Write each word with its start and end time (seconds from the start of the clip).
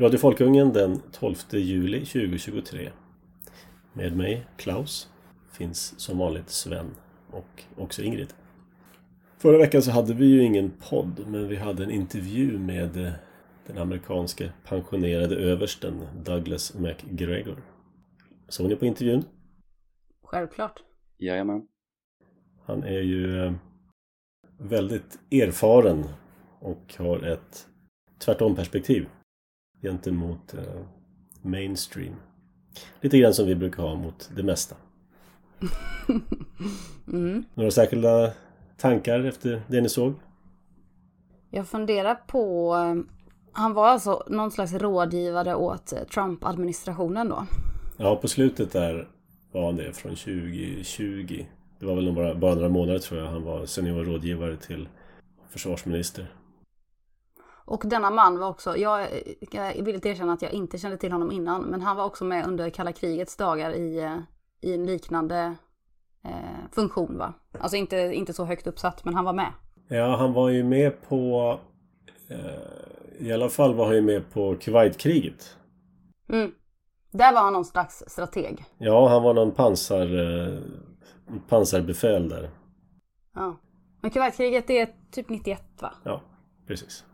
Radio 0.00 0.18
Folkungen 0.18 0.72
den 0.72 1.00
12 1.12 1.34
juli 1.50 2.04
2023. 2.04 2.90
Med 3.92 4.16
mig, 4.16 4.46
Klaus, 4.56 5.10
finns 5.52 6.00
som 6.00 6.18
vanligt 6.18 6.50
Sven 6.50 6.94
och 7.30 7.64
också 7.76 8.02
Ingrid. 8.02 8.34
Förra 9.38 9.58
veckan 9.58 9.82
så 9.82 9.90
hade 9.90 10.14
vi 10.14 10.26
ju 10.26 10.42
ingen 10.42 10.72
podd, 10.90 11.24
men 11.26 11.48
vi 11.48 11.56
hade 11.56 11.84
en 11.84 11.90
intervju 11.90 12.58
med 12.58 12.96
eh, 12.96 13.12
den 13.66 13.78
amerikanske 13.78 14.52
pensionerade 14.64 15.36
översten 15.36 16.06
Douglas 16.24 16.74
McGregor. 16.74 17.62
Såg 18.48 18.68
ni 18.68 18.76
på 18.76 18.86
intervjun? 18.86 19.24
Självklart. 20.22 20.82
Jajamän. 21.16 21.66
Han 22.66 22.82
är 22.82 23.00
ju 23.00 23.46
eh, 23.46 23.52
väldigt 24.58 25.18
erfaren 25.30 26.04
och 26.60 26.94
har 26.98 27.22
ett 27.22 27.66
tvärtom-perspektiv 28.18 29.06
gentemot 29.82 30.54
eh, 30.54 30.80
mainstream. 31.42 32.14
Lite 33.00 33.18
grann 33.18 33.34
som 33.34 33.46
vi 33.46 33.54
brukar 33.54 33.82
ha 33.82 33.94
mot 33.94 34.30
det 34.36 34.42
mesta. 34.42 34.76
Mm. 37.12 37.44
Några 37.54 37.70
särskilda 37.70 38.32
tankar 38.76 39.24
efter 39.24 39.62
det 39.68 39.80
ni 39.80 39.88
såg? 39.88 40.14
Jag 41.50 41.68
funderar 41.68 42.14
på... 42.14 42.74
eh, 42.76 43.12
Han 43.52 43.72
var 43.74 43.88
alltså 43.88 44.22
någon 44.28 44.50
slags 44.50 44.72
rådgivare 44.72 45.54
åt 45.54 45.92
eh, 45.92 45.98
Trump-administrationen 46.14 47.28
då. 47.28 47.46
Ja, 47.96 48.16
på 48.16 48.28
slutet 48.28 48.72
där 48.72 49.08
var 49.52 49.64
han 49.66 49.76
det 49.76 49.92
från 49.92 50.10
2020. 50.16 51.44
Det 51.78 51.86
var 51.86 51.94
väl 51.94 52.12
bara, 52.14 52.34
bara 52.34 52.54
några 52.54 52.68
månader 52.68 52.98
tror 52.98 53.20
jag 53.20 53.26
han 53.30 53.42
var 53.44 53.66
senior 53.66 54.04
rådgivare 54.04 54.56
till 54.56 54.88
försvarsminister. 55.50 56.26
Och 57.68 57.82
denna 57.86 58.10
man 58.10 58.38
var 58.38 58.48
också, 58.48 58.76
jag, 58.76 59.08
jag 59.50 59.82
vill 59.82 59.94
inte 59.94 60.08
erkänna 60.08 60.32
att 60.32 60.42
jag 60.42 60.52
inte 60.52 60.78
kände 60.78 60.96
till 60.96 61.12
honom 61.12 61.32
innan, 61.32 61.62
men 61.62 61.80
han 61.80 61.96
var 61.96 62.04
också 62.04 62.24
med 62.24 62.46
under 62.46 62.70
kalla 62.70 62.92
krigets 62.92 63.36
dagar 63.36 63.72
i, 63.72 63.98
eh, 63.98 64.16
i 64.60 64.74
en 64.74 64.86
liknande 64.86 65.56
eh, 66.24 66.72
funktion 66.72 67.18
va? 67.18 67.34
Alltså 67.60 67.76
inte, 67.76 67.96
inte 67.96 68.32
så 68.32 68.44
högt 68.44 68.66
uppsatt, 68.66 69.04
men 69.04 69.14
han 69.14 69.24
var 69.24 69.32
med. 69.32 69.52
Ja, 69.88 70.16
han 70.16 70.32
var 70.32 70.48
ju 70.48 70.64
med 70.64 71.08
på... 71.08 71.58
Eh, 72.28 73.26
I 73.26 73.32
alla 73.32 73.48
fall 73.48 73.74
var 73.74 73.86
han 73.86 73.94
ju 73.94 74.02
med 74.02 74.30
på 74.30 74.56
Kuwaitkriget. 74.60 75.56
Mm. 76.28 76.52
Där 77.12 77.32
var 77.32 77.40
han 77.40 77.52
någon 77.52 77.64
slags 77.64 78.04
strateg. 78.06 78.64
Ja, 78.78 79.08
han 79.08 79.22
var 79.22 79.34
någon 79.34 79.50
pansar, 79.50 80.18
eh, 80.18 80.58
pansarbefäl 81.48 82.28
där. 82.28 82.50
Ja. 83.34 83.56
Men 84.00 84.10
Kuwaitkriget 84.10 84.70
är 84.70 84.88
typ 85.10 85.28
91 85.28 85.62
va? 85.80 85.92
Ja, 86.04 86.20
precis. 86.66 87.04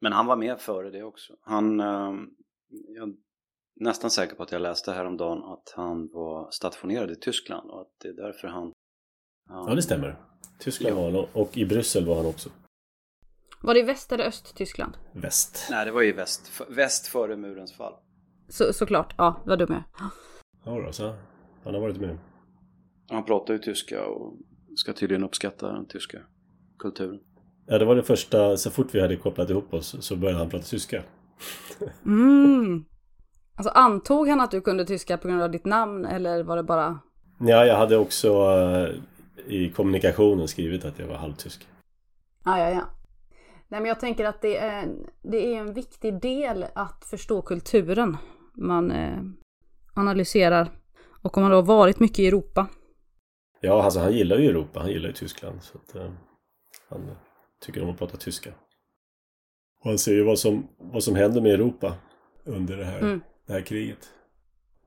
Men 0.00 0.12
han 0.12 0.26
var 0.26 0.36
med 0.36 0.60
före 0.60 0.90
det 0.90 1.02
också. 1.02 1.32
Han, 1.42 1.80
eh, 1.80 2.12
jag 2.88 3.08
är 3.08 3.14
nästan 3.80 4.10
säker 4.10 4.34
på 4.36 4.42
att 4.42 4.52
jag 4.52 4.62
läste 4.62 4.92
häromdagen 4.92 5.42
att 5.44 5.72
han 5.76 6.08
var 6.12 6.50
stationerad 6.50 7.10
i 7.10 7.16
Tyskland 7.16 7.70
och 7.70 7.80
att 7.80 7.90
det 8.02 8.08
är 8.08 8.12
därför 8.12 8.48
han... 8.48 8.72
han 9.48 9.68
Ja, 9.68 9.74
det 9.74 9.82
stämmer. 9.82 10.16
Tyskland 10.58 10.96
Ja. 10.96 11.00
var 11.02 11.10
han 11.12 11.26
och 11.32 11.56
i 11.56 11.64
Bryssel 11.66 12.06
var 12.06 12.16
han 12.16 12.26
också. 12.26 12.50
Var 13.62 13.74
det 13.74 13.82
väst 13.82 14.12
eller 14.12 14.24
öst-Tyskland? 14.24 14.96
Väst. 15.12 15.66
Nej, 15.70 15.84
det 15.84 15.92
var 15.92 16.02
ju 16.02 16.12
väst, 16.12 16.42
f- 16.60 16.66
väst 16.68 17.06
före 17.06 17.36
murens 17.36 17.76
fall. 17.76 17.94
Så, 18.48 18.72
såklart, 18.72 19.14
ja, 19.18 19.42
vad 19.46 19.58
dum 19.58 19.72
jag. 19.72 19.82
Ja, 20.64 20.80
då, 20.86 20.92
så 20.92 21.14
han 21.64 21.74
har 21.74 21.80
varit 21.80 22.00
med. 22.00 22.18
Han 23.08 23.24
pratar 23.24 23.54
ju 23.54 23.58
tyska 23.58 24.06
och 24.06 24.38
ska 24.76 24.92
tydligen 24.92 25.24
uppskatta 25.24 25.72
den 25.72 25.86
tyska 25.86 26.18
kulturen. 26.78 27.20
Ja, 27.72 27.78
det 27.78 27.84
var 27.84 27.96
det 27.96 28.02
första. 28.02 28.56
Så 28.56 28.70
fort 28.70 28.94
vi 28.94 29.00
hade 29.00 29.16
kopplat 29.16 29.50
ihop 29.50 29.74
oss 29.74 29.96
så 30.00 30.16
började 30.16 30.38
han 30.38 30.50
prata 30.50 30.64
tyska. 30.64 31.02
Mm. 32.06 32.84
Alltså 33.54 33.70
antog 33.70 34.28
han 34.28 34.40
att 34.40 34.50
du 34.50 34.60
kunde 34.60 34.84
tyska 34.84 35.18
på 35.18 35.28
grund 35.28 35.42
av 35.42 35.50
ditt 35.50 35.64
namn 35.64 36.04
eller 36.04 36.42
var 36.42 36.56
det 36.56 36.62
bara... 36.62 36.98
Ja, 37.40 37.66
jag 37.66 37.76
hade 37.76 37.96
också 37.96 38.28
eh, 38.28 38.88
i 39.46 39.70
kommunikationen 39.70 40.48
skrivit 40.48 40.84
att 40.84 40.98
jag 40.98 41.06
var 41.06 41.16
halvtysk. 41.16 41.66
Ja, 42.44 42.58
ja, 42.58 42.70
ja. 42.70 42.82
Nej, 43.68 43.80
men 43.80 43.84
jag 43.84 44.00
tänker 44.00 44.24
att 44.24 44.42
det 44.42 44.56
är, 44.56 44.88
det 45.22 45.54
är 45.54 45.58
en 45.58 45.72
viktig 45.72 46.20
del 46.20 46.66
att 46.74 47.04
förstå 47.04 47.42
kulturen. 47.42 48.16
Man 48.54 48.90
eh, 48.90 49.22
analyserar. 49.94 50.70
Och 51.22 51.36
om 51.36 51.42
man 51.42 51.50
då 51.50 51.56
har 51.56 51.62
varit 51.62 52.00
mycket 52.00 52.18
i 52.18 52.28
Europa. 52.28 52.66
Ja, 53.60 53.82
alltså 53.82 54.00
han 54.00 54.12
gillar 54.12 54.36
ju 54.36 54.48
Europa. 54.48 54.80
Han 54.80 54.90
gillar 54.90 55.08
ju 55.08 55.14
Tyskland. 55.14 55.62
Så 55.62 55.78
att, 55.78 55.96
eh, 55.96 56.10
han 56.88 57.10
tycker 57.60 57.82
om 57.82 57.90
att 57.90 57.98
prata 57.98 58.16
tyska. 58.16 58.50
Och 59.80 59.90
han 59.90 59.98
ser 59.98 60.12
ju 60.12 60.22
vad 60.22 60.38
som, 60.38 60.68
vad 60.78 61.04
som 61.04 61.16
händer 61.16 61.40
med 61.40 61.52
Europa 61.52 61.94
under 62.44 62.76
det 62.76 62.84
här, 62.84 63.00
Mm. 63.00 63.20
det 63.46 63.52
här 63.52 63.60
kriget. 63.60 64.10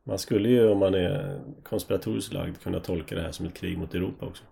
Man 0.03 0.19
skulle 0.19 0.49
ju 0.49 0.69
om 0.69 0.77
man 0.77 0.93
är 0.93 1.41
konspiratoriskt 1.63 2.33
lagd 2.33 2.57
kunna 2.57 2.79
tolka 2.79 3.15
det 3.15 3.21
här 3.21 3.31
som 3.31 3.45
ett 3.45 3.53
krig 3.53 3.77
mot 3.77 3.93
Europa 3.95 4.25
också. 4.25 4.43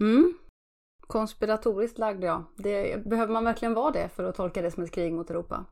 Mm. 0.00 0.38
Konspiratoriskt 1.06 1.98
lagd, 1.98 2.24
ja. 2.24 2.52
Det, 2.56 3.04
behöver 3.06 3.32
man 3.32 3.44
verkligen 3.44 3.74
vara 3.74 3.90
det 3.90 4.08
för 4.08 4.24
att 4.24 4.34
tolka 4.34 4.62
det 4.62 4.70
som 4.70 4.82
ett 4.82 4.90
krig 4.92 5.12
mot 5.12 5.30
Europa? 5.30 5.64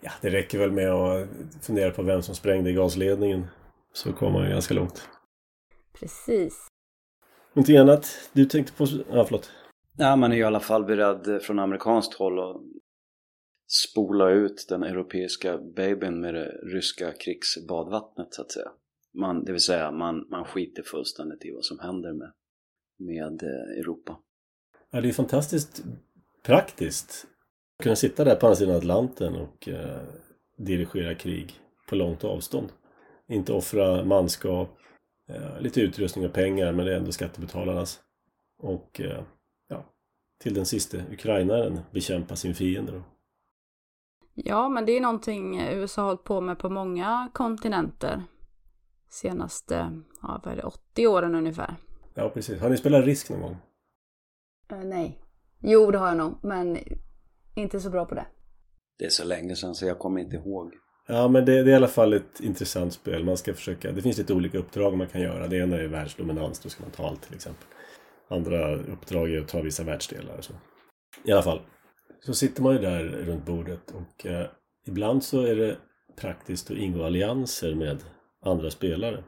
Ja, 0.00 0.10
det 0.20 0.30
räcker 0.30 0.58
väl 0.58 0.72
med 0.72 0.90
att 0.92 1.28
fundera 1.62 1.90
på 1.90 2.02
vem 2.02 2.22
som 2.22 2.34
sprängde 2.34 2.72
gasledningen. 2.72 3.46
Så 3.92 4.12
kommer 4.12 4.32
man 4.32 4.44
ju 4.44 4.50
ganska 4.50 4.74
långt. 4.74 5.08
Precis. 5.92 6.66
Någonting 7.54 7.76
annat 7.76 8.30
du 8.32 8.44
tänkte 8.44 8.72
på? 8.72 8.86
Ja, 9.12 9.24
förlåt. 9.24 9.50
Ja, 9.96 10.16
man 10.16 10.32
är 10.32 10.36
i 10.36 10.42
alla 10.42 10.60
fall 10.60 10.84
beredd 10.84 11.42
från 11.42 11.58
amerikanskt 11.58 12.14
håll 12.14 12.38
att 12.38 12.62
spola 13.66 14.30
ut 14.30 14.66
den 14.68 14.82
europeiska 14.82 15.58
babyn 15.58 16.20
med 16.20 16.34
det 16.34 16.48
ryska 16.62 17.12
krigsbadvattnet 17.12 18.34
så 18.34 18.42
att 18.42 18.52
säga. 18.52 18.70
Man, 19.14 19.44
det 19.44 19.52
vill 19.52 19.60
säga 19.60 19.90
man, 19.90 20.26
man 20.30 20.44
skiter 20.44 20.82
fullständigt 20.82 21.44
i 21.44 21.50
vad 21.50 21.64
som 21.64 21.78
händer 21.78 22.12
med, 22.12 22.32
med 22.98 23.42
eh, 23.42 23.80
Europa. 23.80 24.18
Ja, 24.90 25.00
det 25.00 25.08
är 25.08 25.12
fantastiskt 25.12 25.84
praktiskt. 26.42 27.26
Att 27.78 27.82
kunna 27.82 27.96
sitta 27.96 28.24
där 28.24 28.36
på 28.36 28.46
andra 28.46 28.56
sidan 28.56 28.76
Atlanten 28.76 29.36
och 29.36 29.68
eh, 29.68 30.02
dirigera 30.56 31.14
krig 31.14 31.60
på 31.88 31.94
långt 31.94 32.24
avstånd. 32.24 32.72
Inte 33.28 33.52
offra 33.52 34.04
manskap, 34.04 34.78
eh, 35.28 35.60
lite 35.60 35.80
utrustning 35.80 36.26
och 36.26 36.32
pengar, 36.32 36.72
men 36.72 36.86
det 36.86 36.92
är 36.92 36.96
ändå 36.96 37.12
skattebetalarnas. 37.12 38.00
Och 38.58 39.00
eh, 39.00 39.22
till 40.42 40.54
den 40.54 40.66
sista 40.66 40.96
ukrainaren 41.12 41.80
bekämpa 41.90 42.36
sin 42.36 42.54
fiende. 42.54 42.92
Då. 42.92 43.02
Ja, 44.34 44.68
men 44.68 44.86
det 44.86 44.92
är 44.92 45.00
någonting 45.00 45.60
USA 45.60 46.02
har 46.02 46.08
hållit 46.08 46.24
på 46.24 46.40
med 46.40 46.58
på 46.58 46.70
många 46.70 47.30
kontinenter. 47.32 48.22
Senaste, 49.10 50.02
ja, 50.22 50.40
vad 50.44 50.52
är 50.52 50.56
det, 50.56 50.62
80 50.62 51.06
åren 51.06 51.34
ungefär. 51.34 51.76
Ja, 52.14 52.28
precis. 52.28 52.60
Har 52.60 52.70
ni 52.70 52.76
spelat 52.76 53.04
Risk 53.04 53.30
någon 53.30 53.40
gång? 53.40 53.56
Eh, 54.70 54.78
nej. 54.78 55.18
Jo, 55.60 55.90
det 55.90 55.98
har 55.98 56.08
jag 56.08 56.16
nog, 56.16 56.38
men 56.42 56.78
inte 57.54 57.80
så 57.80 57.90
bra 57.90 58.04
på 58.04 58.14
det. 58.14 58.26
Det 58.98 59.04
är 59.04 59.10
så 59.10 59.24
länge 59.24 59.56
sedan 59.56 59.74
så 59.74 59.86
jag 59.86 59.98
kommer 59.98 60.20
inte 60.20 60.36
ihåg. 60.36 60.72
Ja, 61.06 61.28
men 61.28 61.44
det, 61.44 61.52
det 61.62 61.70
är 61.70 61.72
i 61.72 61.74
alla 61.74 61.88
fall 61.88 62.12
ett 62.12 62.40
intressant 62.40 62.92
spel. 62.92 63.24
Man 63.24 63.36
ska 63.36 63.54
försöka, 63.54 63.92
det 63.92 64.02
finns 64.02 64.18
lite 64.18 64.34
olika 64.34 64.58
uppdrag 64.58 64.96
man 64.96 65.08
kan 65.08 65.20
göra. 65.20 65.48
Det 65.48 65.56
ena 65.56 65.76
är 65.76 65.86
världsdominans, 65.86 66.60
då 66.60 66.68
ska 66.68 66.82
man 66.82 66.90
ta 66.90 67.08
allt 67.08 67.22
till 67.22 67.34
exempel. 67.34 67.66
Andra 68.32 68.74
uppdrag 68.74 69.34
är 69.34 69.40
att 69.40 69.48
ta 69.48 69.60
vissa 69.60 69.82
världsdelar 69.82 70.40
så. 70.40 70.52
I 71.24 71.32
alla 71.32 71.42
fall. 71.42 71.60
Så 72.20 72.34
sitter 72.34 72.62
man 72.62 72.72
ju 72.72 72.78
där 72.78 73.04
runt 73.04 73.46
bordet 73.46 73.90
och 73.90 74.26
eh, 74.26 74.46
ibland 74.86 75.24
så 75.24 75.40
är 75.40 75.56
det 75.56 75.76
praktiskt 76.16 76.70
att 76.70 76.76
ingå 76.76 77.04
allianser 77.04 77.74
med 77.74 78.04
andra 78.42 78.70
spelare. 78.70 79.24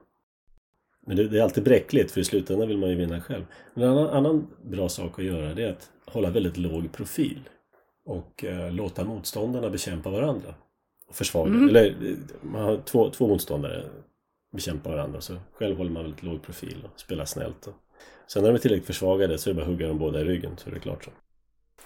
Men 1.06 1.16
det, 1.16 1.28
det 1.28 1.38
är 1.38 1.42
alltid 1.42 1.64
bräckligt 1.64 2.10
för 2.10 2.20
i 2.20 2.24
slutändan 2.24 2.68
vill 2.68 2.78
man 2.78 2.90
ju 2.90 2.96
vinna 2.96 3.20
själv. 3.20 3.44
Men 3.74 3.84
en 3.84 3.90
annan, 3.90 4.08
annan 4.08 4.46
bra 4.62 4.88
sak 4.88 5.18
att 5.18 5.24
göra 5.24 5.54
det 5.54 5.64
är 5.64 5.70
att 5.70 5.90
hålla 6.06 6.30
väldigt 6.30 6.56
låg 6.56 6.92
profil. 6.92 7.48
Och 8.04 8.44
eh, 8.44 8.72
låta 8.72 9.04
motståndarna 9.04 9.70
bekämpa 9.70 10.10
varandra. 10.10 10.54
Och 11.08 11.14
försvaga. 11.14 11.50
Mm. 11.50 11.68
Eller 11.68 11.96
man 12.42 12.62
har 12.62 12.76
två, 12.76 13.10
två 13.10 13.28
motståndare 13.28 13.84
bekämpar 14.52 14.90
varandra. 14.90 15.20
Så 15.20 15.36
själv 15.52 15.76
håller 15.76 15.90
man 15.90 16.02
väldigt 16.02 16.22
låg 16.22 16.42
profil 16.42 16.88
och 16.92 17.00
spelar 17.00 17.24
snällt. 17.24 17.66
Och 17.66 17.74
sen 18.26 18.42
när 18.42 18.50
de 18.50 18.54
är 18.56 18.60
tillräckligt 18.60 18.86
försvagade 18.86 19.38
så 19.38 19.50
är 19.50 19.54
det 19.54 19.56
bara 19.56 19.62
att 19.62 19.68
hugga 19.72 19.88
dem 19.88 19.98
båda 19.98 20.20
i 20.20 20.24
ryggen 20.24 20.56
så 20.56 20.70
är 20.70 20.74
det 20.74 20.80
klart 20.80 21.04
så. 21.04 21.10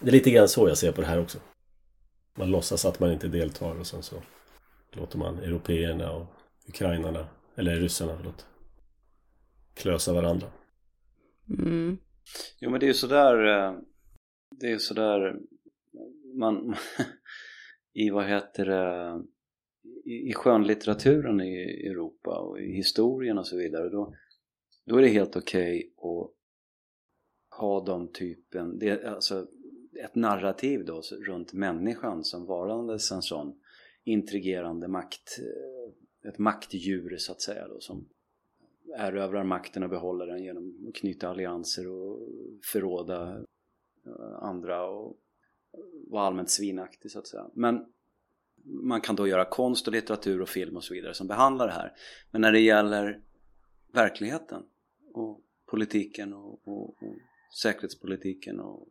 Det 0.00 0.08
är 0.08 0.12
lite 0.12 0.30
grann 0.30 0.48
så 0.48 0.68
jag 0.68 0.78
ser 0.78 0.92
på 0.92 1.00
det 1.00 1.06
här 1.06 1.20
också. 1.20 1.38
Man 2.34 2.50
låtsas 2.50 2.84
att 2.84 3.00
man 3.00 3.12
inte 3.12 3.28
deltar 3.28 3.80
och 3.80 3.86
sen 3.86 4.02
så 4.02 4.16
låter 4.92 5.18
man 5.18 5.38
européerna 5.38 6.12
och 6.12 6.26
ukrainarna, 6.68 7.28
eller 7.56 7.76
ryssarna 7.76 8.16
förlåt, 8.16 8.46
klösa 9.74 10.12
varandra. 10.12 10.46
Mm. 11.48 11.98
Jo 12.60 12.70
men 12.70 12.80
det 12.80 12.86
är 12.86 12.88
ju 12.88 12.94
sådär, 12.94 13.46
eh, 13.46 13.74
det 14.50 14.66
är 14.66 14.70
ju 14.70 14.78
sådär 14.78 15.36
man, 16.34 16.74
i 17.94 18.10
vad 18.10 18.26
heter 18.26 18.66
det, 18.66 19.22
i, 20.04 20.30
i 20.30 20.32
skönlitteraturen 20.34 21.40
i 21.40 21.86
Europa 21.90 22.38
och 22.38 22.60
i 22.60 22.72
historien 22.72 23.38
och 23.38 23.46
så 23.46 23.56
vidare 23.56 23.88
då, 23.88 24.14
då 24.88 24.96
är 24.96 25.02
det 25.02 25.08
helt 25.08 25.36
okej 25.36 25.92
att 25.96 26.34
ha 27.58 27.84
de 27.84 28.12
typen, 28.12 28.78
det 28.78 28.88
är 28.88 29.04
alltså 29.04 29.46
ett 30.04 30.14
narrativ 30.14 30.84
då 30.84 31.02
runt 31.26 31.52
människan 31.52 32.24
som 32.24 32.46
varandes 32.46 33.12
en 33.12 33.22
sån 33.22 33.60
intrigerande 34.04 34.88
makt, 34.88 35.38
eh, 35.38 36.30
ett 36.30 36.38
maktdjur 36.38 37.16
så 37.16 37.32
att 37.32 37.40
säga 37.40 37.68
då 37.68 37.80
som 37.80 38.08
erövrar 38.96 39.44
makten 39.44 39.82
och 39.82 39.90
behåller 39.90 40.26
den 40.26 40.42
genom 40.44 40.86
att 40.88 40.94
knyta 40.94 41.28
allianser 41.28 41.88
och 41.88 42.28
förråda 42.72 43.44
eh, 44.06 44.42
andra 44.42 44.84
och 44.90 45.16
vara 46.06 46.26
allmänt 46.26 46.50
svinaktig 46.50 47.10
så 47.10 47.18
att 47.18 47.26
säga. 47.26 47.50
Men 47.54 47.84
man 48.64 49.00
kan 49.00 49.16
då 49.16 49.28
göra 49.28 49.44
konst 49.44 49.86
och 49.86 49.92
litteratur 49.92 50.42
och 50.42 50.48
film 50.48 50.76
och 50.76 50.84
så 50.84 50.94
vidare 50.94 51.14
som 51.14 51.26
behandlar 51.26 51.66
det 51.66 51.72
här. 51.72 51.92
Men 52.30 52.40
när 52.40 52.52
det 52.52 52.60
gäller 52.60 53.20
verkligheten 53.92 54.62
och 55.18 55.40
politiken 55.66 56.32
och, 56.32 56.68
och, 56.68 57.02
och 57.02 57.16
säkerhetspolitiken 57.62 58.60
och 58.60 58.88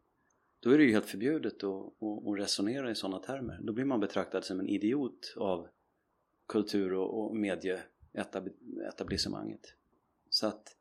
då 0.59 0.71
är 0.71 0.77
det 0.77 0.83
ju 0.83 0.91
helt 0.91 1.05
förbjudet 1.05 1.63
att, 1.63 2.03
att, 2.03 2.37
resonera 2.37 2.91
i 2.91 2.95
sådana 2.95 3.19
termer. 3.19 3.59
Då 3.61 3.73
blir 3.73 3.85
man 3.85 3.99
betraktad 3.99 4.43
som 4.43 4.59
en 4.59 4.67
idiot 4.67 5.33
av 5.37 5.67
kultur 6.47 6.93
och, 6.93 7.19
och 7.19 7.35
medieetablissemanget. 7.35 9.73
Så 10.29 10.47
att 10.47 10.75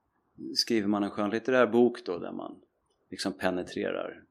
skriver 0.54 0.88
man 0.88 1.02
en 1.02 1.10
skönlitterär 1.10 1.66
bok 1.66 2.06
då 2.06 2.18
där 2.18 2.32
man 2.32 2.60
liksom 3.10 3.32
penetrerar 3.32 4.24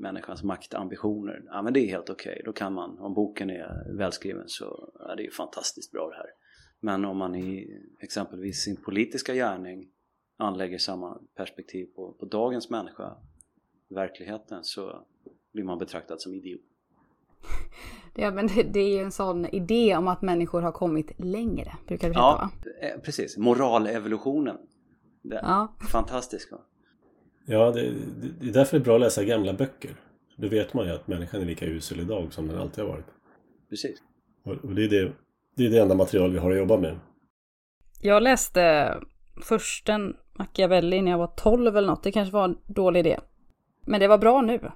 människans 0.00 0.42
maktambitioner, 0.42 1.42
ja 1.46 1.62
men 1.62 1.72
det 1.72 1.80
är 1.80 1.88
helt 1.88 2.10
okej. 2.10 2.32
Okay. 2.32 2.42
Då 2.44 2.52
kan 2.52 2.72
man, 2.72 2.98
om 2.98 3.14
boken 3.14 3.50
är 3.50 3.96
välskriven 3.96 4.48
så 4.48 4.92
ja, 4.98 5.14
det 5.14 5.22
är 5.22 5.24
ju 5.24 5.30
fantastiskt 5.30 5.92
bra 5.92 6.08
det 6.08 6.16
här. 6.16 6.30
Men 6.80 7.04
om 7.04 7.16
man 7.16 7.34
i 7.34 7.80
exempelvis 8.00 8.62
sin 8.62 8.76
politiska 8.76 9.34
gärning 9.34 9.88
anlägger 10.42 10.78
samma 10.78 11.18
perspektiv 11.36 11.86
på, 11.96 12.12
på 12.12 12.26
dagens 12.26 12.70
människa, 12.70 13.16
verkligheten, 13.88 14.64
så 14.64 15.06
blir 15.52 15.64
man 15.64 15.78
betraktad 15.78 16.20
som 16.20 16.34
idiot. 16.34 16.60
Ja, 18.14 18.30
men 18.30 18.46
det, 18.46 18.62
det 18.62 18.80
är 18.80 18.88
ju 18.88 18.98
en 18.98 19.12
sån 19.12 19.46
idé 19.46 19.96
om 19.96 20.08
att 20.08 20.22
människor 20.22 20.62
har 20.62 20.72
kommit 20.72 21.12
längre, 21.16 21.72
brukar 21.86 22.08
du 22.08 22.14
säga 22.14 22.22
Ja, 22.22 22.50
va? 22.82 23.00
precis. 23.02 23.36
Moralevolutionen. 23.36 24.56
Det 25.22 25.40
ja. 25.42 25.74
Fantastiskt. 25.92 26.52
Va? 26.52 26.58
Ja, 27.46 27.70
det, 27.70 27.92
det, 28.40 28.48
är 28.48 28.52
därför 28.52 28.78
det 28.78 28.82
är 28.82 28.84
bra 28.84 28.94
att 28.94 29.00
läsa 29.00 29.24
gamla 29.24 29.52
böcker. 29.52 29.96
Då 30.36 30.48
vet 30.48 30.74
man 30.74 30.86
ju 30.86 30.92
att 30.92 31.08
människan 31.08 31.40
är 31.40 31.46
lika 31.46 31.66
usel 31.66 32.00
idag 32.00 32.32
som 32.32 32.48
den 32.48 32.58
alltid 32.58 32.84
har 32.84 32.90
varit. 32.90 33.06
Precis. 33.70 34.02
Och, 34.44 34.52
och 34.52 34.74
det, 34.74 34.84
är 34.84 34.88
det, 34.88 35.12
det 35.56 35.66
är 35.66 35.70
det 35.70 35.78
enda 35.78 35.94
material 35.94 36.32
vi 36.32 36.38
har 36.38 36.50
att 36.50 36.58
jobba 36.58 36.78
med. 36.78 36.98
Jag 38.00 38.22
läste 38.22 38.94
försten 39.42 40.16
Machiavelli 40.32 41.02
när 41.02 41.10
jag 41.10 41.18
var 41.18 41.32
12 41.36 41.76
eller 41.76 41.88
något. 41.88 42.02
Det 42.02 42.12
kanske 42.12 42.32
var 42.32 42.44
en 42.44 42.58
dålig 42.66 43.00
idé. 43.00 43.20
Men 43.86 44.00
det 44.00 44.08
var 44.08 44.18
bra 44.18 44.40
nu. 44.40 44.70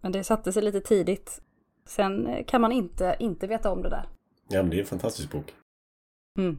Men 0.00 0.12
det 0.12 0.24
satte 0.24 0.52
sig 0.52 0.62
lite 0.62 0.80
tidigt. 0.80 1.42
Sen 1.86 2.44
kan 2.46 2.60
man 2.60 2.72
inte, 2.72 3.16
inte 3.18 3.46
veta 3.46 3.70
om 3.70 3.82
det 3.82 3.88
där. 3.88 4.08
Ja, 4.48 4.62
men 4.62 4.70
det 4.70 4.76
är 4.76 4.80
en 4.80 4.86
fantastisk 4.86 5.32
bok. 5.32 5.54
Mm. 6.38 6.58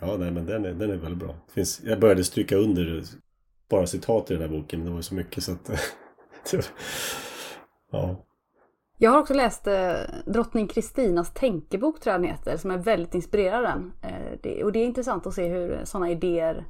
Ja, 0.00 0.16
nej, 0.16 0.30
men 0.30 0.46
den 0.46 0.64
är, 0.64 0.72
den 0.72 0.90
är 0.90 0.96
väldigt 0.96 1.18
bra. 1.18 1.34
Det 1.46 1.52
finns, 1.52 1.80
jag 1.84 2.00
började 2.00 2.24
stryka 2.24 2.56
under 2.56 3.04
bara 3.68 3.86
citat 3.86 4.30
i 4.30 4.34
den 4.34 4.42
här 4.42 4.58
boken, 4.58 4.78
men 4.80 4.88
det 4.88 4.94
var 4.94 5.02
så 5.02 5.14
mycket 5.14 5.44
så 5.44 5.52
att... 5.52 5.70
ja. 7.90 8.16
Jag 8.98 9.10
har 9.10 9.18
också 9.18 9.34
läst 9.34 9.66
eh, 9.66 9.94
Drottning 10.26 10.68
Kristinas 10.68 11.34
tänkebok 11.34 12.00
tror 12.00 12.12
jag 12.12 12.20
den 12.22 12.30
heter, 12.30 12.56
som 12.56 12.70
är 12.70 12.78
väldigt 12.78 13.14
inspirerad 13.14 13.62
den. 13.62 13.92
Eh, 14.02 14.38
det, 14.42 14.64
och 14.64 14.72
det 14.72 14.78
är 14.78 14.84
intressant 14.84 15.26
att 15.26 15.34
se 15.34 15.48
hur 15.48 15.84
sådana 15.84 16.10
idéer... 16.10 16.66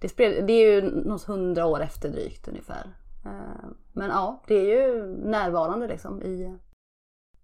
Det, 0.00 0.08
spred, 0.08 0.46
det 0.46 0.52
är 0.52 0.74
ju 0.74 0.90
något 0.90 1.22
hundra 1.22 1.66
år 1.66 1.80
efter 1.80 2.08
drygt 2.08 2.48
ungefär. 2.48 2.96
Eh, 3.24 3.68
men 3.92 4.10
ja, 4.10 4.42
det 4.46 4.54
är 4.54 4.64
ju 4.64 5.06
närvarande 5.06 5.88
liksom 5.88 6.22
i 6.22 6.58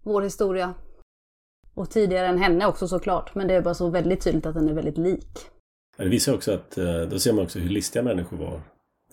vår 0.03 0.21
historia. 0.21 0.73
Och 1.73 1.89
tidigare 1.89 2.27
än 2.27 2.37
henne 2.37 2.67
också 2.67 2.87
såklart, 2.87 3.35
men 3.35 3.47
det 3.47 3.53
är 3.53 3.61
bara 3.61 3.73
så 3.73 3.89
väldigt 3.89 4.21
tydligt 4.21 4.45
att 4.45 4.53
den 4.53 4.69
är 4.69 4.73
väldigt 4.73 4.97
lik. 4.97 5.39
Det 5.97 6.09
visar 6.09 6.33
också 6.33 6.53
att, 6.53 6.77
eh, 6.77 7.01
då 7.01 7.19
ser 7.19 7.33
man 7.33 7.43
också 7.43 7.59
hur 7.59 7.69
listiga 7.69 8.03
människor 8.03 8.37
var. 8.37 8.61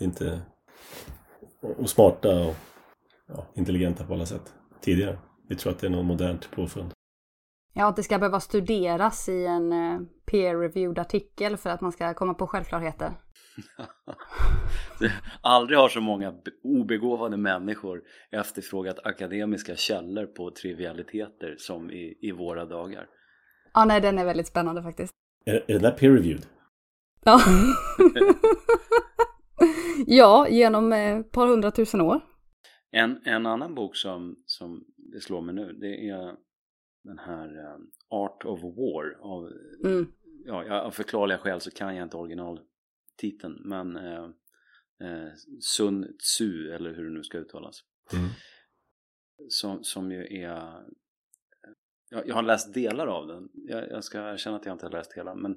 Inte... 0.00 0.40
Och 1.78 1.90
smarta 1.90 2.44
och 2.44 2.54
ja, 3.28 3.46
intelligenta 3.54 4.04
på 4.04 4.14
alla 4.14 4.26
sätt 4.26 4.54
tidigare. 4.80 5.18
Vi 5.48 5.56
tror 5.56 5.72
att 5.72 5.78
det 5.78 5.86
är 5.86 5.90
något 5.90 6.04
modernt 6.04 6.50
påfund. 6.50 6.92
Ja, 7.74 7.86
att 7.88 7.96
det 7.96 8.02
ska 8.02 8.18
behöva 8.18 8.40
studeras 8.40 9.28
i 9.28 9.46
en 9.46 9.72
eh, 9.72 10.00
peer-reviewed 10.26 11.00
artikel 11.00 11.56
för 11.56 11.70
att 11.70 11.80
man 11.80 11.92
ska 11.92 12.14
komma 12.14 12.34
på 12.34 12.46
självklarheter. 12.46 13.12
Aldrig 15.40 15.78
har 15.78 15.88
så 15.88 16.00
många 16.00 16.34
obegåvade 16.62 17.36
människor 17.36 18.02
efterfrågat 18.30 19.06
akademiska 19.06 19.76
källor 19.76 20.26
på 20.26 20.50
trivialiteter 20.50 21.54
som 21.58 21.90
i, 21.90 22.18
i 22.20 22.32
våra 22.32 22.64
dagar. 22.64 23.06
Ja, 23.74 23.84
nej, 23.84 24.00
den 24.00 24.18
är 24.18 24.24
väldigt 24.24 24.46
spännande 24.46 24.82
faktiskt. 24.82 25.12
Är, 25.44 25.54
är 25.54 25.72
den 25.72 25.82
där 25.82 25.96
peer-reviewed? 25.96 26.46
Ja. 27.24 27.40
ja, 30.06 30.48
genom 30.48 30.92
ett 30.92 31.30
par 31.30 31.46
hundratusen 31.46 32.00
år. 32.00 32.20
En, 32.90 33.20
en 33.24 33.46
annan 33.46 33.74
bok 33.74 33.96
som, 33.96 34.36
som 34.46 34.84
det 34.96 35.20
slår 35.20 35.40
mig 35.40 35.54
nu, 35.54 35.72
det 35.72 36.08
är 36.08 36.36
den 37.04 37.18
här 37.18 37.74
um, 37.74 37.90
Art 38.08 38.44
of 38.44 38.60
War 38.62 39.16
av, 39.20 39.50
mm. 39.84 40.12
ja, 40.44 40.80
av 40.80 40.90
förklarliga 40.90 41.38
skäl 41.38 41.60
så 41.60 41.70
kan 41.70 41.96
jag 41.96 42.06
inte 42.06 42.16
originaltiteln 43.12 43.62
men 43.64 43.96
eh, 43.96 44.24
eh, 45.00 45.32
Sun 45.60 46.16
Tzu 46.18 46.72
eller 46.72 46.94
hur 46.94 47.04
det 47.04 47.10
nu 47.10 47.22
ska 47.22 47.38
uttalas 47.38 47.84
mm. 48.12 48.28
som, 49.48 49.84
som 49.84 50.12
ju 50.12 50.42
är 50.42 50.82
jag, 52.10 52.28
jag 52.28 52.34
har 52.34 52.42
läst 52.42 52.74
delar 52.74 53.06
av 53.06 53.26
den 53.26 53.48
jag, 53.54 53.90
jag 53.90 54.04
ska 54.04 54.18
erkänna 54.18 54.56
att 54.56 54.66
jag 54.66 54.74
inte 54.74 54.86
har 54.86 54.92
läst 54.92 55.12
hela 55.12 55.34
men 55.34 55.56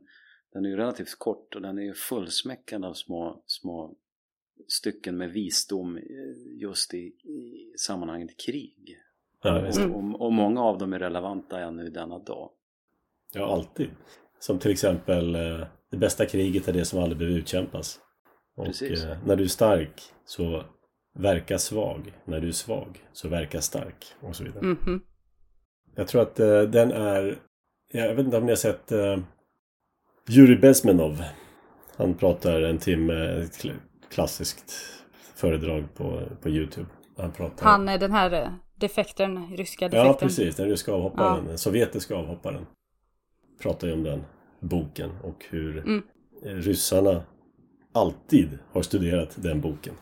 den 0.53 0.65
är 0.65 0.69
ju 0.69 0.75
relativt 0.75 1.19
kort 1.19 1.55
och 1.55 1.61
den 1.61 1.77
är 1.77 1.83
ju 1.83 1.93
fullsmäckad 1.93 2.85
av 2.85 2.93
små, 2.93 3.43
små 3.45 3.95
stycken 4.67 5.17
med 5.17 5.31
visdom 5.31 5.99
just 6.61 6.93
i, 6.93 6.97
i 7.07 7.73
sammanhanget 7.77 8.37
krig. 8.45 8.97
Ja, 9.41 9.67
och, 9.67 10.21
och, 10.21 10.33
många 10.33 10.61
av 10.61 10.77
dem 10.77 10.93
är 10.93 10.99
relevanta 10.99 11.59
ännu 11.59 11.89
denna 11.89 12.19
dag. 12.19 12.51
Ja, 13.33 13.53
alltid. 13.53 13.89
Som 14.39 14.59
till 14.59 14.71
exempel 14.71 15.35
eh, 15.35 15.67
det 15.95 15.99
bästa 15.99 16.25
kriget 16.25 16.67
är 16.67 16.73
det 16.73 16.85
som 16.85 16.99
aldrig 16.99 17.17
behöver 17.17 17.37
utkämpas. 17.37 17.99
Och 18.57 18.65
Precis. 18.65 19.03
Eh, 19.03 19.17
när 19.25 19.35
du 19.35 19.43
är 19.43 19.47
stark 19.47 20.01
så 20.25 20.63
verka 21.19 21.59
svag. 21.59 22.13
När 22.25 22.39
du 22.39 22.47
är 22.47 22.51
svag 22.51 23.03
så 23.13 23.27
verka 23.27 23.61
stark. 23.61 24.05
Och 24.21 24.35
så 24.35 24.43
vidare. 24.43 24.59
Mm 24.59 24.77
-hmm. 24.77 24.99
Jag 25.95 26.07
tror 26.07 26.21
att 26.21 26.39
eh, 26.39 26.61
den 26.61 26.91
är... 26.91 27.37
Jag 27.91 28.15
vet 28.15 28.25
inte 28.25 28.37
om 28.37 28.45
ni 28.45 28.51
har 28.51 28.55
sett 28.55 28.91
uh, 28.91 29.17
Yuri 30.29 30.55
Bezmenov. 30.55 31.23
Han 31.97 32.13
pratar 32.13 32.61
en 32.61 32.77
timme, 32.77 33.47
klassiskt 34.11 34.73
föredrag 35.35 35.93
på, 35.93 36.21
på 36.41 36.49
Youtube. 36.49 36.87
Han, 37.17 37.31
pratar... 37.31 37.65
han 37.65 37.89
är 37.89 37.97
den 37.97 38.11
här 38.11 38.53
defekten, 38.75 39.55
ryska 39.57 39.85
defekten. 39.85 40.07
Ja, 40.07 40.13
precis. 40.13 40.55
Den 40.55 40.69
ryska 40.69 40.91
avhopparen, 40.91 41.43
ja. 41.43 41.49
den 41.49 41.57
sovjetiska 41.57 42.15
avhopparen. 42.15 42.65
Pratar 43.61 43.87
ju 43.87 43.93
om 43.93 44.03
den 44.03 44.23
boken 44.65 45.11
och 45.23 45.45
hur 45.49 45.77
mm. 45.77 46.03
ryssarna 46.41 47.23
alltid 47.91 48.59
har 48.71 48.81
studerat 48.81 49.29
den 49.35 49.61
boken. 49.61 49.93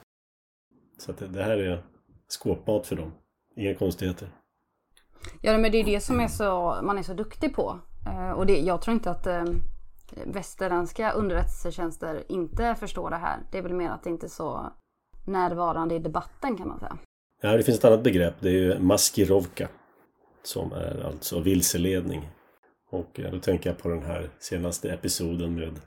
Så 0.97 1.11
att 1.11 1.33
det 1.33 1.43
här 1.43 1.57
är 1.57 1.83
skåpmat 2.27 2.87
för 2.87 2.95
dem. 2.95 3.11
Inga 3.55 3.75
konstigheter. 3.75 4.27
Ja, 5.41 5.57
men 5.57 5.71
det 5.71 5.77
är 5.77 5.83
det 5.83 5.99
som 5.99 6.19
är 6.19 6.27
så, 6.27 6.79
man 6.83 6.97
är 6.97 7.03
så 7.03 7.13
duktig 7.13 7.55
på. 7.55 7.79
Eh, 8.05 8.31
och 8.31 8.45
det, 8.45 8.59
jag 8.59 8.81
tror 8.81 8.93
inte 8.93 9.11
att 9.11 9.27
eh, 9.27 9.43
västerländska 10.25 11.11
underrättelsetjänster 11.11 12.23
inte 12.27 12.75
förstår 12.75 13.09
det 13.09 13.15
här. 13.15 13.39
Det 13.51 13.57
är 13.57 13.61
väl 13.61 13.73
mer 13.73 13.89
att 13.89 14.03
det 14.03 14.09
inte 14.09 14.25
är 14.25 14.29
så 14.29 14.73
närvarande 15.25 15.95
i 15.95 15.99
debatten 15.99 16.57
kan 16.57 16.67
man 16.67 16.79
säga. 16.79 16.97
Ja, 17.41 17.57
det 17.57 17.63
finns 17.63 17.77
ett 17.77 17.85
annat 17.85 18.03
begrepp. 18.03 18.35
Det 18.39 18.49
är 18.49 18.53
ju 18.53 18.79
maskirovka. 18.79 19.69
Som 20.43 20.71
är 20.71 21.05
alltså 21.05 21.39
vilseledning. 21.39 22.29
Och 22.93 23.19
då 23.31 23.39
tänker 23.39 23.69
jag 23.69 23.79
på 23.79 23.89
den 23.89 24.03
här 24.03 24.29
senaste 24.39 24.91
episoden 24.91 25.55
med 25.55 25.79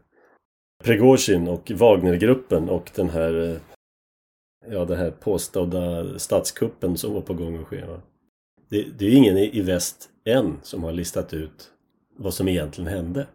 Prigozjin 0.85 1.49
och 1.49 1.71
Wagnergruppen 1.71 2.69
och 2.69 2.91
den 2.95 3.09
här 3.09 3.51
eh, 3.51 3.59
Ja, 4.69 4.85
den 4.85 4.99
här 4.99 5.11
påstådda 5.11 6.19
statskuppen 6.19 6.97
som 6.97 7.15
var 7.15 7.21
på 7.21 7.35
gång 7.35 7.57
att 7.57 7.67
ske. 7.67 7.85
Det, 8.69 8.83
det 8.99 9.05
är 9.07 9.17
ingen 9.17 9.37
i 9.37 9.61
väst 9.61 10.11
än 10.25 10.59
som 10.63 10.85
har 10.85 10.93
listat 10.93 11.35
ut 11.35 11.73
vad 12.17 12.35
som 12.35 12.49
egentligen 12.49 12.91
hände. 12.91 13.27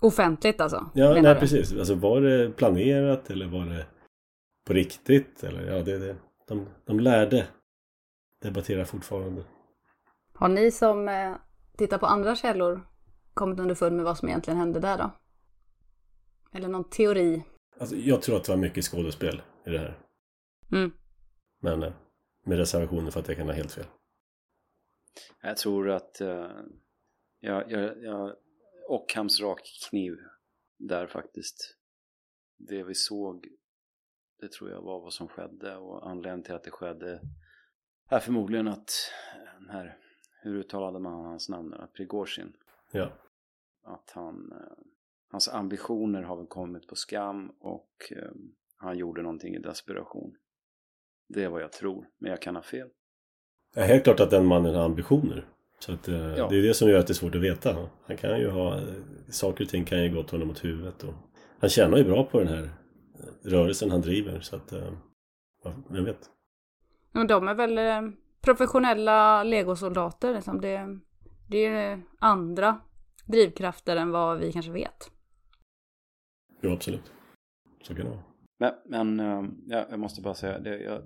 Offentligt 0.00 0.60
alltså? 0.60 0.90
Ja, 0.94 1.22
nej, 1.22 1.34
precis. 1.34 1.72
Alltså 1.72 1.94
var 1.94 2.20
det 2.20 2.50
planerat 2.50 3.30
eller 3.30 3.46
var 3.46 3.66
det 3.66 3.86
på 4.66 4.72
riktigt? 4.72 5.44
Eller, 5.44 5.76
ja, 5.76 5.82
det, 5.82 5.98
det, 5.98 6.16
de, 6.48 6.66
de 6.84 7.00
lärde 7.00 7.46
debattera 8.42 8.84
fortfarande. 8.84 9.42
Har 10.34 10.48
ni 10.48 10.70
som 10.70 11.08
tittar 11.80 11.98
på 11.98 12.06
andra 12.06 12.36
källor 12.36 12.86
kommit 13.34 13.60
underfund 13.60 13.96
med 13.96 14.04
vad 14.04 14.18
som 14.18 14.28
egentligen 14.28 14.58
hände 14.58 14.80
där 14.80 14.98
då? 14.98 15.10
Eller 16.52 16.68
någon 16.68 16.90
teori? 16.90 17.44
Alltså, 17.78 17.96
jag 17.96 18.22
tror 18.22 18.36
att 18.36 18.44
det 18.44 18.52
var 18.52 18.58
mycket 18.58 18.84
skådespel 18.84 19.42
i 19.66 19.70
det 19.70 19.78
här. 19.78 19.98
Mm. 20.72 20.92
Men 21.60 21.82
eh, 21.82 21.92
med 22.44 22.58
reservationer 22.58 23.10
för 23.10 23.20
att 23.20 23.28
jag 23.28 23.36
kan 23.36 23.46
ha 23.46 23.54
helt 23.54 23.72
fel. 23.72 23.86
Jag 25.42 25.56
tror 25.56 25.90
att 25.90 26.20
uh, 26.20 26.50
jag, 27.40 27.70
jag, 27.70 28.02
jag, 28.02 28.36
Ockhams 28.88 29.40
rakkniv 29.40 30.16
där 30.78 31.06
faktiskt. 31.06 31.76
Det 32.58 32.82
vi 32.82 32.94
såg, 32.94 33.48
det 34.40 34.52
tror 34.52 34.70
jag 34.70 34.82
var 34.82 35.00
vad 35.00 35.12
som 35.12 35.28
skedde 35.28 35.76
och 35.76 36.10
anledningen 36.10 36.42
till 36.42 36.54
att 36.54 36.64
det 36.64 36.70
skedde 36.70 37.20
är 38.08 38.20
förmodligen 38.20 38.68
att 38.68 38.92
den 39.58 39.70
här, 39.70 39.98
hur 40.42 40.54
uttalade 40.54 40.98
man 40.98 41.24
hans 41.24 41.48
namn? 41.48 41.74
Prigozjin. 41.96 42.52
Ja. 42.90 43.12
Att 43.84 44.10
han, 44.14 44.52
eh, 44.52 44.84
hans 45.30 45.48
ambitioner 45.48 46.22
har 46.22 46.36
väl 46.36 46.46
kommit 46.46 46.86
på 46.86 46.96
skam 46.96 47.52
och 47.60 48.12
eh, 48.16 48.30
han 48.76 48.98
gjorde 48.98 49.22
någonting 49.22 49.54
i 49.54 49.58
desperation. 49.58 50.36
Det 51.28 51.44
är 51.44 51.48
vad 51.48 51.62
jag 51.62 51.72
tror, 51.72 52.06
men 52.18 52.30
jag 52.30 52.42
kan 52.42 52.54
ha 52.56 52.62
fel. 52.62 52.88
Ja, 53.74 53.82
helt 53.82 54.04
klart 54.04 54.20
att 54.20 54.30
den 54.30 54.46
mannen 54.46 54.74
har 54.74 54.84
ambitioner. 54.84 55.48
Så 55.78 55.92
att, 55.92 56.08
eh, 56.08 56.14
Ja. 56.36 56.48
det 56.48 56.56
är 56.58 56.62
det 56.62 56.74
som 56.74 56.88
gör 56.88 56.98
att 56.98 57.06
det 57.06 57.12
är 57.12 57.14
svårt 57.14 57.34
att 57.34 57.42
veta. 57.42 57.88
Han 58.02 58.16
kan 58.16 58.40
ju 58.40 58.50
ha, 58.50 58.80
saker 59.30 59.64
och 59.64 59.70
ting 59.70 59.84
kan 59.84 60.02
ju 60.04 60.14
gå 60.14 60.22
till 60.22 60.32
honom 60.32 60.50
åt 60.50 60.64
huvudet. 60.64 61.04
Och, 61.04 61.14
han 61.60 61.70
tjänar 61.70 61.98
ju 61.98 62.04
bra 62.04 62.24
på 62.24 62.38
den 62.38 62.48
här 62.48 62.70
rörelsen 63.42 63.90
han 63.90 64.00
driver. 64.00 64.40
Så 64.40 64.56
att, 64.56 64.72
ja, 65.64 65.72
vem 65.90 66.04
vet. 66.04 66.30
Men 67.12 67.26
de 67.26 67.48
är 67.48 67.54
väl 67.54 67.78
professionella 68.40 69.42
legosoldater. 69.42 70.34
Liksom. 70.34 70.60
Det, 70.60 70.98
det 71.48 71.66
är 71.66 72.02
andra 72.18 72.80
drivkrafter 73.26 73.96
än 73.96 74.10
vad 74.10 74.38
vi 74.38 74.52
kanske 74.52 74.72
vet. 74.72 75.10
Jo, 76.60 76.72
absolut. 76.72 77.12
Så 77.82 77.94
kan 77.94 78.04
det 78.04 78.10
vara. 78.10 78.22
Men, 78.58 78.74
men 78.84 79.20
eh, 79.20 79.50
ja, 79.66 79.86
jag 79.90 80.00
måste 80.00 80.22
bara 80.22 80.34
säga, 80.34 80.58
det, 80.58 80.78
jag, 80.82 81.02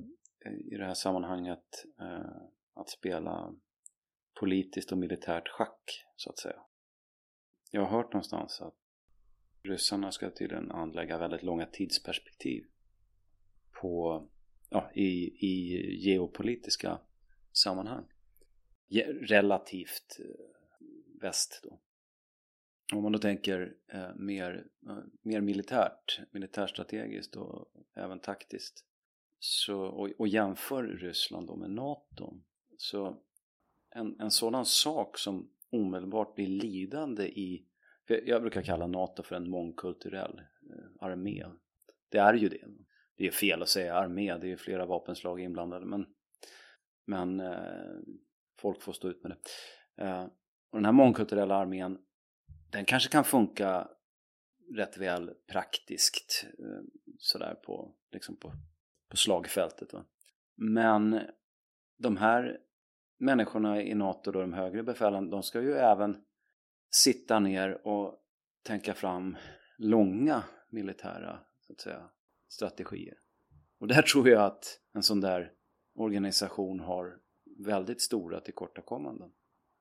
i 0.73 0.77
det 0.77 0.85
här 0.85 0.95
sammanhanget 0.95 1.85
eh, 2.01 2.37
att 2.75 2.89
spela 2.89 3.55
politiskt 4.41 4.93
och 4.93 4.99
militärt 4.99 5.49
schack, 5.49 6.05
så 6.17 6.31
att 6.31 6.39
säga. 6.39 6.61
Jag 7.71 7.81
har 7.85 7.97
hört 7.97 8.13
någonstans 8.13 8.61
att 8.61 8.75
ryssarna 9.63 10.13
ska 10.13 10.31
tydligen 10.31 10.71
anlägga 10.71 11.19
väldigt 11.19 11.43
långa 11.43 11.67
tidsperspektiv 11.67 12.65
på, 13.81 14.23
ja, 14.71 14.91
i, 14.95 15.47
i 15.47 15.75
geopolitiska 15.97 16.99
sammanhang. 17.57 18.05
Relativt 19.21 20.21
eh, 20.21 21.21
väst 21.21 21.61
då. 21.63 21.81
Om 22.97 23.03
man 23.03 23.13
då 23.13 23.19
tänker 23.19 23.75
eh, 23.93 24.15
mer, 24.15 24.67
eh, 24.87 24.99
mer 25.23 25.41
militärt, 25.41 26.21
militärstrategiskt 26.31 27.37
och 27.37 27.69
även 27.95 28.21
taktiskt 28.21 28.85
så, 29.39 29.81
och, 29.81 30.11
och 30.19 30.29
jämför 30.29 30.83
Ryssland 30.85 31.47
då 31.47 31.57
med 31.57 31.71
NATO 31.71 32.41
så 32.77 33.23
en, 33.91 34.21
en 34.21 34.31
sådan 34.31 34.67
sak 34.67 35.19
som 35.19 35.51
omedelbart 35.71 36.35
blir 36.35 36.47
lidande 36.47 37.27
i 37.27 37.67
för 38.07 38.29
jag 38.29 38.43
brukar 38.43 38.63
kalla 38.63 38.87
NATO 38.87 39.23
för 39.23 39.37
en 39.37 39.51
mångkulturell 39.51 40.39
eh, 40.39 41.07
armé 41.07 41.45
det 42.09 42.19
är 42.19 42.35
ju 42.35 42.49
det 42.49 42.65
det 43.17 43.27
är 43.27 43.31
fel 43.31 43.63
att 43.63 43.69
säga 43.69 43.95
armé, 43.95 44.39
det 44.39 44.53
är 44.53 44.57
flera 44.57 44.87
vapenslag 44.87 45.41
inblandade 45.41 45.87
men, 45.87 46.07
men 47.07 47.41
eh, 47.41 47.99
folk 48.59 48.83
får 48.83 48.93
stå 48.93 49.09
ut 49.09 49.23
med 49.23 49.33
det 49.33 50.05
eh, 50.05 50.25
och 50.71 50.79
den 50.79 50.85
här 50.85 50.93
mångkulturella 50.93 51.55
armén 51.55 51.99
den 52.71 52.85
kanske 52.85 53.11
kan 53.11 53.25
funka 53.25 53.89
rätt 54.75 54.97
väl 54.97 55.31
praktiskt 55.53 56.47
eh, 56.59 56.83
sådär 57.19 57.55
på, 57.55 57.95
liksom 58.13 58.37
på, 58.37 58.53
på 59.11 59.17
slagfältet. 59.17 59.93
Va? 59.93 60.05
Men 60.57 61.21
de 61.99 62.17
här 62.17 62.59
människorna 63.19 63.83
i 63.83 63.95
NATO, 63.95 64.33
då, 64.33 64.41
de 64.41 64.53
högre 64.53 64.83
befälen, 64.83 65.31
de 65.31 65.43
ska 65.43 65.61
ju 65.61 65.73
även 65.73 66.25
sitta 66.91 67.39
ner 67.39 67.87
och 67.87 68.19
tänka 68.63 68.95
fram 68.95 69.37
långa 69.79 70.43
militära 70.71 71.41
så 71.61 71.73
att 71.73 71.81
säga, 71.81 72.11
strategier. 72.49 73.19
Och 73.81 73.89
där 73.89 74.03
tror 74.13 74.29
jag 74.29 74.45
att 74.45 74.81
en 74.93 75.03
sån 75.03 75.21
där 75.21 75.53
organisation 75.95 76.81
har 76.81 77.19
väldigt 77.59 78.01
stora 78.01 78.41
tillkortakommanden. 78.41 79.33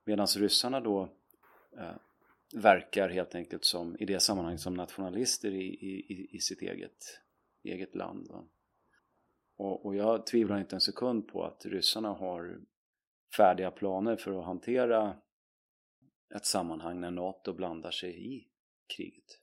Medan 0.04 0.26
ryssarna 0.26 0.80
då 0.80 1.02
eh, 1.78 1.96
verkar 2.54 3.08
helt 3.08 3.34
enkelt 3.34 3.64
som, 3.64 3.96
i 3.98 4.04
det 4.04 4.20
sammanhanget 4.20 4.60
som 4.60 4.74
nationalister 4.74 5.50
i, 5.50 5.66
i, 5.66 6.28
i 6.36 6.38
sitt 6.38 6.62
eget, 6.62 7.20
eget 7.62 7.94
land. 7.94 8.30
Och, 9.56 9.86
och 9.86 9.96
jag 9.96 10.26
tvivlar 10.26 10.58
inte 10.58 10.76
en 10.76 10.80
sekund 10.80 11.28
på 11.28 11.44
att 11.44 11.66
ryssarna 11.66 12.08
har 12.08 12.60
färdiga 13.36 13.70
planer 13.70 14.16
för 14.16 14.38
att 14.38 14.44
hantera 14.44 15.16
ett 16.34 16.46
sammanhang 16.46 17.00
när 17.00 17.10
NATO 17.10 17.52
blandar 17.52 17.90
sig 17.90 18.34
i 18.34 18.48
kriget. 18.96 19.40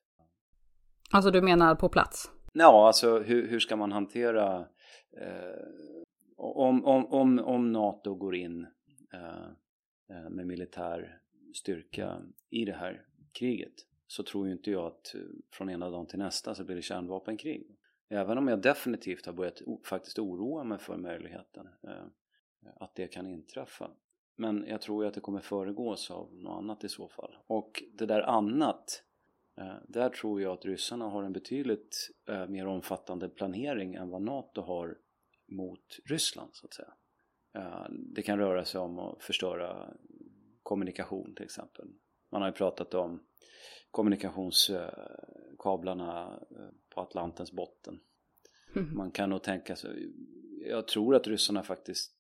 Alltså 1.12 1.32
du 1.32 1.42
menar 1.42 1.76
på 1.76 1.90
plats? 1.90 2.32
Ja, 2.54 2.88
alltså 2.88 3.20
hur, 3.20 3.48
hur 3.48 3.60
ska 3.60 3.76
man 3.76 3.92
hantera 3.92 4.60
eh, 5.22 6.01
om, 6.42 6.86
om, 6.86 7.06
om, 7.06 7.40
om 7.40 7.72
NATO 7.72 8.16
går 8.16 8.36
in 8.36 8.68
eh, 9.14 9.46
eh, 10.10 10.30
med 10.30 10.48
militär 10.48 11.22
styrka 11.54 12.22
i 12.50 12.66
det 12.66 12.74
här 12.74 13.06
kriget 13.32 13.74
så 14.08 14.24
tror 14.24 14.48
ju 14.48 14.54
inte 14.54 14.72
jag 14.72 14.86
att 14.86 15.16
eh, 15.16 15.22
från 15.52 15.70
ena 15.70 15.90
dagen 15.90 16.08
till 16.08 16.20
nästa 16.20 16.56
så 16.56 16.64
blir 16.64 16.76
det 16.76 16.82
kärnvapenkrig. 16.82 17.68
Även 18.10 18.38
om 18.38 18.48
jag 18.48 18.62
definitivt 18.62 19.26
har 19.26 19.34
börjat 19.34 19.62
faktiskt 19.84 20.20
oroa 20.20 20.64
mig 20.64 20.80
för 20.80 20.98
möjligheten 20.98 21.68
eh, 21.84 22.06
att 22.76 22.96
det 22.96 23.08
kan 23.08 23.28
inträffa. 23.28 23.92
Men 24.36 24.66
jag 24.68 24.82
tror 24.82 25.04
ju 25.04 25.08
att 25.08 25.14
det 25.14 25.22
kommer 25.22 25.40
föregås 25.40 26.12
av 26.12 26.36
något 26.36 26.58
annat 26.58 26.84
i 26.84 26.90
så 26.90 27.08
fall. 27.08 27.36
Och 27.48 27.84
det 27.94 28.06
där 28.06 28.22
annat, 28.22 29.04
eh, 29.58 29.76
där 29.88 30.10
tror 30.10 30.42
jag 30.42 30.54
att 30.54 30.66
ryssarna 30.66 31.06
har 31.06 31.24
en 31.24 31.34
betydligt 31.34 32.12
eh, 32.30 32.48
mer 32.48 32.68
omfattande 32.68 33.30
planering 33.30 33.94
än 33.96 34.10
vad 34.10 34.22
NATO 34.22 34.62
har 34.62 34.98
mot 35.52 36.00
Ryssland 36.06 36.50
så 36.54 36.68
att 36.68 36.74
säga. 36.74 36.94
Eh, 37.56 37.86
Det 37.90 38.22
kan 38.22 38.40
röra 38.40 38.66
sig 38.66 38.82
om 38.82 39.00
att 39.00 39.24
förstöra 39.24 39.94
kommunikation 40.64 41.36
till 41.36 41.46
exempel. 41.46 41.86
Man 42.32 42.42
har 42.42 42.50
ju 42.50 42.54
pratat 42.54 42.94
om 42.94 43.24
kommunikationskablarna 43.92 46.40
eh, 46.52 46.70
på 46.90 47.02
Atlantens 47.02 47.52
botten. 47.52 48.00
Man 48.96 49.12
kan 49.12 49.30
nog 49.30 49.44
tänka 49.44 49.76
sig, 49.76 50.14
jag 50.68 50.88
tror 50.88 51.16
att 51.16 51.28
ryssarna 51.28 51.64
faktiskt, 51.64 52.14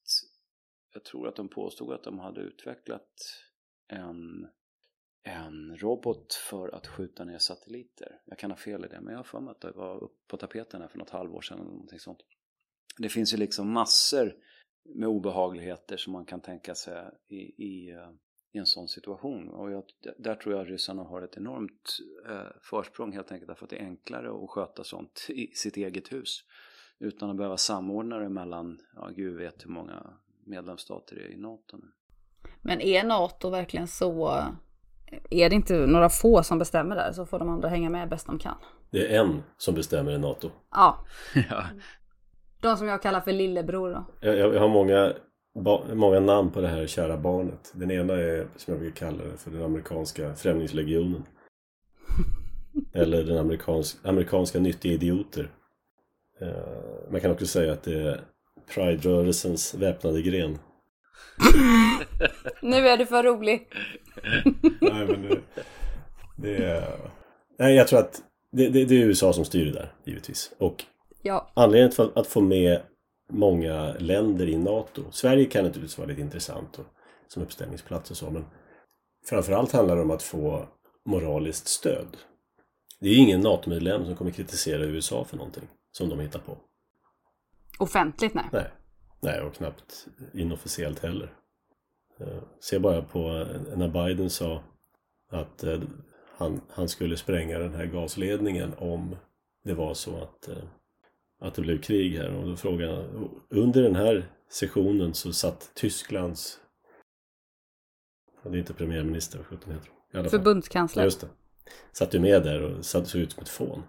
jag 0.93 1.03
tror 1.03 1.27
att 1.27 1.35
de 1.35 1.49
påstod 1.49 1.93
att 1.93 2.03
de 2.03 2.19
hade 2.19 2.41
utvecklat 2.41 3.11
en, 3.87 4.47
en 5.23 5.77
robot 5.77 6.33
för 6.33 6.75
att 6.75 6.87
skjuta 6.87 7.23
ner 7.23 7.37
satelliter. 7.37 8.21
Jag 8.25 8.39
kan 8.39 8.51
ha 8.51 8.57
fel 8.57 8.85
i 8.85 8.87
det, 8.87 9.01
men 9.01 9.11
jag 9.11 9.19
har 9.19 9.23
för 9.23 9.39
mig 9.39 9.51
att 9.51 9.61
det 9.61 9.71
var 9.71 10.03
upp 10.03 10.27
på 10.27 10.37
tapeten 10.37 10.81
här 10.81 10.87
för 10.87 10.97
något 10.97 11.09
halvår 11.09 11.41
sedan 11.41 11.59
eller 11.59 11.71
någonting 11.71 11.99
sånt. 11.99 12.19
Det 12.97 13.09
finns 13.09 13.33
ju 13.33 13.37
liksom 13.37 13.71
massor 13.71 14.35
med 14.95 15.07
obehagligheter 15.07 15.97
som 15.97 16.13
man 16.13 16.25
kan 16.25 16.41
tänka 16.41 16.75
sig 16.75 17.03
i, 17.27 17.35
i, 17.65 17.91
eh, 17.91 18.09
i 18.53 18.57
en 18.57 18.65
sån 18.65 18.87
situation. 18.87 19.49
Och 19.49 19.71
jag, 19.71 19.83
där 20.17 20.35
tror 20.35 20.55
jag 20.55 20.61
att 20.61 20.69
ryssarna 20.69 21.03
har 21.03 21.21
ett 21.21 21.37
enormt 21.37 21.97
eh, 22.29 22.51
försprång 22.61 23.13
helt 23.13 23.31
enkelt 23.31 23.47
därför 23.47 23.65
att 23.65 23.69
det 23.69 23.77
är 23.77 23.85
enklare 23.85 24.43
att 24.43 24.49
sköta 24.49 24.83
sånt 24.83 25.25
i 25.29 25.51
sitt 25.55 25.77
eget 25.77 26.11
hus 26.11 26.43
utan 26.99 27.29
att 27.29 27.37
behöva 27.37 27.57
samordna 27.57 28.17
det 28.17 28.29
mellan, 28.29 28.79
ja 28.95 29.09
gud 29.15 29.37
vet 29.37 29.65
hur 29.65 29.69
många 29.69 30.13
medlemsstater 30.45 31.15
det 31.15 31.21
är 31.21 31.31
i 31.31 31.37
NATO 31.37 31.77
nu. 31.77 31.91
Men 32.61 32.81
är 32.81 33.03
NATO 33.03 33.49
verkligen 33.49 33.87
så... 33.87 34.43
Är 35.29 35.49
det 35.49 35.55
inte 35.55 35.73
några 35.73 36.09
få 36.09 36.43
som 36.43 36.59
bestämmer 36.59 36.95
där 36.95 37.11
så 37.11 37.25
får 37.25 37.39
de 37.39 37.49
andra 37.49 37.69
hänga 37.69 37.89
med 37.89 38.09
bäst 38.09 38.25
de 38.27 38.39
kan. 38.39 38.55
Det 38.89 39.15
är 39.15 39.19
en 39.19 39.43
som 39.57 39.75
bestämmer 39.75 40.11
i 40.11 40.17
NATO. 40.17 40.49
Ja, 40.71 41.05
ja. 41.49 41.63
De 42.61 42.77
som 42.77 42.87
jag 42.87 43.01
kallar 43.01 43.21
för 43.21 43.31
lillebror 43.31 43.89
då. 43.89 44.05
Jag, 44.19 44.37
jag, 44.37 44.55
jag 44.55 44.59
har 44.59 44.69
många, 44.69 45.13
ba, 45.55 45.83
många 45.93 46.19
namn 46.19 46.51
på 46.51 46.61
det 46.61 46.67
här 46.67 46.87
kära 46.87 47.17
barnet. 47.17 47.71
Den 47.73 47.91
ena 47.91 48.13
är, 48.13 48.47
som 48.55 48.73
jag 48.73 48.81
vill 48.81 48.93
kalla 48.93 49.23
det, 49.23 49.37
för 49.37 49.51
den 49.51 49.63
amerikanska 49.63 50.35
främlingslegionen. 50.35 51.23
Eller 52.93 53.23
den 53.23 53.37
amerikansk, 53.37 53.97
amerikanska 54.03 54.59
nyttiga 54.59 54.93
idioter. 54.93 55.51
Eh, 56.41 57.11
man 57.11 57.21
kan 57.21 57.31
också 57.31 57.45
säga 57.45 57.73
att 57.73 57.83
det 57.83 58.01
är 58.01 58.21
Pride-rörelsens 58.73 59.75
väpnade 59.75 60.21
gren. 60.21 60.57
Nu 62.61 62.87
är 62.87 62.97
du 62.97 63.05
för 63.05 63.23
rolig. 63.23 63.67
Nej, 64.81 65.07
men 65.07 65.21
det, 65.21 65.39
det 66.37 66.65
är... 66.65 66.83
Nej, 67.59 67.75
jag 67.75 67.87
tror 67.87 67.99
att 67.99 68.21
det, 68.51 68.69
det, 68.69 68.85
det 68.85 68.95
är 68.95 69.05
USA 69.05 69.33
som 69.33 69.45
styr 69.45 69.65
det 69.65 69.71
där, 69.71 69.93
givetvis. 70.05 70.53
Och 70.57 70.85
Ja, 71.21 71.51
anledningen 71.53 71.91
till 71.91 72.11
att 72.15 72.27
få 72.27 72.41
med 72.41 72.81
många 73.29 73.93
länder 73.99 74.49
i 74.49 74.57
NATO. 74.57 75.03
Sverige 75.11 75.45
kan 75.45 75.63
naturligtvis 75.65 75.97
vara 75.97 76.07
lite 76.07 76.21
intressant 76.21 76.79
och, 76.79 76.85
som 77.27 77.43
uppställningsplats 77.43 78.11
och 78.11 78.17
så, 78.17 78.29
men 78.29 78.45
framförallt 79.29 79.71
handlar 79.71 79.95
det 79.95 80.01
om 80.01 80.11
att 80.11 80.23
få 80.23 80.67
moraliskt 81.05 81.67
stöd. 81.67 82.17
Det 82.99 83.07
är 83.07 83.13
ju 83.13 83.19
ingen 83.19 83.41
NATO-medlem 83.41 84.05
som 84.05 84.15
kommer 84.15 84.31
kritisera 84.31 84.83
USA 84.83 85.23
för 85.25 85.37
någonting 85.37 85.63
som 85.91 86.09
de 86.09 86.19
hittar 86.19 86.39
på. 86.39 86.57
offentligt 87.79 88.33
nej. 88.33 88.45
Nej, 88.51 88.67
nej 89.21 89.41
och 89.41 89.53
knappt 89.53 90.07
inofficiellt 90.33 90.99
heller. 90.99 91.33
Eh, 92.19 92.43
Se 92.59 92.79
bara 92.79 93.01
på 93.01 93.45
när 93.75 93.87
Biden 93.87 94.29
sa 94.29 94.63
att 95.31 95.63
eh, 95.63 95.81
han, 96.37 96.61
han 96.69 96.89
skulle 96.89 97.17
spränga 97.17 97.59
den 97.59 97.73
här 97.73 97.85
gasledningen 97.85 98.73
om 98.77 99.15
det 99.63 99.73
var 99.73 99.93
så 99.93 100.17
att, 100.17 100.47
eh, 100.47 100.63
att 101.41 101.55
det 101.55 101.61
blev 101.61 101.81
krig 101.81 102.17
här. 102.17 102.35
Och 102.35 102.47
då 102.47 102.55
frågade 102.55 102.95
han, 102.95 103.29
under 103.49 103.81
den 103.81 103.95
här 103.95 104.25
sessionen 104.49 105.13
så 105.13 105.33
satt 105.33 105.71
Tysklands 105.75 106.61
det 108.43 108.49
är 108.49 108.59
inte 108.59 108.73
premiärminister, 108.73 109.37
vad 109.37 109.47
sjutton 109.47 109.73
heter 109.73 109.89
hon? 110.13 110.29
Förbundskansler. 110.29 111.03
Just 111.03 111.21
det. 111.21 111.27
Satt 111.91 112.13
ju 112.13 112.19
med 112.19 112.43
där 112.43 112.61
och 112.61 112.85
såg 112.85 113.15
ut 113.15 113.31
som 113.31 113.43
ett 113.43 113.49
fån. 113.49 113.83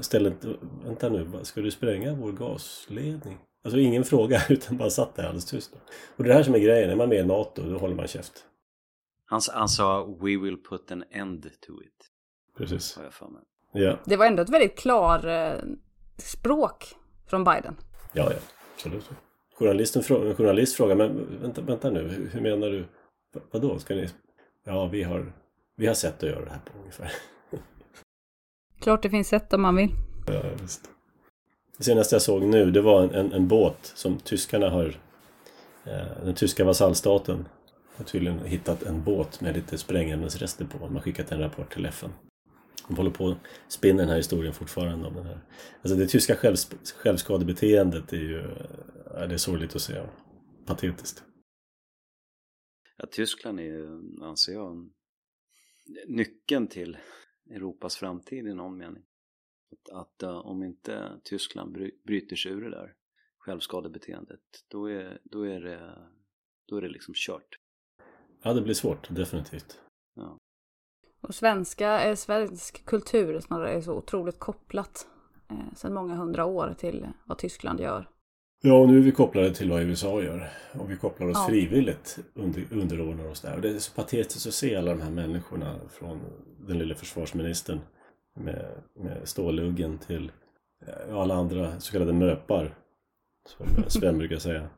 Ställde 0.00 0.28
inte, 0.30 0.56
vänta 0.84 1.08
nu, 1.08 1.30
ska 1.42 1.60
du 1.60 1.70
spränga 1.70 2.14
vår 2.14 2.32
gasledning? 2.32 3.38
Alltså 3.64 3.78
ingen 3.78 4.04
fråga 4.04 4.42
utan 4.48 4.76
bara 4.76 4.90
satt 4.90 5.14
där 5.14 5.22
alldeles 5.22 5.44
tyst. 5.44 5.74
Och 6.16 6.24
det 6.24 6.28
är 6.28 6.28
det 6.28 6.34
här 6.34 6.42
som 6.42 6.54
är 6.54 6.58
grejen, 6.58 6.90
är 6.90 6.96
man 6.96 7.08
med 7.08 7.18
i 7.18 7.24
NATO 7.24 7.62
då 7.62 7.78
håller 7.78 7.94
man 7.94 8.06
käft. 8.06 8.44
Han, 9.26 9.40
han 9.52 9.68
sa 9.68 10.04
“We 10.04 10.36
will 10.36 10.62
put 10.68 10.90
an 10.90 11.04
end 11.10 11.42
to 11.42 11.82
it”. 11.82 12.10
Precis. 12.56 12.96
Har 12.96 13.04
jag 13.04 13.14
för 13.14 13.28
mig. 13.28 13.42
Ja. 13.72 13.98
Det 14.04 14.16
var 14.16 14.26
ändå 14.26 14.42
ett 14.42 14.48
väldigt 14.48 14.78
klar 14.78 15.26
eh, 15.26 15.54
språk 16.16 16.94
från 17.26 17.44
Biden. 17.44 17.76
Ja, 18.12 18.32
ja, 18.32 18.38
absolut. 18.74 19.10
Journalisten 19.58 20.02
frå 20.02 20.24
en 20.24 20.34
journalist 20.34 20.76
frågar, 20.76 20.94
men 20.94 21.40
vänta, 21.42 21.60
vänta 21.60 21.90
nu, 21.90 22.28
hur, 22.32 22.40
menar 22.40 22.70
du? 22.70 22.80
V 23.34 23.40
vadå, 23.50 23.78
ska 23.78 23.94
ni? 23.94 24.08
Ja, 24.64 24.86
vi 24.86 25.02
har, 25.02 25.32
vi 25.76 25.86
har 25.86 25.94
sätt 25.94 26.22
att 26.22 26.28
göra 26.28 26.44
det 26.44 26.50
här 26.50 26.60
på 26.64 26.78
ungefär. 26.78 27.12
Klart 28.80 29.02
det 29.02 29.10
finns 29.10 29.28
sätt 29.28 29.52
om 29.52 29.62
man 29.62 29.76
vill. 29.76 29.90
Ja, 30.26 30.42
visst. 30.62 30.90
Det 31.78 31.84
senaste 31.84 32.14
jag 32.14 32.22
såg 32.22 32.42
nu, 32.42 32.70
det 32.70 32.80
var 32.80 33.02
en, 33.02 33.10
en, 33.14 33.32
en 33.32 33.48
båt 33.48 33.92
som 33.94 34.18
tyskarna 34.18 34.70
har, 34.70 34.98
eh, 35.84 36.24
den 36.24 36.34
tyska 36.34 36.64
vasallstaten 36.64 37.48
har 37.96 38.04
tydligen 38.04 38.38
hittat 38.44 38.82
en 38.82 39.02
båt 39.02 39.40
med 39.40 39.54
lite 39.54 39.78
sprängämnesrester 39.78 40.64
på. 40.64 40.78
De 40.78 40.94
har 40.94 41.02
skickat 41.02 41.32
en 41.32 41.40
rapport 41.40 41.72
till 41.74 41.86
FN. 41.86 42.10
De 42.88 42.96
håller 42.96 43.10
på 43.10 43.28
att 43.28 43.38
spinna 43.68 43.98
den 43.98 44.08
här 44.08 44.16
historien 44.16 44.54
fortfarande 44.54 45.08
om 45.08 45.14
den 45.14 45.26
här. 45.26 45.40
Alltså 45.82 45.96
det 45.98 46.06
tyska 46.06 46.36
själv, 46.36 46.56
självskadebeteendet 46.96 48.12
är 48.12 48.16
ju 48.16 48.42
ja, 49.14 49.26
det 49.26 49.34
är 49.34 49.38
sorgligt 49.38 49.76
att 49.76 49.82
se. 49.82 50.06
Patetiskt. 50.66 51.24
Ja, 52.96 53.06
Tyskland 53.10 53.60
är 53.60 53.64
ju, 53.64 54.00
anser 54.22 54.52
jag, 54.52 54.90
nyckeln 56.08 56.68
till 56.68 56.98
Europas 57.50 57.96
framtid 57.96 58.46
i 58.46 58.54
någon 58.54 58.78
mening. 58.78 59.02
Att, 59.72 59.94
att 59.96 60.22
uh, 60.22 60.46
om 60.46 60.62
inte 60.62 61.20
Tyskland 61.24 61.72
bry, 61.72 61.90
bryter 62.04 62.36
sig 62.36 62.52
ur 62.52 62.60
det 62.60 62.70
där 62.70 62.94
självskadebeteendet 63.38 64.40
då 64.68 64.90
är, 64.90 65.20
då 65.24 65.46
är, 65.46 65.60
det, 65.60 66.10
då 66.66 66.76
är 66.76 66.82
det 66.82 66.88
liksom 66.88 67.14
kört. 67.16 67.58
Ja, 68.42 68.54
det 68.54 68.62
blir 68.62 68.74
svårt, 68.74 69.14
definitivt. 69.14 69.80
Ja. 70.14 70.38
Och 71.28 71.34
svenska, 71.34 72.16
svensk 72.16 72.84
kultur 72.84 73.40
snarare 73.40 73.72
är 73.72 73.80
så 73.80 73.92
otroligt 73.92 74.38
kopplat 74.38 75.06
eh, 75.50 75.74
sedan 75.76 75.94
många 75.94 76.14
hundra 76.14 76.44
år 76.44 76.74
till 76.78 77.06
vad 77.24 77.38
Tyskland 77.38 77.80
gör. 77.80 78.08
Ja, 78.62 78.74
och 78.74 78.88
nu 78.88 78.98
är 78.98 79.02
vi 79.02 79.12
kopplade 79.12 79.54
till 79.54 79.70
vad 79.70 79.82
USA 79.82 80.22
gör. 80.22 80.50
Och 80.78 80.90
vi 80.90 80.96
kopplar 80.96 81.26
oss 81.28 81.36
Ja. 81.36 81.46
frivilligt, 81.48 82.18
under, 82.34 82.64
underordnar 82.70 83.30
oss 83.30 83.40
där. 83.40 83.54
Och 83.54 83.60
det 83.60 83.68
är 83.68 83.78
så 83.78 83.92
patetiskt 83.94 84.46
att 84.46 84.54
se 84.54 84.76
alla 84.76 84.90
de 84.90 85.00
här 85.00 85.10
människorna 85.10 85.74
från 85.90 86.20
den 86.66 86.78
lilla 86.78 86.94
försvarsministern 86.94 87.80
med, 88.40 88.66
med 88.96 89.28
ståluggen 89.28 89.98
till 89.98 90.32
eh, 90.86 91.16
alla 91.16 91.34
andra 91.34 91.80
så 91.80 91.92
kallade 91.92 92.12
möpar, 92.12 92.74
som 93.48 93.66
Sven 93.88 94.18
brukar 94.18 94.36
säga. 94.38 94.68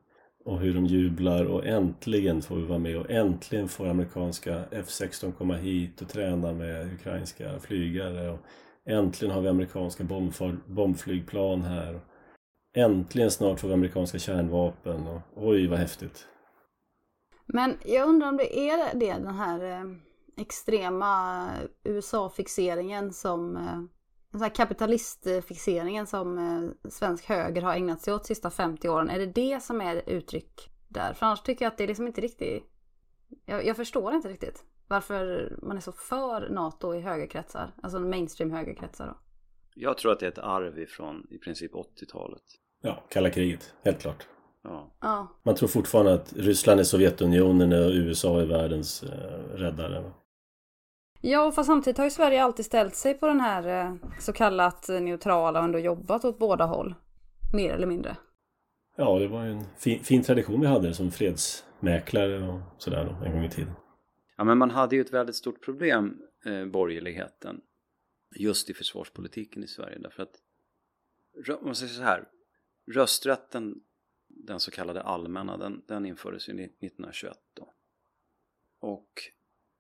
Och 0.47 0.59
hur 0.59 0.75
de 0.75 0.87
jublar 0.87 1.45
och 1.45 1.67
äntligen 1.67 2.43
får 2.43 2.57
vi 2.57 2.63
vara 2.63 2.79
med 2.79 2.97
och 2.97 3.11
äntligen 3.11 3.69
får 3.69 3.87
amerikanska 3.87 4.65
F16 4.71 5.33
komma 5.33 5.55
hit 5.55 6.03
och 6.03 6.09
träna 6.09 6.53
med 6.53 6.93
ukrainska 6.95 7.61
flygare. 7.61 8.31
Och 8.31 8.39
äntligen 8.85 9.35
har 9.35 9.43
vi 9.43 9.49
amerikanska 9.49 10.05
bombflygplan 10.67 11.63
här. 11.63 12.01
Äntligen 12.77 13.31
snart 13.31 13.61
får 13.61 13.69
vi 13.69 13.75
amerikanska 13.75 14.19
kärnvapen 14.19 15.07
och 15.07 15.21
oj 15.37 15.67
vad 15.67 15.79
häftigt. 15.79 16.27
Men 17.47 17.79
jag 17.85 18.09
undrar 18.09 18.29
om 18.29 18.37
det 18.37 18.59
är 18.59 18.99
det, 18.99 19.13
den 19.13 19.35
här 19.35 19.65
eh, 19.65 19.85
extrema 20.37 21.45
eh, 21.47 21.93
USA-fixeringen 21.93 23.13
som, 23.13 23.57
eh, 23.57 23.96
den 24.37 24.43
här 24.43 24.55
kapitalistfixeringen 24.55 26.07
som 26.07 26.39
eh, 26.39 26.91
svensk 26.91 27.25
höger 27.25 27.63
har 27.63 27.75
ägnat 27.75 28.01
sig 28.03 28.15
åt 28.15 28.23
de 28.23 28.27
sista 28.27 28.51
50 28.51 28.89
åren. 28.89 29.11
Är 29.11 29.19
det 29.19 29.27
det 29.27 29.63
som 29.63 29.81
är 29.81 30.03
uttryck 30.07 30.71
där? 30.89 31.13
För 31.13 31.27
annars 31.27 31.43
tycker 31.43 31.65
jag 31.65 31.71
att 31.71 31.79
det 31.79 31.85
är 31.85 31.89
liksom 31.89 32.07
inte 32.07 32.21
riktigt, 32.21 32.65
jag, 33.47 33.67
jag 33.67 33.77
förstår 33.77 34.15
inte 34.15 34.29
riktigt 34.29 34.65
varför 34.89 35.53
man 35.63 35.77
är 35.77 35.81
så 35.81 35.93
för 35.93 36.49
NATO 36.49 36.95
i 36.95 37.01
högerkretsar, 37.01 37.75
alltså 37.83 37.99
mainstream 37.99 38.51
högerkretsar 38.51 39.07
då. 39.07 39.17
Jag 39.75 39.99
tror 39.99 40.13
att 40.13 40.21
det 40.21 40.27
är 40.27 40.31
ett 40.31 40.39
arv 40.39 40.79
ifrån 40.79 41.27
i 41.31 41.39
princip 41.39 41.73
80-talet. 41.73 42.43
Ja, 42.83 43.05
kalla 43.09 43.31
kriget, 43.31 43.75
helt 43.85 44.01
klart. 44.01 44.27
Ja. 44.63 44.97
Ja, 45.01 45.41
Man 45.43 45.55
tror 45.55 45.69
fortfarande 45.69 46.15
att 46.15 46.33
Ryssland 46.33 46.81
är 46.81 46.85
Sovjetunionen 46.85 47.73
och 47.73 47.91
USA 47.91 48.41
är 48.41 48.47
världens 48.47 49.03
eh, 49.03 49.57
räddare. 49.57 50.13
Ja, 51.29 51.53
fast 51.53 51.67
samtidigt 51.67 51.99
har 51.99 52.05
ju 52.05 52.11
Sverige 52.11 52.45
alltid 52.45 52.65
ställt 52.65 52.95
sig 52.95 53.15
på 53.15 53.27
den 53.27 53.41
här 53.41 53.87
eh, 53.87 53.95
så 54.21 54.33
kallat 54.33 54.89
neutrala 54.89 55.59
och 55.59 55.65
ändå 55.65 55.79
jobbat 55.79 56.25
åt 56.25 56.39
båda 56.39 56.65
håll. 56.65 56.95
Mer 57.55 57.75
eller 57.75 57.87
mindre. 57.87 58.17
Ja, 58.97 59.19
det 59.19 59.29
var 59.29 59.45
ju 59.45 59.51
en 59.51 59.65
fin, 59.79 60.05
fin 60.05 60.23
tradition 60.23 60.61
vi 60.61 60.67
hade 60.67 60.95
som 60.95 61.11
fredsmäklare 61.11 62.49
och 62.49 62.61
sådär 62.79 63.23
en 63.25 63.33
gång 63.33 63.45
i 63.45 63.51
tiden. 63.51 63.73
ja, 64.37 64.45
men 64.45 64.59
man 64.59 64.71
hade 64.71 64.97
ju 64.97 65.01
ett 65.01 65.13
väldigt 65.13 65.37
stort 65.37 65.65
problem, 65.65 66.23
eh, 66.45 66.65
borgerligheten, 66.65 67.61
just 68.37 68.71
i 68.71 68.75
försvarspolitiken 68.75 69.65
i 69.65 69.69
Sverige. 69.69 69.99
Därför 69.99 70.23
att, 70.23 70.35
om 71.61 71.67
man 71.67 71.75
säger 71.75 71.93
så 71.93 72.03
här, 72.03 72.29
rösträtten, 72.93 73.75
den 74.29 74.61
så 74.61 74.71
kallade 74.71 75.03
allmänna, 75.03 75.57
den, 75.57 75.83
den 75.89 76.07
infördes 76.07 76.49
ju 76.49 76.53
1921 76.53 77.37
då. 77.55 77.73
Och 78.81 79.13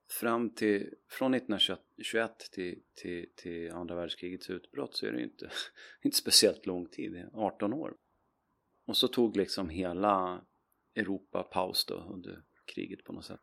fram 0.08 0.50
till, 0.50 0.94
från 1.10 1.34
1921 1.34 2.38
till, 2.52 2.82
till, 2.94 3.26
till 3.36 3.72
andra 3.72 3.94
världskrigets 3.94 4.50
utbrott 4.50 4.96
så 4.96 5.06
är 5.06 5.12
det 5.12 5.18
ju 5.18 5.24
inte, 5.24 5.50
inte 6.02 6.16
speciellt 6.16 6.66
lång 6.66 6.88
tid, 6.88 7.12
det 7.12 7.18
är 7.18 7.30
18 7.32 7.72
år. 7.72 7.96
Och 8.86 8.96
så 8.96 9.08
tog 9.08 9.36
liksom 9.36 9.68
hela 9.68 10.44
Europa 10.94 11.42
paus 11.42 11.84
då 11.86 11.94
under 11.94 12.42
kriget 12.64 13.04
på 13.04 13.12
något 13.12 13.24
sätt. 13.24 13.40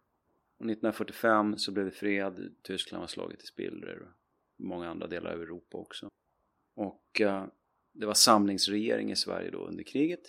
Och 0.57 0.65
1945 0.65 1.57
så 1.57 1.71
blev 1.71 1.85
det 1.85 1.91
fred, 1.91 2.55
Tyskland 2.61 3.01
var 3.01 3.07
slaget 3.07 3.43
i 3.43 3.45
spillror 3.45 4.01
och 4.01 4.63
många 4.65 4.89
andra 4.89 5.07
delar 5.07 5.33
av 5.33 5.41
Europa 5.41 5.77
också. 5.77 6.09
Och 6.75 7.21
eh, 7.21 7.45
det 7.93 8.05
var 8.05 8.13
samlingsregering 8.13 9.11
i 9.11 9.15
Sverige 9.15 9.51
då 9.51 9.67
under 9.67 9.83
kriget. 9.83 10.21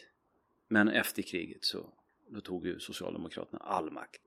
Men 0.68 0.88
efter 0.88 1.22
kriget 1.22 1.64
så 1.64 1.92
då 2.28 2.40
tog 2.40 2.66
ju 2.66 2.78
Socialdemokraterna 2.78 3.58
all 3.58 3.90
makt. 3.90 4.22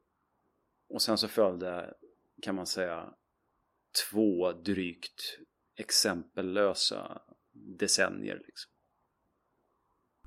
Och 0.89 1.01
sen 1.01 1.17
så 1.17 1.27
följde, 1.27 1.93
kan 2.41 2.55
man 2.55 2.65
säga, 2.65 3.13
två 4.09 4.51
drygt 4.51 5.39
exempellösa 5.75 7.21
decennier 7.79 8.41
liksom. 8.45 8.71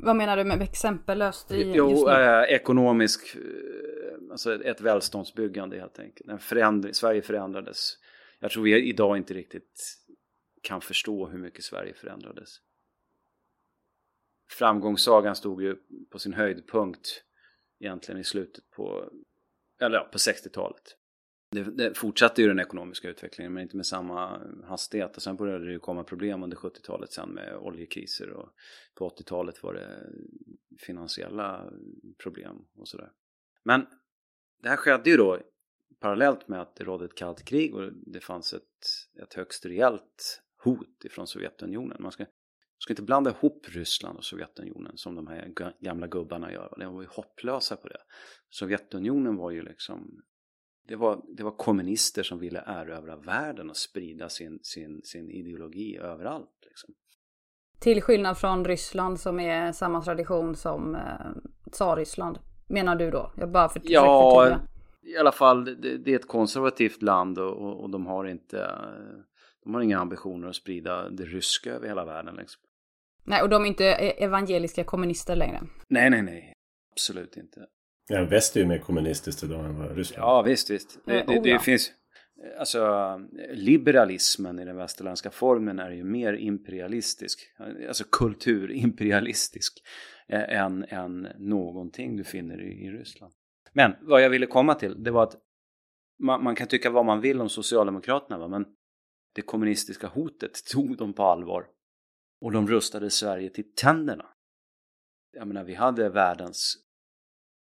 Vad 0.03 0.17
menar 0.17 0.37
du 0.37 0.45
med 0.45 0.63
exempellöst 0.63 1.51
i 1.51 1.73
Jo, 1.75 2.09
eh, 2.09 2.43
ekonomisk, 2.43 3.37
eh, 3.37 4.31
alltså 4.31 4.55
ett, 4.55 4.61
ett 4.61 4.81
välståndsbyggande 4.81 5.79
helt 5.79 5.99
enkelt. 5.99 6.31
En 6.31 6.39
förändring, 6.39 6.95
Sverige 6.95 7.23
förändrades. 7.23 7.99
Jag 8.39 8.51
tror 8.51 8.63
vi 8.63 8.89
idag 8.89 9.17
inte 9.17 9.35
riktigt 9.35 10.01
kan 10.63 10.81
förstå 10.81 11.29
hur 11.29 11.39
mycket 11.39 11.65
Sverige 11.65 11.95
förändrades. 11.95 12.51
Framgångssagan 14.51 15.37
stod 15.37 15.63
ju 15.63 15.77
på 16.11 16.19
sin 16.19 16.33
höjdpunkt 16.33 17.25
egentligen 17.81 18.21
i 18.21 18.25
slutet 18.25 18.71
på, 18.71 19.11
eller 19.81 19.97
ja, 19.97 20.09
på 20.13 20.19
60-talet. 20.19 20.97
Det, 21.51 21.63
det 21.63 21.99
fortsatte 21.99 22.43
ju 22.43 22.49
den 22.49 22.61
ekonomiska 22.61 23.09
utvecklingen 23.09 23.53
men 23.53 23.63
inte 23.63 23.77
med 23.77 23.87
samma 23.87 24.41
hastighet 24.65 25.17
och 25.17 25.23
sen 25.23 25.37
började 25.37 25.65
det 25.65 25.73
ju 25.73 25.79
komma 25.79 26.05
problem 26.05 26.43
under 26.43 26.57
70-talet 26.57 27.13
sen 27.13 27.29
med 27.29 27.57
oljekriser 27.57 28.31
och 28.31 28.49
på 28.95 29.09
80-talet 29.09 29.63
var 29.63 29.75
det 29.75 30.07
finansiella 30.79 31.71
problem 32.23 32.57
och 32.77 32.89
sådär. 32.89 33.11
Men 33.63 33.87
det 34.63 34.69
här 34.69 34.77
skedde 34.77 35.11
ju 35.11 35.17
då 35.17 35.39
parallellt 36.01 36.49
med 36.49 36.61
att 36.61 36.77
det 36.77 36.85
rådde 36.85 37.05
ett 37.05 37.15
kallt 37.15 37.45
krig 37.45 37.75
och 37.75 37.93
det 37.93 38.21
fanns 38.21 38.53
ett, 38.53 38.63
ett 39.23 39.35
högst 39.35 39.67
reellt 39.67 40.43
hot 40.65 41.05
ifrån 41.05 41.27
Sovjetunionen. 41.27 42.03
Man 42.03 42.13
ska, 42.13 42.27
ska 42.83 42.93
inte 42.93 43.03
blanda 43.03 43.31
ihop 43.31 43.67
Ryssland 43.69 44.19
och 44.19 44.25
Sovjetunionen 44.25 44.93
som 44.97 45.15
de 45.15 45.27
här 45.27 45.47
ga- 45.57 45.73
gamla 45.81 46.07
gubbarna 46.07 46.53
gör. 46.53 46.75
De 46.79 46.95
var 46.95 47.03
ju 47.03 47.09
hopplösa 47.11 47.77
på 47.77 47.89
det. 47.89 48.01
Sovjetunionen 48.51 49.37
var 49.37 49.51
ju 49.51 49.63
liksom 49.63 50.23
det 50.89 50.97
var, 50.97 51.23
det 51.37 51.43
var 51.43 51.51
kommunister 51.51 52.23
som 52.23 52.39
ville 52.39 52.63
erövra 52.67 53.17
världen 53.17 53.71
och 53.71 53.77
sprida 53.77 54.29
sin, 54.29 54.59
sin, 54.63 55.01
sin 55.05 55.31
ideologi 55.31 55.97
överallt. 55.97 56.51
Liksom. 56.67 56.95
Till 57.81 58.03
skillnad 58.03 58.39
från 58.39 58.65
Ryssland 58.65 59.21
som 59.21 59.41
är 59.41 59.73
samma 59.73 60.03
tradition 60.03 60.57
som 60.57 60.95
eh, 60.95 61.71
Tsarryssland. 61.73 62.39
Menar 62.69 62.97
du 62.97 63.11
då? 63.11 63.33
Jag 63.37 63.51
bara 63.51 63.69
för, 63.69 63.81
Ja, 63.85 64.41
förtydliga. 64.41 65.15
i 65.15 65.17
alla 65.19 65.33
fall, 65.33 65.65
det, 65.65 65.99
det 65.99 66.13
är 66.13 66.17
ett 66.17 66.29
konservativt 66.29 67.03
land 67.03 67.39
och, 67.39 67.53
och, 67.53 67.83
och, 67.83 67.91
de 67.91 68.07
har 68.07 68.25
inte 68.25 68.71
de 69.65 69.75
har 69.75 69.81
inga 69.81 69.99
ambitioner 69.99 70.49
att 70.49 70.57
sprida 70.57 71.11
det 71.11 71.25
ryska 71.25 71.73
över 71.73 71.89
hela 71.89 72.05
världen. 72.05 72.35
Liksom. 72.37 72.63
Nej, 73.31 73.43
och 73.43 73.49
de 73.49 73.63
är 73.63 73.67
inte 73.67 73.85
e- 73.85 74.25
evangeliska 74.25 74.85
kommunister 74.85 75.37
längre. 75.37 75.61
Nej, 75.89 76.11
nej, 76.11 76.23
nej. 76.23 76.53
Absolut 76.93 77.37
inte. 77.37 77.67
Ja, 78.09 78.25
väst 78.25 78.57
är 78.57 78.61
ju 78.61 78.67
mer 78.67 78.79
kommunistiskt 78.79 79.43
idag 79.43 79.65
än 79.65 79.79
vad 79.79 79.97
Ryssland 79.97 80.23
Ja, 80.23 80.43
visst, 80.43 80.71
visst. 80.71 80.99
Det, 81.05 81.25
det, 81.27 81.41
det 81.41 81.59
finns... 81.59 81.93
Alltså 82.59 82.81
liberalismen 83.53 84.59
i 84.59 84.65
den 84.65 84.77
västerländska 84.77 85.31
formen 85.31 85.79
är 85.79 85.91
ju 85.91 86.05
mer 86.05 86.33
imperialistisk, 86.33 87.41
alltså 87.89 88.05
kulturimperialistisk 88.13 89.83
än, 90.29 90.85
än 90.89 91.29
någonting 91.39 92.17
du 92.17 92.25
finner 92.25 92.63
i, 92.63 92.87
i 92.87 92.91
Ryssland. 92.91 93.33
Men 93.73 93.93
vad 94.01 94.23
jag 94.23 94.31
ville 94.31 94.47
komma 94.47 94.75
till, 94.75 95.03
det 95.03 95.11
var 95.11 95.23
att 95.23 95.37
man, 96.19 96.45
man 96.45 96.55
kan 96.55 96.69
tycka 96.69 96.91
vad 96.91 97.05
man 97.05 97.21
vill 97.21 97.41
om 97.41 97.49
Socialdemokraterna, 97.49 98.39
va? 98.39 98.49
men 98.49 98.67
det 99.35 99.43
kommunistiska 99.43 100.07
hotet 100.07 100.65
tog 100.73 100.97
de 100.97 101.13
på 101.13 101.23
allvar. 101.23 101.67
Och 102.41 102.53
de 102.53 102.69
rustade 102.69 103.11
Sverige 103.11 103.51
till 103.51 103.75
tänderna. 103.75 104.27
Jag 105.33 105.49
menar, 105.49 105.65
vi 105.65 105.75
hade 105.75 106.09
världens, 106.09 106.77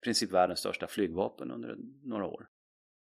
i 0.02 0.04
princip 0.04 0.32
världens 0.32 0.60
största 0.60 0.88
flygvapen 0.88 1.52
under 1.52 1.76
några 2.04 2.26
år. 2.26 2.50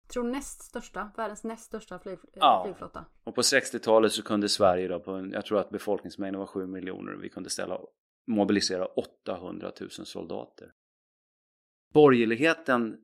Jag 0.03 0.13
tror 0.13 0.23
näst 0.23 0.63
största, 0.63 1.11
världens 1.17 1.43
näst 1.43 1.65
största 1.65 1.99
flyg, 1.99 2.13
eh, 2.13 2.19
ja. 2.33 2.61
flygflotta. 2.65 3.05
Och 3.23 3.35
på 3.35 3.41
60-talet 3.41 4.11
så 4.11 4.23
kunde 4.23 4.49
Sverige 4.49 4.87
då, 4.87 4.99
på 4.99 5.11
en, 5.11 5.31
jag 5.31 5.45
tror 5.45 5.59
att 5.59 5.69
befolkningsmängden 5.69 6.39
var 6.39 6.47
7 6.47 6.67
miljoner, 6.67 7.13
vi 7.13 7.29
kunde 7.29 7.49
ställa, 7.49 7.79
mobilisera 8.27 8.85
800 8.85 9.71
000 9.79 9.89
soldater. 9.89 10.71
Borgerligheten, 11.93 12.97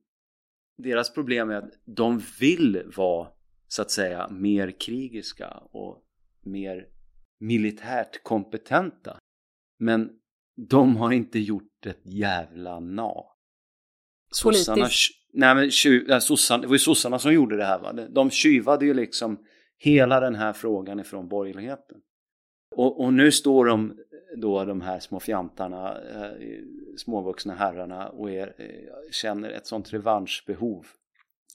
deras 0.78 1.14
problem 1.14 1.50
är 1.50 1.56
att 1.56 1.72
de 1.86 2.22
vill 2.40 2.92
vara 2.96 3.28
så 3.68 3.82
att 3.82 3.92
säga 3.92 4.30
mer 4.30 4.80
krigiska 4.80 5.50
och 5.50 6.04
mer 6.42 6.88
militärt 7.44 8.24
kompetenta. 8.24 9.18
Men 9.80 10.10
de 10.70 10.98
har 10.98 11.12
inte 11.12 11.40
gjort 11.40 11.86
ett 11.86 12.02
jävla 12.04 12.80
na. 12.80 13.14
Sossarna, 14.32 14.88
nej 15.34 15.56
men 15.56 15.72
sossarna, 16.22 16.62
det 16.62 16.68
var 16.68 16.76
ju 16.76 16.80
sossarna 16.80 17.20
som 17.20 17.34
gjorde 17.34 17.58
det 17.58 17.66
här 17.66 17.80
va. 17.80 17.94
De 17.94 18.30
tjuvade 18.30 18.86
ju 18.86 18.94
liksom 18.94 19.46
hela 19.78 20.20
den 20.20 20.36
här 20.36 20.54
frågan 20.54 21.00
ifrån 21.00 21.28
borgerligheten. 21.28 21.98
Och, 22.76 23.04
och 23.04 23.14
nu 23.14 23.32
står 23.32 23.66
de 23.66 23.98
då 24.38 24.66
de 24.66 24.82
här 24.82 25.00
små 25.00 25.20
fjantarna, 25.20 26.02
eh, 26.02 26.32
småvuxna 26.98 27.56
herrarna 27.56 28.10
och 28.10 28.32
är, 28.32 28.48
eh, 28.58 29.12
känner 29.12 29.50
ett 29.50 29.68
sånt 29.68 29.94
revanschbehov 29.94 30.86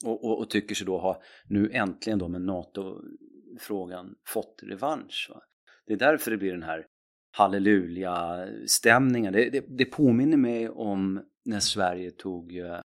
och, 0.05 0.25
och, 0.25 0.39
och, 0.39 0.49
tycker 0.49 0.75
sig 0.75 0.85
då 0.85 0.97
ha 0.97 1.21
nu 1.49 1.69
äntligen 1.73 2.19
då 2.19 2.27
med 2.27 2.41
NATO-frågan 2.41 4.15
fått 4.25 4.59
revansch. 4.63 5.31
Va? 5.33 5.41
Det 5.89 5.93
är 5.93 5.97
därför 5.97 6.31
det 6.31 6.37
blir 6.37 6.51
den 6.51 6.63
här 6.63 6.85
halleluja-stämningen. 7.31 9.33
Det, 9.33 9.49
det, 9.49 9.65
det, 9.67 9.85
påminner 9.85 10.37
mig 10.37 10.69
om 10.69 11.25
när 11.45 11.59
Sverige 11.59 12.11
tog 12.11 12.57
eh, 12.57 12.79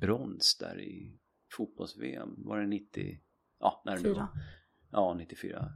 brons 0.00 0.58
där 0.58 0.80
i 0.80 1.18
fotbolls-VM. 1.56 2.34
Var 2.36 2.58
det 2.58 2.66
90? 2.66 3.18
Ja, 3.60 3.82
när 3.84 3.96
det 3.96 4.02
Fyra. 4.02 4.28
Ja, 4.92 5.14
94. 5.14 5.72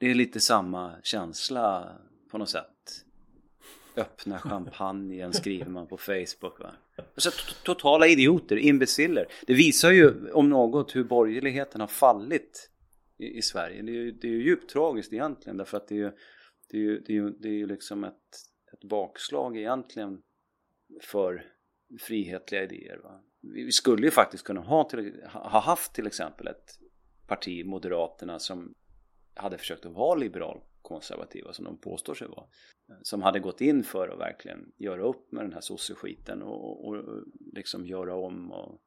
Det 0.00 0.10
är 0.10 0.14
lite 0.14 0.40
samma 0.40 0.94
känsla 1.02 1.96
på 2.30 2.38
något 2.38 2.50
sätt. 2.50 3.04
Öppna 3.96 4.38
champagnen 4.48 5.32
skriver 5.32 5.70
man 5.70 5.86
på 5.86 5.96
Facebook. 5.96 6.60
Va? 6.60 6.70
Alltså, 6.96 7.30
totala 7.64 8.06
idioter, 8.06 8.56
imbeciller. 8.56 9.26
Det 9.46 9.54
visar 9.54 9.90
ju 9.90 10.30
om 10.30 10.48
något 10.48 10.96
hur 10.96 11.04
borgerligheten 11.04 11.80
har 11.80 11.88
fallit 11.88 12.70
i, 13.18 13.38
i 13.38 13.42
Sverige. 13.42 13.82
Det 13.82 13.92
är, 13.92 13.94
ju, 13.94 14.12
det 14.12 14.26
är 14.26 14.32
ju 14.32 14.42
djupt 14.42 14.70
tragiskt 14.70 15.12
egentligen 15.12 15.56
därför 15.56 15.76
att 15.76 15.88
det 15.88 15.94
är 15.94 15.98
ju, 15.98 16.12
det 16.68 16.76
är 16.76 16.80
ju, 16.80 17.00
det 17.00 17.12
är 17.12 17.14
ju, 17.14 17.30
det 17.30 17.48
är 17.48 17.52
ju 17.52 17.66
liksom 17.66 18.04
ett, 18.04 18.38
ett 18.72 18.84
bakslag 18.84 19.56
egentligen 19.56 20.22
för 21.02 21.46
frihetliga 22.00 22.62
idéer. 22.62 23.00
Va? 23.02 23.20
Vi 23.40 23.72
skulle 23.72 24.06
ju 24.06 24.10
faktiskt 24.10 24.44
kunna 24.44 24.60
ha, 24.60 24.84
till, 24.84 25.22
ha 25.32 25.60
haft 25.60 25.94
till 25.94 26.06
exempel 26.06 26.46
ett 26.46 26.78
parti, 27.26 27.66
Moderaterna, 27.66 28.38
som 28.38 28.74
hade 29.34 29.58
försökt 29.58 29.86
att 29.86 29.92
vara 29.92 30.18
liberal 30.18 30.60
konservativa 30.82 31.52
som 31.52 31.64
de 31.64 31.80
påstår 31.80 32.14
sig 32.14 32.28
vara. 32.28 32.46
Som 33.02 33.22
hade 33.22 33.40
gått 33.40 33.60
in 33.60 33.84
för 33.84 34.08
att 34.08 34.18
verkligen 34.18 34.72
göra 34.76 35.02
upp 35.02 35.32
med 35.32 35.44
den 35.44 35.52
här 35.52 35.60
sosseskiten 35.60 36.42
och, 36.42 36.86
och, 36.86 36.96
och 36.96 37.24
liksom 37.54 37.86
göra 37.86 38.14
om. 38.14 38.52
Och... 38.52 38.80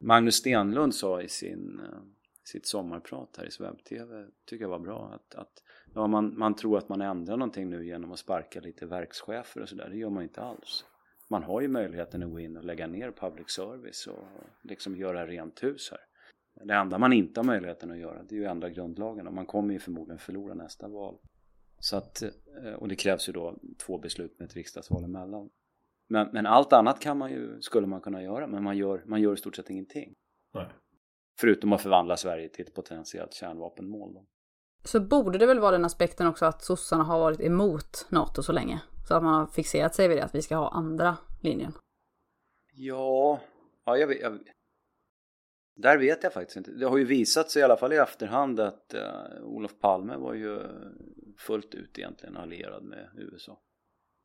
Magnus 0.00 0.34
Stenlund 0.34 0.94
sa 0.94 1.22
i 1.22 1.28
sin, 1.28 1.80
uh, 1.80 2.02
sitt 2.44 2.66
sommarprat 2.66 3.36
här 3.38 3.46
i 3.46 3.50
Sveb-TV, 3.50 4.26
tycker 4.44 4.64
jag 4.64 4.70
var 4.70 4.78
bra, 4.78 5.10
att, 5.14 5.34
att 5.34 5.62
ja, 5.94 6.06
man, 6.06 6.38
man 6.38 6.54
tror 6.54 6.78
att 6.78 6.88
man 6.88 7.00
ändrar 7.00 7.36
någonting 7.36 7.70
nu 7.70 7.86
genom 7.86 8.12
att 8.12 8.18
sparka 8.18 8.60
lite 8.60 8.86
verkschefer 8.86 9.62
och 9.62 9.68
sådär. 9.68 9.88
Det 9.88 9.96
gör 9.96 10.10
man 10.10 10.22
inte 10.22 10.40
alls. 10.40 10.84
Man 11.28 11.42
har 11.42 11.60
ju 11.60 11.68
möjligheten 11.68 12.22
att 12.22 12.30
gå 12.30 12.40
in 12.40 12.56
och 12.56 12.64
lägga 12.64 12.86
ner 12.86 13.10
public 13.10 13.50
service 13.50 14.06
och 14.06 14.24
liksom 14.62 14.96
göra 14.96 15.26
rent 15.26 15.62
hus 15.62 15.90
här. 15.90 16.00
Det 16.66 16.74
enda 16.74 16.98
man 16.98 17.12
inte 17.12 17.40
har 17.40 17.44
möjligheten 17.44 17.90
att 17.90 17.98
göra 17.98 18.22
det 18.22 18.34
är 18.34 18.38
ju 18.38 18.44
att 18.44 18.50
ändra 18.50 18.70
grundlagen 18.70 19.26
och 19.26 19.32
man 19.32 19.46
kommer 19.46 19.72
ju 19.72 19.80
förmodligen 19.80 20.18
förlora 20.18 20.54
nästa 20.54 20.88
val. 20.88 21.18
Så 21.78 21.96
att, 21.96 22.22
eh, 22.22 22.72
och 22.72 22.88
det 22.88 22.96
krävs 22.96 23.28
ju 23.28 23.32
då 23.32 23.58
två 23.86 23.98
beslut 23.98 24.38
med 24.38 24.46
ett 24.46 24.54
riksdagsval 24.54 25.04
emellan. 25.04 25.50
Men, 26.08 26.28
men 26.32 26.46
allt 26.46 26.72
annat 26.72 27.00
kan 27.00 27.18
man 27.18 27.30
ju, 27.30 27.60
skulle 27.60 27.86
man 27.86 28.00
kunna 28.00 28.22
göra, 28.22 28.46
men 28.46 28.62
man 28.62 28.76
gör, 28.76 29.02
man 29.06 29.20
gör 29.20 29.34
i 29.34 29.36
stort 29.36 29.56
sett 29.56 29.70
ingenting. 29.70 30.14
Nej. 30.54 30.66
Förutom 31.38 31.72
att 31.72 31.82
förvandla 31.82 32.16
Sverige 32.16 32.48
till 32.48 32.66
ett 32.66 32.74
potentiellt 32.74 33.34
kärnvapenmål. 33.34 34.14
Då. 34.14 34.26
Så 34.84 35.00
borde 35.00 35.38
det 35.38 35.46
väl 35.46 35.60
vara 35.60 35.70
den 35.70 35.84
aspekten 35.84 36.26
också 36.26 36.46
att 36.46 36.62
sossarna 36.62 37.04
har 37.04 37.18
varit 37.18 37.40
emot 37.40 38.06
NATO 38.08 38.42
så 38.42 38.52
länge? 38.52 38.80
Så 39.08 39.14
att 39.14 39.22
man 39.22 39.34
har 39.34 39.46
fixerat 39.46 39.94
sig 39.94 40.08
vid 40.08 40.16
det, 40.16 40.24
att 40.24 40.34
vi 40.34 40.42
ska 40.42 40.56
ha 40.56 40.68
andra 40.68 41.16
linjen. 41.42 41.72
Ja, 42.72 43.40
ja 43.84 43.96
jag, 43.96 44.06
vet, 44.06 44.20
jag, 44.20 44.38
där 45.76 45.98
vet 45.98 46.22
jag 46.22 46.32
faktiskt 46.32 46.56
inte. 46.56 46.70
Det 46.70 46.86
har 46.86 46.96
ju 46.98 47.04
visat 47.04 47.50
sig 47.50 47.60
i 47.60 47.62
alla 47.64 47.76
fall 47.76 47.92
i 47.92 47.96
efterhand 47.96 48.60
att 48.60 48.94
uh, 48.94 49.44
Olof 49.44 49.78
Palme 49.80 50.16
var 50.16 50.34
ju 50.34 50.60
fullt 51.38 51.74
ut 51.74 51.98
egentligen 51.98 52.36
allierad 52.36 52.84
med 52.84 53.10
USA. 53.16 53.60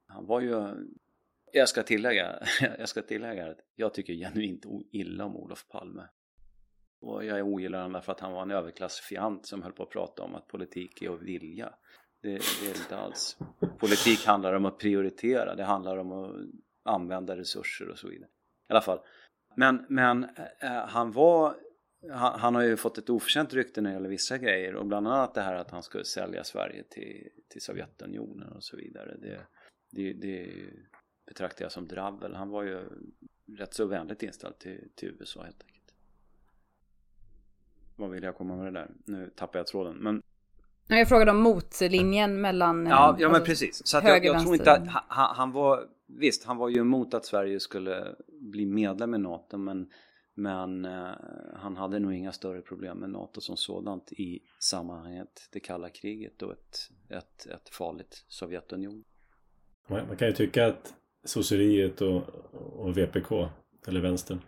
Han 0.08 0.26
var 0.26 0.42
ju, 0.42 0.68
jag 1.54 1.70
ska 1.70 1.84
tillägga, 1.84 2.40
jag 2.80 2.90
ska 2.90 3.02
tillägga 3.02 3.52
att 3.52 3.60
jag 3.76 3.94
tycker 3.94 4.14
genuint 4.14 4.66
illa 4.92 5.26
om 5.26 5.36
Olof 5.36 5.68
Palme. 5.68 6.08
Och 7.02 7.26
jag 7.26 7.48
ogillar 7.48 7.78
honom 7.78 7.94
därför 7.94 8.12
att 8.12 8.20
han 8.20 8.32
var 8.32 8.42
en 8.42 8.52
överklassfiant 8.52 9.46
som 9.46 9.64
höll 9.64 9.72
på 9.72 9.84
att 9.84 9.90
prata 9.90 10.24
om 10.24 10.36
att 10.36 10.48
politik 10.48 11.02
är 11.02 11.10
att 11.14 11.22
vilja. 11.22 11.74
Det, 12.22 12.30
det 12.30 12.36
är 12.36 12.74
det 12.74 12.80
inte 12.80 12.98
alls. 12.98 13.38
Politik 13.78 14.26
handlar 14.26 14.54
om 14.54 14.66
att 14.66 14.78
prioritera, 14.78 15.56
det 15.56 15.64
handlar 15.64 15.98
om 15.98 16.12
att 16.12 16.36
använda 16.84 17.38
resurser 17.38 17.90
och 17.90 17.98
så 17.98 18.08
vidare. 18.08 18.30
I 18.70 18.72
alla 18.72 18.82
fall. 18.82 19.00
Men, 19.56 19.86
men 19.90 20.24
eh, 20.60 20.86
han 20.88 21.12
var 21.12 21.56
han, 22.12 22.40
han, 22.40 22.56
har 22.56 22.62
ju 22.62 22.78
fått 22.78 22.98
ett 22.98 23.10
oförtjänt 23.10 23.54
rykte 23.54 23.82
när 23.82 23.90
det 23.90 23.94
gäller 23.94 24.10
vissa 24.10 24.38
grejer 24.38 24.76
och 24.76 24.86
bland 24.86 25.08
annat 25.08 25.34
det 25.34 25.42
här 25.42 25.56
att 25.56 25.72
han 25.72 25.84
skulle 25.84 26.06
sälja 26.06 26.44
Sverige 26.44 26.84
till, 26.84 27.30
till 27.48 27.62
Sovjetunionen 27.62 28.52
och 28.52 28.64
så 28.64 28.78
vidare. 28.78 29.18
Det, 29.22 29.46
det, 29.92 30.14
det 30.14 30.52
betraktar 31.28 31.66
jag 31.66 31.72
som 31.72 31.88
dravel. 31.88 32.36
Han 32.36 32.50
var 32.50 32.64
ju 32.64 32.90
rätt 33.58 33.74
så 33.74 33.86
vänligt 33.86 34.24
inställd 34.24 34.60
till, 34.60 34.90
till 34.96 35.10
USA 35.10 35.44
helt 35.44 35.62
enkelt. 35.62 35.69
Vad 38.00 38.10
vill 38.10 38.24
jag 38.24 38.38
komma 38.38 38.56
med 38.56 38.66
det 38.66 38.80
där? 38.80 38.92
Nu 39.06 39.32
tappar 39.36 39.60
jag 39.60 39.68
tråden. 39.68 39.96
Men 39.98 40.22
jag 40.88 41.10
frågade 41.10 41.32
om 41.32 41.38
motlinjen 41.38 42.42
mellan 42.42 42.86
Ja, 42.86 43.16
ja 43.20 43.28
men 43.28 43.36
alltså, 43.36 43.46
precis. 43.46 43.88
Så 43.88 43.98
att 43.98 44.04
jag, 44.04 44.26
jag 44.26 44.42
tror 44.42 44.56
inte 44.56 44.72
att 44.72 44.88
han, 44.88 45.36
han, 45.36 45.52
var 45.52 45.84
Visst, 46.08 46.46
han 46.46 46.58
var 46.58 46.70
ju 46.70 46.80
emot 46.80 47.14
att 47.14 47.26
Sverige 47.26 47.60
skulle 47.60 48.16
bli 48.42 48.66
medlem 48.66 49.16
i 49.16 49.18
NATO 49.18 49.58
men 49.58 49.88
men 50.34 50.86
eh, 50.86 51.12
han 51.56 51.78
hade 51.78 52.00
nog 52.00 52.14
inga 52.14 52.32
större 52.32 52.62
problem 52.62 52.98
med 52.98 53.10
NATO 53.10 53.42
som 53.42 53.58
sådant 53.58 54.12
i 54.12 54.40
sammanhanget 54.60 55.50
det 55.52 55.60
kalla 55.60 55.90
kriget 55.90 56.42
och 56.42 56.52
ett, 56.52 56.78
ett, 57.10 57.46
ett 57.46 57.70
farligt 57.70 58.26
Sovjetunion. 58.28 59.04
Man 59.88 60.18
kan 60.18 60.28
ju 60.28 60.34
tycka 60.34 60.68
att 60.68 60.94
sosseriet 61.24 62.02
och, 62.02 62.22
och 62.54 62.98
VPK, 62.98 63.32
eller 63.88 64.02
vänstern, 64.02 64.40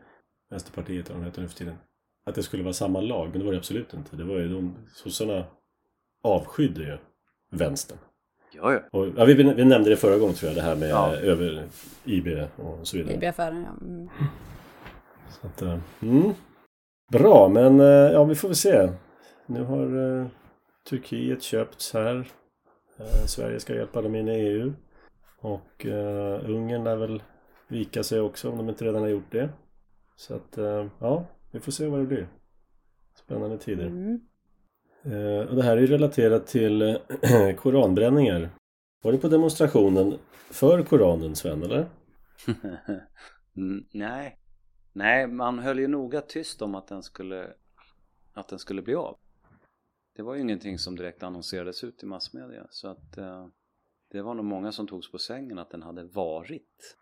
Vänsterpartiet 0.49 1.09
vad 1.09 1.19
de 1.19 1.25
heter 1.25 1.41
nu 1.41 1.47
för 1.47 1.57
tiden, 1.57 1.75
att 2.25 2.35
det 2.35 2.43
skulle 2.43 2.63
vara 2.63 2.73
samma 2.73 3.01
lag, 3.01 3.29
men 3.29 3.39
det 3.39 3.45
var 3.45 3.51
det 3.51 3.57
absolut 3.57 3.93
inte. 3.93 4.15
Det 4.15 4.23
var 4.23 4.35
ju 4.35 4.53
de, 4.53 4.75
sossarna 4.93 5.45
avskydde 6.23 6.83
ju 6.83 6.97
vänstern. 7.51 7.97
Ja, 8.53 8.73
ja. 8.73 8.79
Och, 8.91 9.07
ja 9.17 9.25
vi, 9.25 9.33
vi 9.33 9.65
nämnde 9.65 9.89
det 9.89 9.95
förra 9.97 10.17
gången 10.17 10.35
tror 10.35 10.49
jag, 10.49 10.57
det 10.57 10.61
här 10.61 10.75
med 10.75 10.89
ja. 10.89 11.15
över 11.15 11.67
IB 12.03 12.27
och 12.55 12.87
så 12.87 12.97
vidare. 12.97 13.13
IB-affären, 13.13 13.63
ja. 13.63 13.85
Mm. 13.87 14.09
Så 15.29 15.47
att, 15.47 15.61
eh, 15.61 15.79
mm. 16.01 16.33
Bra, 17.11 17.49
men 17.49 17.79
eh, 17.79 17.85
ja, 17.85 18.23
vi 18.23 18.35
får 18.35 18.47
väl 18.47 18.55
se. 18.55 18.89
Nu 19.45 19.63
har 19.63 19.95
uh, 19.95 20.27
Turkiet 20.89 21.43
köpts 21.43 21.93
här. 21.93 22.15
Uh, 22.99 23.25
Sverige 23.25 23.59
ska 23.59 23.75
hjälpa 23.75 24.01
dem 24.01 24.15
in 24.15 24.27
i 24.27 24.31
EU. 24.31 24.73
Och 25.41 25.85
uh, 25.85 26.49
Ungern 26.49 26.83
lär 26.83 26.95
väl 26.95 27.23
vika 27.67 28.03
sig 28.03 28.19
också 28.19 28.49
om 28.49 28.57
de 28.57 28.69
inte 28.69 28.85
redan 28.85 29.01
har 29.01 29.09
gjort 29.09 29.31
det. 29.31 29.49
Så 30.15 30.35
att, 30.35 30.57
ja. 30.99 31.25
Vi 31.51 31.59
får 31.59 31.71
se 31.71 31.87
vad 31.87 31.99
det 31.99 32.05
blir. 32.05 32.27
Spännande 33.15 33.57
tider. 33.57 33.87
Mm. 33.87 34.21
Eh, 35.03 35.49
och 35.49 35.55
det 35.55 35.63
här 35.63 35.77
är 35.77 35.81
ju 35.81 35.87
relaterat 35.87 36.47
till 36.47 36.81
eh, 36.81 37.55
koranbränningar. 37.57 38.49
Var 39.03 39.11
du 39.11 39.17
på 39.17 39.27
demonstrationen 39.27 40.17
för 40.49 40.83
Koranen 40.83 41.35
Sven, 41.35 41.63
eller? 41.63 41.85
Mm, 43.57 43.85
nej. 43.93 44.37
Nej, 44.93 45.27
man 45.27 45.59
höll 45.59 45.79
ju 45.79 45.87
noga 45.87 46.21
tyst 46.21 46.61
om 46.61 46.75
att 46.75 46.87
den 46.87 47.03
skulle 47.03 47.53
att 48.33 48.47
den 48.47 48.59
skulle 48.59 48.81
bli 48.81 48.95
av. 48.95 49.17
Det 50.15 50.23
var 50.23 50.35
ju 50.35 50.41
ingenting 50.41 50.79
som 50.79 50.95
direkt 50.95 51.23
annonserades 51.23 51.83
ut 51.83 52.03
i 52.03 52.05
massmedia 52.05 52.67
så 52.69 52.87
att 52.87 53.17
eh, 53.17 53.47
det 54.11 54.21
var 54.21 54.33
nog 54.33 54.45
många 54.45 54.71
som 54.71 54.87
togs 54.87 55.11
på 55.11 55.17
sängen 55.17 55.59
att 55.59 55.69
den 55.69 55.81
hade 55.81 56.03
varit. 56.03 56.97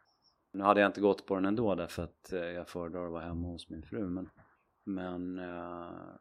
Nu 0.51 0.63
hade 0.63 0.81
jag 0.81 0.89
inte 0.89 1.01
gått 1.01 1.25
på 1.25 1.35
den 1.35 1.45
ändå 1.45 1.75
därför 1.75 2.03
att 2.03 2.33
eh, 2.33 2.39
jag 2.39 2.69
föredrar 2.69 3.05
att 3.05 3.11
vara 3.11 3.23
hemma 3.23 3.47
hos 3.47 3.69
min 3.69 3.83
fru 3.83 4.07
men, 4.07 4.29
men 4.83 5.39
eh, 5.39 6.15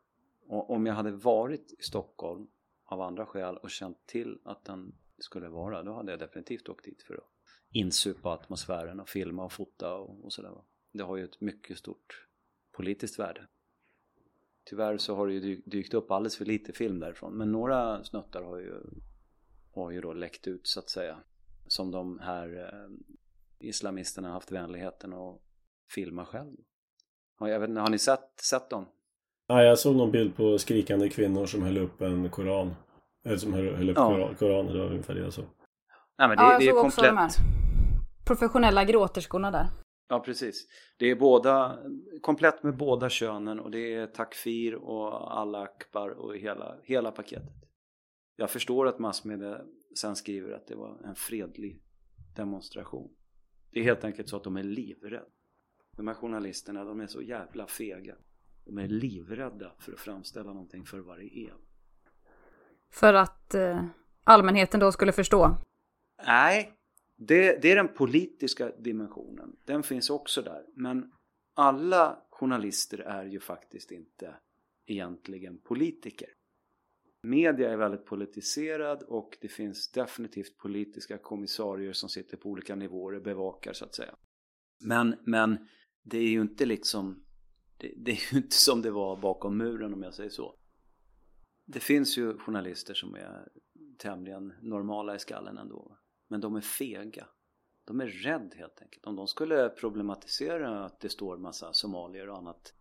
om 0.46 0.86
jag 0.86 0.94
hade 0.94 1.10
varit 1.10 1.72
i 1.78 1.82
Stockholm 1.82 2.46
av 2.84 3.00
andra 3.00 3.26
skäl 3.26 3.56
och 3.56 3.70
känt 3.70 4.06
till 4.06 4.38
att 4.44 4.64
den 4.64 4.94
skulle 5.18 5.48
vara 5.48 5.82
då 5.82 5.92
hade 5.92 6.12
jag 6.12 6.18
definitivt 6.18 6.68
åkt 6.68 6.84
dit 6.84 7.02
för 7.02 7.14
att 7.14 7.30
insupa 7.72 8.32
atmosfären 8.32 9.00
och 9.00 9.08
filma 9.08 9.44
och 9.44 9.52
fota 9.52 9.94
och, 9.94 10.24
och 10.24 10.32
sådär. 10.32 10.52
Det 10.92 11.02
har 11.02 11.16
ju 11.16 11.24
ett 11.24 11.40
mycket 11.40 11.78
stort 11.78 12.26
politiskt 12.72 13.18
värde. 13.18 13.46
Tyvärr 14.64 14.98
så 14.98 15.14
har 15.14 15.26
det 15.26 15.34
ju 15.34 15.62
dykt 15.66 15.94
upp 15.94 16.10
alldeles 16.10 16.36
för 16.36 16.44
lite 16.44 16.72
film 16.72 17.00
därifrån 17.00 17.32
men 17.32 17.52
några 17.52 18.04
snuttar 18.04 18.42
har 18.42 18.58
ju, 18.58 18.74
har 19.74 19.90
ju 19.90 20.00
då 20.00 20.12
läckt 20.12 20.46
ut 20.46 20.66
så 20.66 20.80
att 20.80 20.88
säga. 20.88 21.18
Som 21.66 21.90
de 21.90 22.18
här 22.18 22.56
eh, 22.56 22.90
islamisterna 23.60 24.32
haft 24.32 24.52
vänligheten 24.52 25.12
att 25.12 25.40
filma 25.94 26.24
själv. 26.24 26.56
Har, 27.38 27.48
jag 27.48 27.60
vet, 27.60 27.78
har 27.78 27.90
ni 27.90 27.98
sett, 27.98 28.40
sett 28.40 28.70
dem? 28.70 28.86
Ja, 29.46 29.62
jag 29.62 29.78
såg 29.78 29.96
någon 29.96 30.10
bild 30.10 30.36
på 30.36 30.58
skrikande 30.58 31.08
kvinnor 31.08 31.46
som 31.46 31.62
höll 31.62 31.78
upp 31.78 32.00
en 32.00 32.30
koran. 32.30 32.74
Eller 33.24 33.36
som 33.36 33.52
höll, 33.52 33.74
höll 33.74 33.90
upp 33.90 33.96
ja. 33.96 34.08
koran, 34.08 34.34
koraner, 34.34 34.72
det 34.72 34.78
var 34.78 34.90
ungefär 34.90 35.14
det 35.14 35.20
jag 35.20 35.32
såg. 35.32 35.44
Nej, 36.18 36.28
men 36.28 36.36
det, 36.36 36.42
ja, 36.42 36.52
jag 36.52 36.60
det 36.60 36.64
är 36.64 36.70
såg 36.70 36.80
komplett. 36.80 36.98
också 36.98 37.02
de 37.02 37.16
här 37.16 37.30
professionella 38.26 38.84
gråterskorna 38.84 39.50
där. 39.50 39.66
Ja, 40.08 40.20
precis. 40.20 40.66
Det 40.98 41.10
är 41.10 41.16
båda, 41.16 41.78
komplett 42.22 42.62
med 42.62 42.76
båda 42.76 43.08
könen 43.08 43.60
och 43.60 43.70
det 43.70 43.94
är 43.94 44.06
takfir 44.06 44.74
och 44.74 45.38
alla 45.38 45.62
akbar 45.62 46.08
och 46.08 46.36
hela, 46.36 46.76
hela 46.82 47.10
paketet. 47.10 47.52
Jag 48.36 48.50
förstår 48.50 48.88
att 48.88 48.98
massmedia 48.98 49.60
sen 50.00 50.16
skriver 50.16 50.52
att 50.52 50.66
det 50.66 50.74
var 50.74 51.00
en 51.04 51.14
fredlig 51.14 51.82
demonstration. 52.36 53.10
Det 53.70 53.80
är 53.80 53.84
helt 53.84 54.04
enkelt 54.04 54.28
så 54.28 54.36
att 54.36 54.44
de 54.44 54.56
är 54.56 54.62
livrädda. 54.62 55.26
De 55.96 56.08
här 56.08 56.14
journalisterna, 56.14 56.84
de 56.84 57.00
är 57.00 57.06
så 57.06 57.22
jävla 57.22 57.66
fega. 57.66 58.14
De 58.64 58.78
är 58.78 58.88
livrädda 58.88 59.72
för 59.78 59.92
att 59.92 60.00
framställa 60.00 60.52
någonting 60.52 60.84
för 60.84 60.98
vad 60.98 61.18
det 61.18 61.38
är. 61.38 61.54
För 62.90 63.14
att 63.14 63.54
eh, 63.54 63.84
allmänheten 64.24 64.80
då 64.80 64.92
skulle 64.92 65.12
förstå? 65.12 65.56
Nej, 66.26 66.72
det, 67.16 67.62
det 67.62 67.72
är 67.72 67.76
den 67.76 67.88
politiska 67.88 68.70
dimensionen. 68.78 69.56
Den 69.64 69.82
finns 69.82 70.10
också 70.10 70.42
där. 70.42 70.64
Men 70.74 71.12
alla 71.54 72.22
journalister 72.30 72.98
är 72.98 73.24
ju 73.24 73.40
faktiskt 73.40 73.90
inte 73.90 74.34
egentligen 74.86 75.58
politiker. 75.58 76.28
Media 77.22 77.72
är 77.72 77.76
väldigt 77.76 78.06
politiserad 78.06 79.02
och 79.02 79.38
det 79.40 79.48
finns 79.48 79.92
definitivt 79.92 80.56
politiska 80.56 81.18
kommissarier 81.18 81.92
som 81.92 82.08
sitter 82.08 82.36
på 82.36 82.48
olika 82.48 82.74
nivåer 82.74 83.16
och 83.16 83.22
bevakar 83.22 83.72
så 83.72 83.84
att 83.84 83.94
säga. 83.94 84.14
Men, 84.80 85.16
men 85.24 85.68
det 86.02 86.18
är 86.18 86.28
ju 86.28 86.40
inte 86.40 86.66
liksom 86.66 87.24
det, 87.76 87.92
det, 87.96 88.10
är 88.10 88.32
ju 88.32 88.38
inte 88.38 88.54
som 88.54 88.82
det 88.82 88.90
var 88.90 89.16
bakom 89.16 89.56
muren 89.56 89.94
om 89.94 90.02
jag 90.02 90.14
säger 90.14 90.30
så. 90.30 90.54
Det 91.64 91.80
finns 91.80 92.18
ju 92.18 92.38
journalister 92.38 92.94
som 92.94 93.14
är 93.14 93.48
tämligen 93.98 94.52
normala 94.62 95.14
i 95.14 95.18
skallen 95.18 95.58
ändå. 95.58 95.98
Men 96.28 96.40
de 96.40 96.56
är 96.56 96.60
fega. 96.60 97.26
De 97.84 98.00
är 98.00 98.06
rädda 98.06 98.56
helt 98.56 98.82
enkelt. 98.82 99.06
Om 99.06 99.16
de 99.16 99.26
skulle 99.26 99.68
problematisera 99.68 100.84
att 100.84 101.00
det 101.00 101.08
står 101.08 101.36
massa 101.36 101.72
somalier 101.72 102.28
och 102.28 102.38
annat 102.38 102.74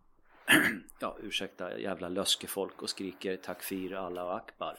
ja, 1.00 1.16
ursäkta 1.22 1.78
jävla 1.78 2.08
löskefolk 2.08 2.82
och 2.82 2.90
skriker 2.90 3.36
takfir, 3.36 3.94
Allah 3.94 4.24
och 4.24 4.36
akbar 4.36 4.78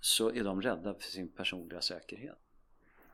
så 0.00 0.30
är 0.30 0.44
de 0.44 0.62
rädda 0.62 0.94
för 0.94 1.02
sin 1.02 1.28
personliga 1.28 1.80
säkerhet. 1.80 2.38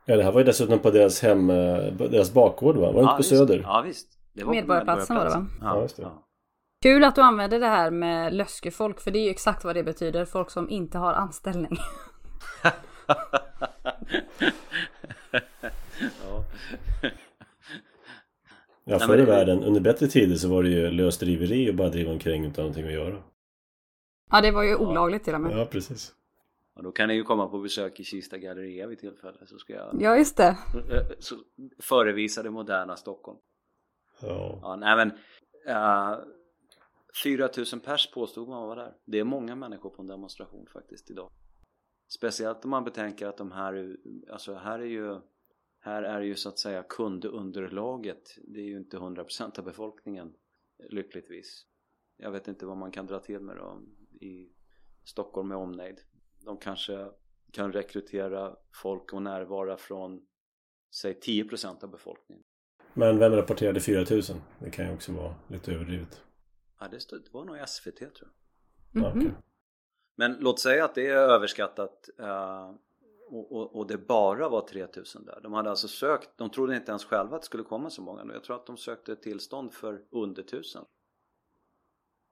Ja, 0.05 0.17
det 0.17 0.23
här 0.23 0.31
var 0.31 0.39
ju 0.39 0.45
dessutom 0.45 0.79
på 0.79 0.91
deras 0.91 1.21
hem, 1.21 1.49
eh, 1.49 1.93
deras 1.93 2.33
bakgård 2.33 2.75
va? 2.75 2.91
Var 2.91 2.93
det 2.93 2.99
ja, 2.99 3.11
inte 3.11 3.17
på 3.17 3.23
Söder? 3.23 3.59
Ja, 3.63 3.81
visst. 3.81 4.07
Det 4.33 4.43
var 4.43 4.53
Medborgarplatsen 4.53 5.15
var 5.15 5.25
det 5.25 5.29
va? 5.29 5.45
Ja, 5.61 5.81
just 5.81 5.97
det. 5.97 6.03
Ja. 6.03 6.23
Kul 6.81 7.03
att 7.03 7.15
du 7.15 7.21
använder 7.21 7.59
det 7.59 7.67
här 7.67 7.91
med 7.91 8.33
löskefolk, 8.33 8.99
för 8.99 9.11
det 9.11 9.19
är 9.19 9.23
ju 9.23 9.29
exakt 9.29 9.63
vad 9.63 9.75
det 9.75 9.83
betyder. 9.83 10.25
Folk 10.25 10.51
som 10.51 10.69
inte 10.69 10.97
har 10.97 11.13
anställning. 11.13 11.77
ja. 15.99 16.43
Ja, 18.89 18.99
förr 18.99 19.17
i 19.17 19.25
världen, 19.25 19.63
under 19.63 19.81
bättre 19.81 20.07
tider 20.07 20.35
så 20.35 20.49
var 20.49 20.63
det 20.63 20.69
ju 20.69 20.91
löst 20.91 21.19
driveri 21.19 21.71
och 21.71 21.75
bara 21.75 21.89
driva 21.89 22.11
omkring 22.11 22.45
utan 22.45 22.63
någonting 22.63 22.85
att 22.85 22.93
göra. 22.93 23.23
Ja, 24.31 24.41
det 24.41 24.51
var 24.51 24.63
ju 24.63 24.75
olagligt 24.75 25.23
till 25.23 25.33
och 25.33 25.41
med. 25.41 25.57
Ja, 25.57 25.65
precis. 25.65 26.13
Och 26.75 26.83
då 26.83 26.91
kan 26.91 27.07
ni 27.07 27.13
ju 27.13 27.23
komma 27.23 27.47
på 27.47 27.59
besök 27.59 27.99
i 27.99 28.03
Kista 28.03 28.37
galleria 28.37 28.87
vid 28.87 28.99
tillfälle 28.99 29.37
så 29.45 29.57
ska 29.57 29.73
jag 29.73 30.01
Ja, 30.01 30.17
just 30.17 30.37
det. 30.37 30.57
Så 31.19 31.35
förevisa 31.79 32.43
det 32.43 32.49
moderna 32.49 32.95
Stockholm. 32.95 33.37
Ja. 34.21 34.59
Ja, 34.61 34.75
nej 34.75 34.95
men 34.95 35.11
uh, 35.75 36.19
4000 37.23 37.79
pers 37.79 38.11
påstod 38.11 38.49
man 38.49 38.67
var 38.67 38.75
där. 38.75 38.93
Det 39.05 39.19
är 39.19 39.23
många 39.23 39.55
människor 39.55 39.89
på 39.89 40.01
en 40.01 40.07
demonstration 40.07 40.67
faktiskt 40.73 41.11
idag. 41.11 41.31
Speciellt 42.07 42.65
om 42.65 42.71
man 42.71 42.83
betänker 42.83 43.27
att 43.27 43.37
de 43.37 43.51
här, 43.51 43.97
alltså 44.31 44.53
här 44.53 44.79
är 44.79 44.85
ju 44.85 45.21
här 45.79 46.03
är 46.03 46.21
ju 46.21 46.35
så 46.35 46.49
att 46.49 46.59
säga 46.59 46.83
kundunderlaget. 46.83 48.37
Det 48.43 48.59
är 48.59 48.65
ju 48.65 48.77
inte 48.77 48.97
100% 48.97 49.59
av 49.59 49.65
befolkningen 49.65 50.33
lyckligtvis. 50.89 51.65
Jag 52.17 52.31
vet 52.31 52.47
inte 52.47 52.65
vad 52.65 52.77
man 52.77 52.91
kan 52.91 53.07
dra 53.07 53.19
till 53.19 53.39
med 53.39 53.57
då 53.57 53.81
i 54.21 54.49
Stockholm 55.03 55.47
med 55.47 55.57
omnejd. 55.57 55.99
De 56.45 56.57
kanske 56.57 57.07
kan 57.51 57.71
rekrytera 57.71 58.55
folk 58.83 59.13
och 59.13 59.21
närvara 59.21 59.77
från 59.77 60.25
säg 60.95 61.13
10% 61.13 61.83
av 61.83 61.91
befolkningen. 61.91 62.43
Men 62.93 63.19
vem 63.19 63.31
rapporterade 63.31 63.79
4000? 63.79 64.41
Det 64.59 64.69
kan 64.69 64.85
ju 64.85 64.93
också 64.93 65.11
vara 65.11 65.35
lite 65.47 65.71
överdrivet. 65.71 66.21
Ja 66.79 66.87
det, 66.87 66.99
stod, 66.99 67.23
det 67.23 67.33
var 67.33 67.45
nog 67.45 67.69
SVT 67.69 67.97
tror 67.97 68.31
jag. 68.91 69.03
Mm 69.03 69.19
-hmm. 69.19 69.31
Men 70.15 70.37
låt 70.39 70.59
säga 70.59 70.85
att 70.85 70.95
det 70.95 71.07
är 71.07 71.15
överskattat 71.15 72.09
uh, 72.19 72.75
och, 73.29 73.51
och, 73.51 73.75
och, 73.75 73.87
det 73.87 73.97
bara 73.97 74.49
var 74.49 74.61
3000 74.67 75.25
där. 75.25 75.39
De 75.41 75.53
hade 75.53 75.69
alltså 75.69 75.87
sökt, 75.87 76.37
de 76.37 76.49
trodde 76.49 76.75
inte 76.75 76.91
ens 76.91 77.05
själva 77.05 77.35
att 77.35 77.41
det 77.41 77.45
skulle 77.45 77.63
komma 77.63 77.89
så 77.89 78.01
många. 78.01 78.33
Jag 78.33 78.43
tror 78.43 78.55
att 78.55 78.65
de 78.65 78.77
sökte 78.77 79.15
tillstånd 79.15 79.73
för 79.73 80.05
under 80.09 80.43
1000. 80.43 80.85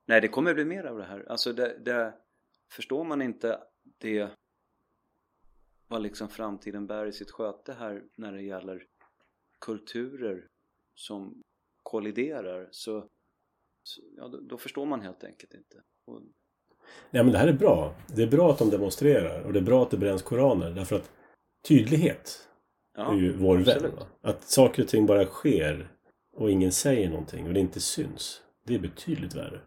Nej, 0.05 0.21
det 0.21 0.27
kommer 0.27 0.53
bli 0.53 0.65
mer 0.65 0.83
av 0.83 0.97
det 0.97 1.05
här. 1.05 1.31
Alltså 1.31 1.53
det, 1.53 1.77
det 1.79 2.13
förstår 2.71 3.03
man 3.03 3.21
inte 3.21 3.63
det 3.97 4.31
vad 5.87 6.01
liksom 6.01 6.29
framtiden 6.29 6.87
bär 6.87 7.05
i 7.05 7.13
sitt 7.13 7.31
sköte 7.31 7.73
här 7.73 8.03
när 8.15 8.33
det 8.33 8.41
gäller 8.41 8.87
kulturer 9.59 10.47
som 10.95 11.43
kolliderar 11.83 12.69
så, 12.71 13.09
så 13.83 14.01
ja, 14.17 14.27
då, 14.27 14.39
då, 14.39 14.57
förstår 14.57 14.85
man 14.85 15.01
helt 15.01 15.23
enkelt 15.23 15.53
inte. 15.53 15.83
Och 16.05 16.21
Ja 17.11 17.23
men 17.23 17.31
det 17.31 17.37
här 17.37 17.47
är 17.47 17.53
bra. 17.53 17.93
Det 18.07 18.23
är 18.23 18.27
bra 18.27 18.51
att 18.51 18.57
de 18.57 18.69
demonstrerar 18.69 19.41
och 19.41 19.53
det 19.53 19.59
är 19.59 19.63
bra 19.63 19.83
att 19.83 19.91
det 19.91 19.97
bränns 19.97 20.21
koraner 20.21 20.71
därför 20.71 20.95
att 20.95 21.11
tydlighet 21.67 22.47
ja, 22.97 23.13
är 23.13 23.17
ju 23.17 23.37
vår 23.37 23.57
absolut. 23.57 23.83
vän. 23.83 23.91
Va? 23.95 24.05
Att 24.21 24.43
saker 24.43 24.83
och 24.83 24.89
ting 24.89 25.05
bara 25.05 25.25
sker 25.25 25.91
och 26.35 26.51
ingen 26.51 26.71
säger 26.71 27.09
någonting 27.09 27.47
och 27.47 27.53
det 27.53 27.59
inte 27.59 27.79
syns. 27.79 28.41
Det 28.65 28.75
är 28.75 28.79
betydligt 28.79 29.35
värre. 29.35 29.59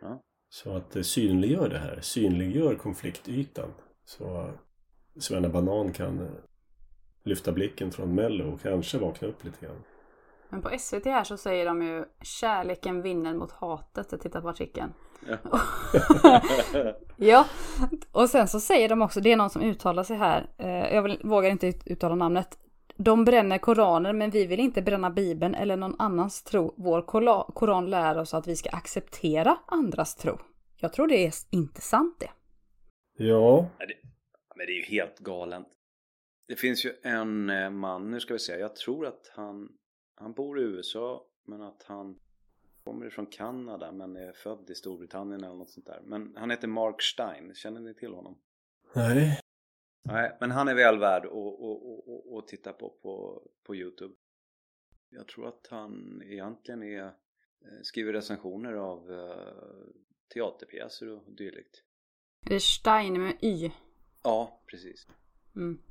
Ja. 0.00 0.22
Så 0.48 0.76
att 0.76 0.90
det 0.90 1.04
synliggör 1.04 1.68
det 1.68 1.78
här. 1.78 1.98
Synliggör 2.02 2.74
konfliktytan. 2.74 3.68
Så 4.04 4.50
Svenna 5.18 5.48
Banan 5.48 5.92
kan 5.92 6.20
eh, 6.20 6.26
lyfta 7.24 7.52
blicken 7.52 7.92
från 7.92 8.14
Mello 8.14 8.52
och 8.52 8.62
kanske 8.62 8.98
vakna 8.98 9.28
upp 9.28 9.44
lite 9.44 9.66
grann. 9.66 9.82
Men 10.48 10.62
på 10.62 10.78
SVT 10.78 11.04
här 11.04 11.24
så 11.24 11.36
säger 11.36 11.66
de 11.66 11.82
ju 11.82 12.04
kärleken 12.22 13.02
vinner 13.02 13.34
mot 13.34 13.52
hatet. 13.52 14.06
Jag 14.10 14.20
tittar 14.20 14.40
på 14.40 14.48
artikeln. 14.48 14.92
Ja. 15.28 15.60
ja, 17.16 17.46
och 18.12 18.30
sen 18.30 18.48
så 18.48 18.60
säger 18.60 18.88
de 18.88 19.02
också, 19.02 19.20
det 19.20 19.32
är 19.32 19.36
någon 19.36 19.50
som 19.50 19.62
uttalar 19.62 20.02
sig 20.02 20.16
här, 20.16 20.50
eh, 20.58 20.94
jag 20.94 21.02
vill, 21.02 21.20
vågar 21.24 21.50
inte 21.50 21.72
uttala 21.86 22.14
namnet. 22.14 22.58
De 22.96 23.24
bränner 23.24 23.58
koraner 23.58 24.12
men 24.12 24.30
vi 24.30 24.46
vill 24.46 24.60
inte 24.60 24.82
bränna 24.82 25.10
bibeln 25.10 25.54
eller 25.54 25.76
någon 25.76 25.96
annans 25.98 26.42
tro. 26.42 26.74
Vår 26.76 27.02
koran 27.52 27.90
lär 27.90 28.18
oss 28.18 28.34
att 28.34 28.46
vi 28.46 28.56
ska 28.56 28.70
acceptera 28.70 29.58
andras 29.66 30.14
tro. 30.14 30.38
Jag 30.76 30.92
tror 30.92 31.08
det 31.08 31.26
är 31.26 31.32
inte 31.50 31.80
sant 31.80 32.16
det. 32.20 32.30
Ja. 33.24 33.70
Men 34.56 34.66
det 34.66 34.72
är 34.72 34.76
ju 34.76 34.82
helt 34.82 35.18
galet. 35.18 35.66
Det 36.48 36.56
finns 36.56 36.84
ju 36.84 36.92
en 37.02 37.50
eh, 37.50 37.70
man, 37.70 38.10
nu 38.10 38.20
ska 38.20 38.34
vi 38.34 38.38
se, 38.38 38.52
jag 38.52 38.76
tror 38.76 39.06
att 39.06 39.32
han, 39.36 39.68
han 40.16 40.32
bor 40.32 40.60
i 40.60 40.62
USA 40.62 41.26
men 41.44 41.62
att 41.62 41.82
han 41.82 42.18
kommer 42.84 43.10
från 43.10 43.26
Kanada 43.26 43.92
men 43.92 44.16
är 44.16 44.32
född 44.32 44.70
i 44.70 44.74
Storbritannien 44.74 45.44
eller 45.44 45.54
något 45.54 45.70
sånt 45.70 45.86
där. 45.86 46.00
Men 46.04 46.36
han 46.36 46.50
heter 46.50 46.68
Mark 46.68 47.02
Stein, 47.02 47.54
känner 47.54 47.80
ni 47.80 47.94
till 47.94 48.14
honom? 48.14 48.38
Nej. 48.94 49.40
Nej, 50.02 50.36
men 50.40 50.50
han 50.50 50.68
är 50.68 50.74
väl 50.74 50.98
värd 50.98 51.26
att, 51.26 51.32
att, 51.32 52.08
att, 52.08 52.38
att 52.38 52.48
titta 52.48 52.72
på, 52.72 52.90
på 53.02 53.42
på 53.66 53.76
Youtube. 53.76 54.14
Jag 55.08 55.28
tror 55.28 55.48
att 55.48 55.66
han 55.70 56.22
egentligen 56.24 56.82
är, 56.82 57.04
eh, 57.04 57.12
skriver 57.82 58.12
recensioner 58.12 58.72
av 58.72 59.10
uh, 59.10 59.86
teaterpjäser 60.34 61.10
och 61.10 61.36
dylikt. 61.36 61.82
Är 62.46 62.50
det 62.50 62.60
Stein 62.60 63.22
med 63.22 63.36
Y? 63.40 63.70
Ja, 64.22 64.62
precis. 64.66 65.06
Mm. 65.56 65.82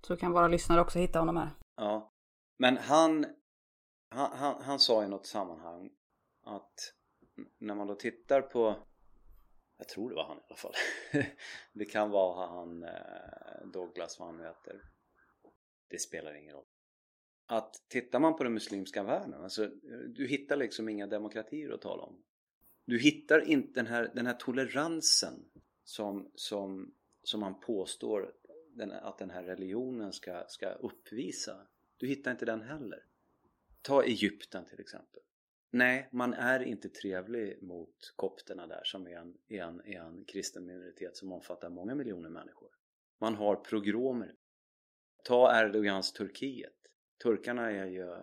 Så 0.00 0.16
kan 0.16 0.32
våra 0.32 0.48
lyssnare 0.48 0.80
också 0.80 0.98
hitta 0.98 1.18
honom 1.18 1.36
här. 1.36 1.50
Ja. 1.76 2.12
Men 2.58 2.76
han, 2.76 3.26
han, 4.12 4.38
han, 4.38 4.62
han 4.62 4.78
sa 4.78 5.04
i 5.04 5.08
något 5.08 5.26
sammanhang 5.26 5.90
att 6.42 6.94
när 7.58 7.74
man 7.74 7.86
då 7.86 7.94
tittar 7.94 8.42
på 8.42 8.76
jag 9.82 9.88
tror 9.88 10.08
det 10.08 10.14
var 10.14 10.24
han 10.24 10.36
i 10.36 10.40
alla 10.48 10.56
fall. 10.56 10.72
Det 11.72 11.84
kan 11.84 12.10
vara 12.10 12.46
han 12.46 12.82
eh, 12.82 13.66
Douglas 13.72 14.18
vad 14.18 14.28
han 14.28 14.36
nu 14.36 14.44
heter. 14.44 14.82
Det 15.88 15.98
spelar 15.98 16.34
ingen 16.34 16.54
roll. 16.54 16.64
Att 17.46 17.88
tittar 17.88 18.20
man 18.20 18.36
på 18.36 18.44
den 18.44 18.54
muslimska 18.54 19.02
världen 19.02 19.42
alltså, 19.42 19.66
du 20.08 20.26
hittar 20.26 20.56
liksom 20.56 20.88
inga 20.88 21.06
demokratier 21.06 21.70
att 21.70 21.80
tala 21.80 22.02
om. 22.02 22.22
Du 22.84 22.98
hittar 22.98 23.48
inte 23.48 23.72
den 23.72 23.86
här, 23.86 24.10
den 24.14 24.26
här 24.26 24.34
toleransen 24.34 25.44
som, 25.84 26.30
som, 26.34 26.94
som 27.22 27.40
man 27.40 27.60
påstår 27.60 28.34
den, 28.74 28.90
att 28.90 29.18
den 29.18 29.30
här 29.30 29.42
religionen 29.42 30.12
ska, 30.12 30.44
ska 30.48 30.70
uppvisa. 30.70 31.66
Du 31.96 32.06
hittar 32.06 32.30
inte 32.30 32.44
den 32.44 32.62
heller 32.62 33.04
ta 33.82 34.04
Egypten 34.04 34.64
till 34.64 34.80
exempel 34.80 35.22
Nej, 35.74 36.08
man 36.10 36.34
är 36.34 36.62
inte 36.62 36.88
trevlig 36.88 37.62
mot 37.62 38.12
kopterna 38.16 38.66
där 38.66 38.82
som 38.84 39.06
är 39.06 39.16
en, 39.16 39.34
är 39.48 39.62
en, 39.62 39.80
är 39.84 40.00
en 40.00 40.24
kristen 40.24 40.66
minoritet 40.66 41.16
som 41.16 41.32
omfattar 41.32 41.70
många 41.70 41.94
miljoner 41.94 42.28
människor. 42.28 42.68
Man 43.18 43.34
har 43.34 43.56
progromer. 43.56 44.34
Ta 45.24 45.60
Erdogans 45.60 46.12
Turkiet. 46.12 46.72
Turkarna 47.22 47.70
är 47.70 47.86
ju 47.86 48.16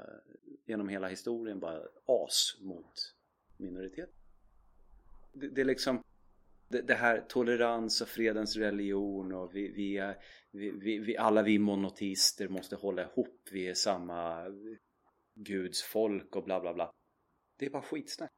genom 0.65 0.89
hela 0.89 1.08
historien 1.08 1.60
bara 1.60 1.82
as 2.06 2.58
mot 2.60 3.15
minoritet. 3.58 4.10
Det, 5.34 5.48
det 5.48 5.62
är 5.62 5.65
liksom 5.65 6.04
det, 6.67 6.82
det, 6.82 6.95
här 6.95 7.26
tolerans 7.28 8.02
och 8.02 8.08
fredens 8.08 8.56
religion 8.56 9.34
och 9.34 9.56
vi, 9.56 9.72
vi, 9.72 9.98
är, 9.98 10.17
vi, 10.52 11.00
vi, 11.00 11.17
alla 11.17 11.41
vi 11.41 11.60
monoteister 11.60 12.48
måste 12.48 12.76
hålla 12.76 13.02
ihop, 13.02 13.50
vi 13.52 13.67
är 13.67 13.74
samma 13.74 14.45
Guds 15.39 15.84
folk 15.84 16.36
och 16.36 16.43
bla 16.43 16.60
bla 16.60 16.73
bla. 16.73 16.91
Det 17.60 17.65
är 17.65 17.69
bara 17.69 17.82
skitsnack. 17.82 18.32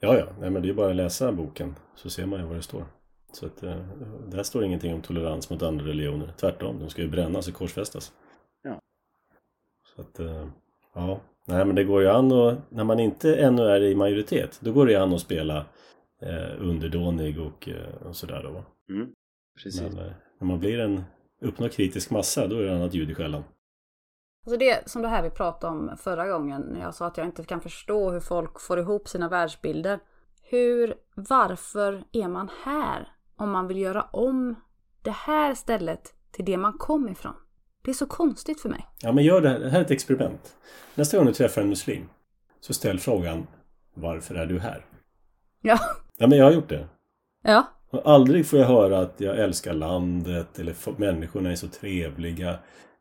Ja, 0.00 0.18
ja. 0.18 0.36
Nej, 0.40 0.50
men 0.50 0.62
det 0.62 0.68
är 0.68 0.74
bara 0.74 0.90
att 0.90 0.96
läsa 0.96 1.32
boken 1.32 1.74
så 1.94 2.10
ser 2.10 2.26
man 2.26 2.40
ju 2.40 2.46
vad 2.46 2.56
det 2.56 2.62
står. 2.62 2.84
Så 3.32 3.46
att 3.46 3.62
eh, 3.62 3.86
där 4.28 4.42
står 4.42 4.64
ingenting 4.64 4.94
om 4.94 5.02
tolerans 5.02 5.50
mot 5.50 5.62
andra 5.62 5.86
religioner. 5.86 6.32
Tvärtom, 6.40 6.78
de 6.78 6.90
ska 6.90 7.02
ju 7.02 7.08
brännas 7.08 7.48
och 7.48 7.54
korsfästas. 7.54 8.12
Ja. 8.62 8.80
Så 9.94 10.00
att, 10.00 10.18
eh, 10.18 10.48
ja. 10.94 11.20
Nej, 11.46 11.64
men 11.64 11.76
det 11.76 11.84
går 11.84 12.02
ju 12.02 12.08
an 12.08 12.32
och 12.32 12.54
när 12.68 12.84
man 12.84 13.00
inte 13.00 13.36
ännu 13.36 13.62
är 13.62 13.82
i 13.82 13.94
majoritet, 13.94 14.60
då 14.62 14.72
går 14.72 14.86
det 14.86 14.92
ju 14.92 14.98
an 14.98 15.14
att 15.14 15.20
spela 15.20 15.66
eh, 16.22 16.60
underdånig 16.60 17.40
och, 17.40 17.68
eh, 17.68 18.06
och 18.06 18.16
sådär 18.16 18.42
då. 18.42 18.64
Mm, 18.94 19.12
precis. 19.56 19.82
Men 19.82 19.94
när 20.38 20.46
man 20.46 20.60
blir 20.60 20.78
en, 20.78 21.02
uppnår 21.40 21.68
kritisk 21.68 22.10
massa, 22.10 22.46
då 22.46 22.56
är 22.56 22.62
det 22.62 22.76
annat 22.76 22.94
ljud 22.94 23.10
i 23.10 23.14
skällan. 23.14 23.44
Alltså 24.46 24.58
det 24.58 24.90
som 24.90 25.02
det 25.02 25.08
här 25.08 25.22
vi 25.22 25.30
pratade 25.30 25.72
om 25.72 25.96
förra 25.96 26.28
gången 26.28 26.60
när 26.60 26.80
jag 26.80 26.94
sa 26.94 27.06
att 27.06 27.16
jag 27.16 27.26
inte 27.26 27.44
kan 27.44 27.60
förstå 27.60 28.10
hur 28.10 28.20
folk 28.20 28.60
får 28.60 28.78
ihop 28.78 29.08
sina 29.08 29.28
världsbilder. 29.28 30.00
Hur, 30.42 30.94
varför 31.14 32.04
är 32.12 32.28
man 32.28 32.50
här 32.64 33.12
om 33.36 33.50
man 33.50 33.66
vill 33.66 33.78
göra 33.78 34.02
om 34.02 34.54
det 35.02 35.10
här 35.10 35.54
stället 35.54 36.14
till 36.30 36.44
det 36.44 36.56
man 36.56 36.72
kom 36.72 37.08
ifrån? 37.08 37.34
Det 37.82 37.90
är 37.90 37.94
så 37.94 38.06
konstigt 38.06 38.60
för 38.60 38.68
mig. 38.68 38.86
Ja, 39.00 39.12
men 39.12 39.24
gör 39.24 39.40
det 39.40 39.48
här. 39.48 39.58
Det 39.58 39.70
här 39.70 39.78
är 39.78 39.84
ett 39.84 39.90
experiment. 39.90 40.56
Nästa 40.94 41.16
gång 41.16 41.26
du 41.26 41.32
träffar 41.32 41.62
en 41.62 41.68
muslim 41.68 42.08
så 42.60 42.74
ställ 42.74 42.98
frågan 42.98 43.46
Varför 43.94 44.34
är 44.34 44.46
du 44.46 44.58
här? 44.58 44.84
Ja. 45.60 45.78
Ja, 46.18 46.26
men 46.26 46.38
jag 46.38 46.44
har 46.44 46.52
gjort 46.52 46.68
det. 46.68 46.88
Ja. 47.42 47.66
Och 47.90 48.10
aldrig 48.10 48.46
får 48.46 48.58
jag 48.58 48.66
höra 48.66 48.98
att 48.98 49.14
jag 49.16 49.38
älskar 49.38 49.74
landet 49.74 50.58
eller 50.58 51.00
människorna 51.00 51.50
är 51.50 51.56
så 51.56 51.68
trevliga 51.68 52.58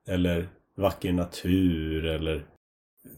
eller 0.07 0.49
vacker 0.77 1.13
natur 1.13 2.05
eller 2.05 2.45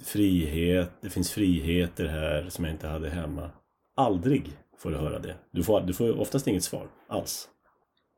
frihet. 0.03 0.91
Det 1.01 1.09
finns 1.09 1.31
friheter 1.31 2.05
här 2.05 2.49
som 2.49 2.65
jag 2.65 2.73
inte 2.73 2.87
hade 2.87 3.09
hemma. 3.09 3.51
Aldrig 3.95 4.57
får 4.77 4.91
du 4.91 4.97
höra 4.97 5.19
det. 5.19 5.35
Du 5.51 5.63
får, 5.63 5.81
du 5.81 5.93
får 5.93 6.19
oftast 6.19 6.47
inget 6.47 6.63
svar 6.63 6.87
alls. 7.07 7.49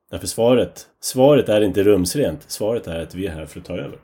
Därför 0.09 0.27
svaret, 0.27 0.89
svaret 0.99 1.49
är 1.49 1.61
inte 1.61 1.83
rumsrent. 1.83 2.51
Svaret 2.51 2.87
är 2.87 2.99
att 2.99 3.15
vi 3.15 3.27
är 3.27 3.31
här 3.31 3.45
för 3.45 3.59
att 3.59 3.65
ta 3.65 3.77
över. 3.77 3.99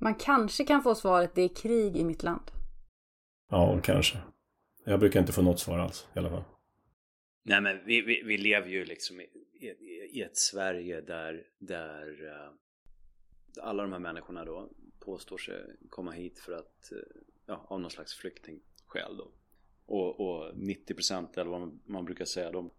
Man 0.00 0.14
kanske 0.14 0.64
kan 0.64 0.82
få 0.82 0.94
svaret 0.94 1.34
det 1.34 1.42
är 1.42 1.54
krig 1.54 1.96
i 1.96 2.04
mitt 2.04 2.22
land. 2.22 2.50
Ja, 3.50 3.80
kanske. 3.82 4.18
Jag 4.84 5.00
brukar 5.00 5.20
inte 5.20 5.32
få 5.32 5.42
något 5.42 5.60
svar 5.60 5.78
alls 5.78 6.08
i 6.14 6.18
alla 6.18 6.30
fall. 6.30 6.44
Nej 7.44 7.60
men 7.60 7.84
vi, 7.86 8.00
vi, 8.00 8.22
vi 8.22 8.38
lever 8.38 8.68
ju 8.68 8.84
liksom 8.84 9.20
i, 9.20 9.24
i, 9.24 10.18
i 10.18 10.22
ett 10.22 10.36
Sverige 10.36 11.00
där, 11.00 11.42
där 11.58 12.08
uh, 12.08 12.52
alla 13.62 13.82
de 13.82 13.92
här 13.92 13.98
människorna 13.98 14.44
då 14.44 14.70
påstår 14.98 15.38
sig 15.38 15.76
komma 15.90 16.10
hit 16.10 16.38
för 16.38 16.52
att, 16.52 16.92
eh, 16.92 16.98
ja, 17.46 17.66
av 17.68 17.80
någon 17.80 17.90
slags 17.90 18.14
flyktingskäl 18.14 19.16
då. 19.16 19.32
Och, 19.86 20.20
och 20.20 20.54
90% 20.54 21.38
eller 21.38 21.50
vad 21.50 21.80
man 21.84 22.04
brukar 22.04 22.24
säga, 22.24 22.50
de, 22.50 22.70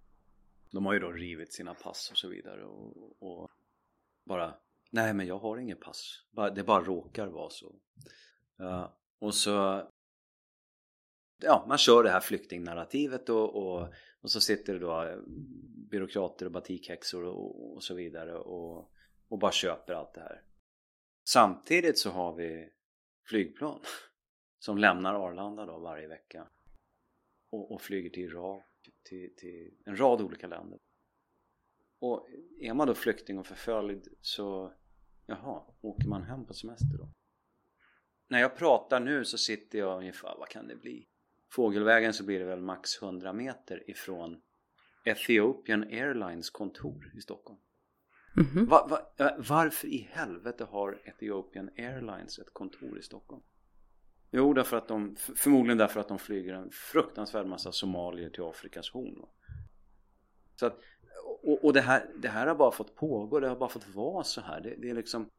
de 0.72 0.86
har 0.86 0.94
ju 0.94 1.00
då 1.00 1.12
rivit 1.12 1.54
sina 1.54 1.74
pass 1.74 2.12
och 2.12 2.18
så 2.18 2.28
vidare 2.28 2.66
och, 2.66 3.24
och 3.24 3.52
bara 4.24 4.54
Nej 4.92 5.14
men 5.14 5.28
jag 5.28 5.40
har 5.40 5.58
inget 5.58 5.80
pass, 5.80 6.26
det 6.56 6.64
bara 6.64 6.84
råkar 6.84 7.28
vara 7.28 7.50
så. 7.50 7.76
Uh, 8.60 8.90
och 9.20 9.36
så 9.36 9.84
ja, 11.38 11.66
man 11.68 11.78
kör 11.78 12.04
det 12.04 12.10
här 12.10 12.20
flyktingnarrativet 12.20 13.30
och, 13.30 13.56
och, 13.56 13.94
och 14.22 14.32
så 14.32 14.42
sitter 14.42 14.74
det 14.74 14.80
då 14.80 15.04
eh, 15.04 15.18
byråkrater 15.90 16.46
och 16.46 16.52
batikhäxor 16.52 17.24
och, 17.24 17.76
och 17.76 17.84
så 17.84 17.94
vidare 17.94 18.38
och, 18.38 18.92
och 19.28 19.40
bara 19.40 19.52
köper 19.52 19.94
allt 19.94 20.14
det 20.14 20.22
här. 20.22 20.42
Samtidigt 21.34 21.98
så 21.98 22.10
har 22.10 22.36
vi 22.36 22.70
flygplan 23.26 23.80
som 24.60 24.78
lämnar 24.78 25.14
Arlanda 25.14 25.66
då 25.66 25.80
varje 25.80 26.08
vecka 26.08 26.48
och, 27.50 27.72
och 27.72 27.82
flyger 27.82 28.10
till 28.10 28.24
Irak, 28.24 28.66
till, 29.04 29.36
till 29.36 29.74
en 29.86 30.00
rad 30.00 30.22
olika 30.22 30.48
länder. 30.48 30.80
Och 32.00 32.30
är 32.60 32.74
man 32.74 32.88
då 32.88 32.94
flykting 32.94 33.40
och 33.40 33.46
förföljd 33.46 34.08
så, 34.22 34.74
jaha, 35.26 35.64
åker 35.82 36.08
man 36.08 36.24
hem 36.24 36.46
på 36.46 36.54
semester 36.54 36.98
då? 36.98 37.10
När 38.28 38.40
jag 38.40 38.58
pratar 38.58 39.00
nu 39.00 39.26
så 39.26 39.38
sitter 39.38 39.80
jag 39.80 39.98
ungefär, 39.98 40.36
vad 40.38 40.50
kan 40.50 40.68
det 40.68 40.76
bli? 40.76 41.08
Fågelvägen 41.50 42.14
så 42.14 42.26
blir 42.26 42.40
det 42.40 42.46
väl 42.46 42.62
max 42.62 43.02
100 43.02 43.34
meter 43.34 43.90
ifrån 43.90 44.42
Ethiopian 45.06 45.84
Airlines 45.84 46.50
kontor 46.50 47.14
i 47.18 47.22
Stockholm. 47.22 47.60
Mm 48.38 48.50
-hmm. 48.50 48.70
va, 48.70 48.88
va, 48.90 49.26
eh, 49.26 49.32
varför 49.38 49.88
i 49.88 50.10
helvete 50.12 50.64
har 50.64 51.00
Ethiopian 51.04 51.70
Airlines 51.78 52.40
ett 52.40 52.54
kontor 52.54 53.00
i 53.00 53.02
Stockholm? 53.02 53.42
Jo, 54.32 54.54
därför 54.54 54.78
att 54.78 54.88
de, 54.88 55.16
förmodligen 55.16 55.78
därför 55.78 56.00
att 56.00 56.08
de 56.08 56.20
flyger 56.20 56.54
en 56.54 56.72
fruktansvärd 56.72 57.48
massa 57.48 57.72
somalier 57.72 58.30
till 58.30 58.44
Afrikas 58.44 58.90
horn. 58.90 59.26
Så 60.56 60.66
att, 60.66 60.80
och, 61.44 61.66
och 61.66 61.74
det, 61.74 61.82
här, 61.82 62.10
det 62.22 62.28
här 62.28 62.48
har 62.48 62.56
bara 62.56 62.72
fått 62.72 62.96
pågå, 62.96 63.40
det 63.40 63.48
har 63.48 63.56
bara 63.56 63.70
fått 63.70 63.96
vara 63.96 64.24
så 64.24 64.42
här. 64.42 64.62
Det, 64.62 64.76
det 64.76 64.90
är 64.90 64.94
liksom 64.94 65.30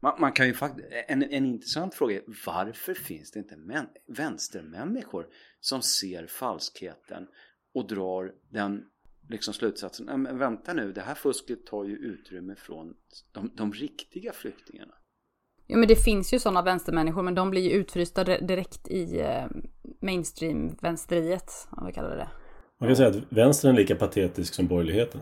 man, 0.00 0.20
man, 0.20 0.32
kan 0.32 0.46
ju 0.46 0.54
faktiskt, 0.54 0.88
en, 1.08 1.22
en 1.22 1.46
intressant 1.46 1.94
fråga 1.94 2.16
är 2.16 2.22
varför 2.46 2.94
finns 2.94 3.30
det 3.30 3.38
inte 3.38 3.56
män, 3.56 3.88
vänstermänniskor 4.06 5.26
som 5.60 5.82
ser 5.82 6.26
falskheten 6.26 7.28
och 7.74 7.86
drar 7.86 8.34
den 8.50 8.84
liksom 9.28 9.54
slutsatsen, 9.54 10.22
men 10.22 10.38
vänta 10.38 10.72
nu, 10.72 10.92
det 10.92 11.00
här 11.00 11.14
fusket 11.14 11.66
tar 11.66 11.84
ju 11.84 11.96
utrymme 11.96 12.54
från 12.56 12.94
de, 13.32 13.50
de 13.54 13.72
riktiga 13.72 14.32
flyktingarna. 14.32 14.94
Ja 15.66 15.76
men 15.76 15.88
det 15.88 15.96
finns 15.96 16.34
ju 16.34 16.38
sådana 16.38 16.62
vänstermänniskor 16.62 17.22
men 17.22 17.34
de 17.34 17.50
blir 17.50 17.62
ju 17.62 17.70
utfrysta 17.70 18.24
direkt 18.24 18.88
i 18.88 19.20
eh, 19.20 19.46
mainstream-vänsteriet, 20.00 21.68
om 21.70 21.86
vi 21.86 21.92
kallar 21.92 22.10
det 22.10 22.16
det. 22.16 22.28
Man 22.80 22.88
kan 22.88 22.96
säga 22.96 23.08
att 23.08 23.16
vänstern 23.28 23.74
är 23.74 23.78
lika 23.78 23.96
patetisk 23.96 24.54
som 24.54 24.66
borgerligheten. 24.66 25.20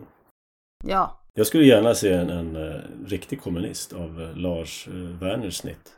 Ja. 0.84 1.20
Jag 1.34 1.46
skulle 1.46 1.64
gärna 1.64 1.94
se 1.94 2.12
en, 2.12 2.30
en, 2.30 2.56
en 2.56 2.72
eh, 2.72 2.80
riktig 3.06 3.40
kommunist 3.40 3.92
av 3.92 4.20
uh, 4.20 4.36
Lars 4.36 4.88
Werners 5.20 5.56
snitt. 5.56 5.92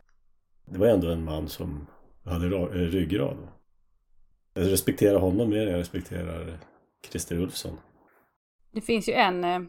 Det 0.64 0.78
var 0.78 0.86
ändå 0.86 1.08
en 1.08 1.24
man 1.24 1.48
som 1.48 1.86
hade 2.24 2.48
ryggrad. 2.68 3.36
Jag 4.54 4.72
respekterar 4.72 5.18
honom 5.18 5.50
mer 5.50 5.66
än 5.66 5.72
jag 5.72 5.80
respekterar 5.80 6.58
Christer 7.10 7.36
Ulfsson. 7.36 7.78
Det 8.78 8.82
finns 8.82 9.08
ju 9.08 9.12
en 9.12 9.44
eh, 9.44 9.60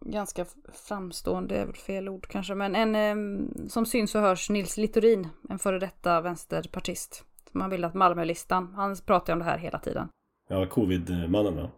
ganska 0.00 0.44
framstående, 0.72 1.56
är 1.56 1.66
väl 1.66 1.74
fel 1.74 2.08
ord 2.08 2.26
kanske, 2.26 2.54
men 2.54 2.74
en 2.76 2.94
eh, 2.94 3.68
som 3.68 3.86
syns 3.86 4.14
och 4.14 4.20
hörs, 4.20 4.50
Nils 4.50 4.76
Littorin, 4.76 5.28
en 5.48 5.58
före 5.58 5.78
detta 5.78 6.20
vänsterpartist. 6.20 7.24
Som 7.50 7.60
han 7.60 7.70
vill 7.70 7.84
att 7.84 7.94
Malmölistan, 7.94 8.72
han 8.74 8.96
pratar 9.06 9.32
ju 9.32 9.32
om 9.32 9.38
det 9.38 9.44
här 9.44 9.58
hela 9.58 9.78
tiden. 9.78 10.08
Ja, 10.48 10.66
covid-mannen 10.66 11.56
va? 11.56 11.70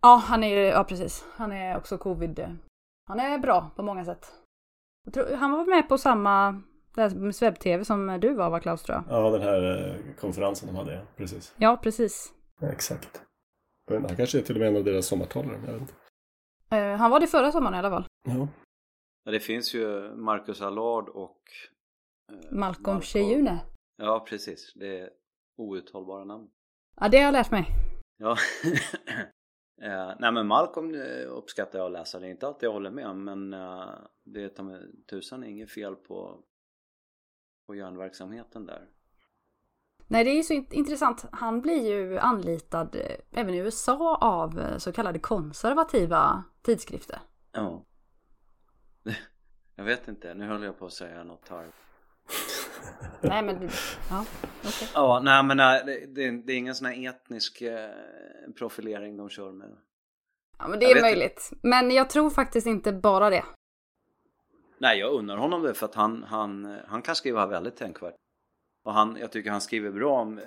Ja, 0.00 0.22
han 0.26 0.44
är 0.44 0.56
ja 0.56 0.84
precis. 0.84 1.24
Han 1.36 1.52
är 1.52 1.76
också 1.76 1.98
covid. 1.98 2.58
Han 3.06 3.20
är 3.20 3.38
bra 3.38 3.70
på 3.76 3.82
många 3.82 4.04
sätt. 4.04 4.26
Tror, 5.12 5.36
han 5.36 5.50
var 5.50 5.64
med 5.64 5.88
på 5.88 5.98
samma 5.98 6.62
med 6.96 7.34
webb-tv 7.40 7.84
som 7.84 8.18
du 8.20 8.34
var 8.34 8.50
va 8.50 8.60
Klaus 8.60 8.82
tror 8.82 8.96
jag? 8.96 9.18
Ja, 9.18 9.30
den 9.30 9.42
här 9.42 9.88
eh, 9.88 10.14
konferensen 10.20 10.68
de 10.68 10.76
hade. 10.76 11.00
Precis. 11.16 11.54
Ja, 11.56 11.76
precis. 11.82 12.32
Ja, 12.60 12.68
exakt. 12.68 13.22
Men 13.90 14.04
Han 14.04 14.16
kanske 14.16 14.38
är 14.38 14.42
till 14.42 14.54
och 14.54 14.60
med 14.60 14.68
en 14.68 14.76
av 14.76 14.84
deras 14.84 15.06
sommartalare, 15.06 15.60
jag 15.66 15.72
vet 15.72 15.80
inte. 15.80 15.94
Eh, 16.70 16.96
han 16.96 17.10
var 17.10 17.20
det 17.20 17.26
förra 17.26 17.52
sommaren 17.52 17.74
i 17.74 17.78
alla 17.78 17.90
fall. 17.90 18.06
Ja. 18.28 18.48
Ja, 19.24 19.30
det 19.30 19.40
finns 19.40 19.74
ju 19.74 20.14
Marcus 20.16 20.60
Allard 20.60 21.08
och 21.08 21.40
eh, 22.32 22.52
Malcolm 22.52 23.00
Cheyune. 23.00 23.60
Ja, 23.96 24.26
precis. 24.28 24.72
Det 24.74 24.98
är 24.98 25.10
outtalbara 25.56 26.24
namn. 26.24 26.50
Ja, 26.96 27.08
det 27.08 27.16
har 27.16 27.24
jag 27.24 27.32
lärt 27.32 27.50
mig. 27.50 27.66
Ja. 28.18 28.30
eh, 29.82 30.14
nej 30.18 30.32
men 30.32 30.46
Malcolm 30.46 30.94
eh, 30.94 31.28
uppskattar 31.28 31.78
jag 31.78 31.86
att 31.86 31.92
läsa. 31.92 32.20
Det 32.20 32.26
är 32.26 32.30
inte 32.30 32.46
alltid 32.46 32.66
jag 32.66 32.72
håller 32.72 32.90
med 32.90 33.16
men 33.16 33.54
eh, 33.54 33.94
det 34.24 34.42
är 34.42 34.86
tusan 35.10 35.44
inget 35.44 35.70
fel 35.70 35.96
på, 35.96 36.44
på 37.66 37.74
järnverksamheten 37.74 38.66
där. 38.66 38.88
Nej, 40.10 40.24
det 40.24 40.30
är 40.30 40.34
ju 40.34 40.42
så 40.42 40.52
int- 40.52 40.72
intressant. 40.72 41.24
Han 41.32 41.60
blir 41.60 41.88
ju 41.88 42.18
anlitad 42.18 42.96
eh, 42.96 43.40
även 43.40 43.54
i 43.54 43.58
USA 43.58 44.16
av 44.20 44.60
eh, 44.60 44.78
så 44.78 44.92
kallade 44.92 45.18
konservativa 45.18 46.44
tidskrifter. 46.62 47.20
Ja. 47.52 47.84
Jag 49.76 49.84
vet 49.84 50.08
inte, 50.08 50.34
nu 50.34 50.46
höll 50.46 50.62
jag 50.62 50.78
på 50.78 50.86
att 50.86 50.92
säga 50.92 51.24
något 51.24 51.48
här. 51.48 51.66
Nej, 53.20 53.42
men 53.42 53.70
ja, 54.10 54.24
okej. 54.64 54.88
Ja, 54.94 55.20
nej 55.24 55.42
men 55.42 55.56
nej, 55.56 55.82
det, 55.86 56.06
det, 56.06 56.30
det 56.30 56.52
är 56.52 56.56
ingen 56.56 56.74
sån 56.74 56.86
här 56.86 57.08
etnisk 57.08 57.62
eh, 57.62 57.90
profilering 58.58 59.16
de 59.16 59.28
kör 59.28 59.52
med. 59.52 59.76
Ja, 60.58 60.68
men 60.68 60.78
det 60.78 60.86
Jag 60.86 60.98
är 60.98 61.02
möjligt. 61.02 61.50
Men 61.62 61.90
jag 61.90 62.10
tror 62.10 62.30
faktiskt 62.30 62.66
inte 62.66 62.92
bara 62.92 63.30
det. 63.30 63.44
Nej, 64.78 64.98
jag 64.98 65.12
unnar 65.12 65.36
honom 65.36 65.62
det 65.62 65.74
för 65.74 65.86
att 65.86 65.94
han, 65.94 66.22
han, 66.22 66.78
han 66.86 67.02
kan 67.02 67.16
skriva 67.16 67.46
väldigt 67.46 67.76
tänkvärt. 67.76 68.14
Och 68.82 68.92
han, 68.92 69.16
jag 69.16 69.32
tycker 69.32 69.50
han 69.50 69.60
skriver 69.60 69.90
bra 69.90 70.20
om, 70.20 70.38
eh, 70.38 70.44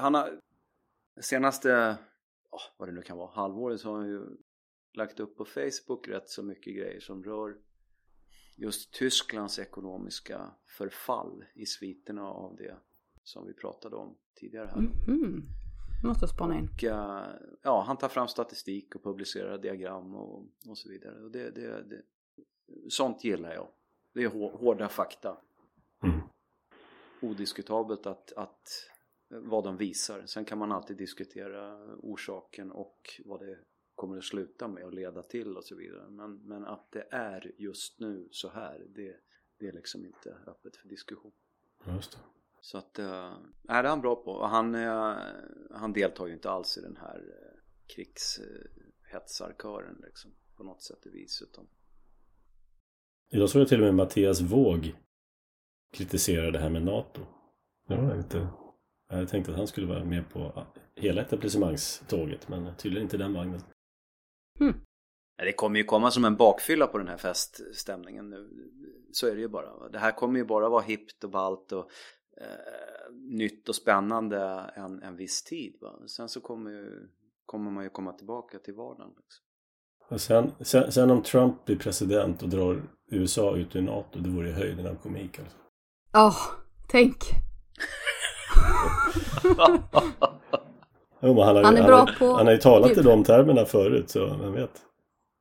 han 0.00 0.14
har 0.14 0.40
senaste, 1.20 1.96
åh, 2.50 2.62
vad 2.76 2.88
det 2.88 2.92
nu 2.92 3.02
kan 3.02 3.16
vara, 3.16 3.30
halvåret 3.30 3.80
så 3.80 3.90
har 3.90 3.98
han 3.98 4.08
ju 4.08 4.26
lagt 4.92 5.20
upp 5.20 5.36
på 5.36 5.44
Facebook 5.44 6.08
rätt 6.08 6.28
så 6.28 6.42
mycket 6.42 6.76
grejer 6.76 7.00
som 7.00 7.24
rör 7.24 7.56
just 8.56 8.92
Tysklands 8.92 9.58
ekonomiska 9.58 10.50
förfall 10.66 11.44
i 11.54 11.66
sviterna 11.66 12.22
av 12.28 12.56
det 12.56 12.76
som 13.22 13.46
vi 13.46 13.54
pratade 13.54 13.96
om 13.96 14.16
tidigare 14.34 14.66
här. 14.66 14.80
Mhm. 15.08 15.42
Måste 16.04 16.22
jag 16.22 16.30
spana 16.30 16.58
in. 16.58 16.68
Och, 16.74 16.84
eh, 16.84 17.26
ja, 17.62 17.84
han 17.86 17.96
tar 17.96 18.08
fram 18.08 18.28
statistik 18.28 18.94
och 18.94 19.02
publicerar 19.02 19.58
diagram 19.58 20.14
och, 20.14 20.46
och 20.68 20.78
så 20.78 20.88
vidare. 20.88 21.24
Och 21.24 21.30
det, 21.30 21.50
det, 21.50 21.82
det, 21.82 22.02
sånt 22.88 23.24
gillar 23.24 23.54
jag. 23.54 23.68
Det 24.12 24.22
är 24.22 24.28
hår- 24.28 24.58
hårda 24.58 24.88
fakta. 24.88 25.36
Mm. 26.02 26.20
Odiskutabelt 27.22 28.06
att, 28.06 28.32
att 28.32 28.68
vad 29.28 29.64
de 29.64 29.76
visar. 29.76 30.26
Sen 30.26 30.44
kan 30.44 30.58
man 30.58 30.72
alltid 30.72 30.96
diskutera 30.96 31.84
orsaken 31.96 32.72
och 32.72 33.20
vad 33.24 33.40
det 33.40 33.58
kommer 33.94 34.18
att 34.18 34.24
sluta 34.24 34.68
med 34.68 34.84
och 34.84 34.94
leda 34.94 35.22
till 35.22 35.56
och 35.56 35.64
så 35.64 35.74
vidare. 35.74 36.10
Men, 36.10 36.36
men 36.36 36.64
att 36.64 36.92
det 36.92 37.06
är 37.10 37.52
just 37.58 38.00
nu 38.00 38.28
så 38.30 38.48
här, 38.48 38.86
det, 38.94 39.16
det 39.58 39.68
är 39.68 39.72
liksom 39.72 40.06
inte 40.06 40.36
öppet 40.46 40.76
för 40.76 40.88
diskussion. 40.88 41.32
Just 41.86 42.12
det. 42.12 42.18
Så 42.60 42.78
att, 42.78 42.98
äh, 42.98 43.36
det 43.62 43.72
är 43.72 43.84
han 43.84 44.00
bra 44.00 44.16
på. 44.16 44.46
Han, 44.46 44.74
eh, 44.74 45.16
han 45.70 45.92
deltar 45.92 46.26
ju 46.26 46.32
inte 46.32 46.50
alls 46.50 46.78
i 46.78 46.80
den 46.80 46.96
här 46.96 47.16
eh, 47.16 47.58
krigshetsarkören 47.86 50.02
liksom. 50.06 50.30
På 50.56 50.64
något 50.64 50.82
sätt 50.82 51.06
och 51.06 51.14
vis. 51.14 51.42
Utan, 51.42 51.68
Idag 53.30 53.50
såg 53.50 53.60
jag 53.60 53.68
till 53.68 53.80
och 53.80 53.84
med 53.84 53.94
Mattias 53.94 54.40
Våg 54.40 54.94
kritisera 55.92 56.50
det 56.50 56.58
här 56.58 56.70
med 56.70 56.82
NATO. 56.82 57.20
Det 57.88 57.96
var 57.96 58.16
inte... 58.16 58.48
Jag 59.08 59.16
hade 59.16 59.28
tänkt 59.28 59.48
att 59.48 59.56
han 59.56 59.66
skulle 59.66 59.86
vara 59.86 60.04
med 60.04 60.30
på 60.30 60.66
hela 60.96 61.22
etablissemangståget, 61.22 62.48
men 62.48 62.76
tydligen 62.76 63.06
inte 63.06 63.16
den 63.16 63.34
vagnen. 63.34 63.60
Nej, 65.38 65.46
det 65.46 65.52
kommer 65.52 65.78
ju 65.78 65.84
komma 65.84 66.10
som 66.10 66.24
en 66.24 66.36
bakfylla 66.36 66.86
på 66.86 66.98
den 66.98 67.08
här 67.08 67.16
feststämningen 67.16 68.30
nu. 68.30 68.48
Så 69.12 69.26
är 69.26 69.34
det 69.34 69.40
ju 69.40 69.48
bara. 69.48 69.88
Det 69.88 69.98
här 69.98 70.12
kommer 70.12 70.38
ju 70.38 70.44
bara 70.44 70.68
vara 70.68 70.82
hippt 70.82 71.24
och 71.24 71.30
ballt 71.30 71.72
och 71.72 71.90
eh, 72.36 73.12
nytt 73.12 73.68
och 73.68 73.74
spännande 73.74 74.38
en, 74.74 75.02
en 75.02 75.16
viss 75.16 75.42
tid. 75.42 75.76
Va? 75.80 75.98
Sen 76.06 76.28
så 76.28 76.40
kommer, 76.40 76.70
ju, 76.70 77.08
kommer 77.46 77.70
man 77.70 77.84
ju 77.84 77.90
komma 77.90 78.12
tillbaka 78.12 78.58
till 78.58 78.74
vardagen. 78.74 79.14
Liksom. 79.16 79.44
Och 80.08 80.20
sen, 80.20 80.52
sen, 80.60 80.92
sen 80.92 81.10
om 81.10 81.22
Trump 81.22 81.64
blir 81.64 81.76
president 81.76 82.42
och 82.42 82.48
drar 82.48 82.82
USA 83.10 83.56
ut 83.56 83.76
ur 83.76 83.82
NATO, 83.82 84.18
det 84.18 84.30
vore 84.30 84.48
ju 84.48 84.54
höjden 84.54 84.86
av 84.86 84.94
komik 84.94 85.38
alltså. 85.38 85.61
Åh, 86.16 86.36
tänk. 86.88 87.16
Jo, 91.20 91.40
han, 91.40 91.56
har, 91.56 91.62
Han 91.64 91.76
är 91.76 91.80
ju- 91.80 91.86
bra 91.86 91.96
han, 91.98 92.08
har- 92.08 92.14
på 92.18 92.32
han 92.36 92.46
har 92.46 92.52
ju 92.52 92.58
talat 92.58 92.90
i 92.90 92.94
ljud. 92.94 93.04
de 93.04 93.24
termerna 93.24 93.64
förut, 93.64 94.10
så 94.10 94.26
vem 94.36 94.52
vet. 94.52 94.82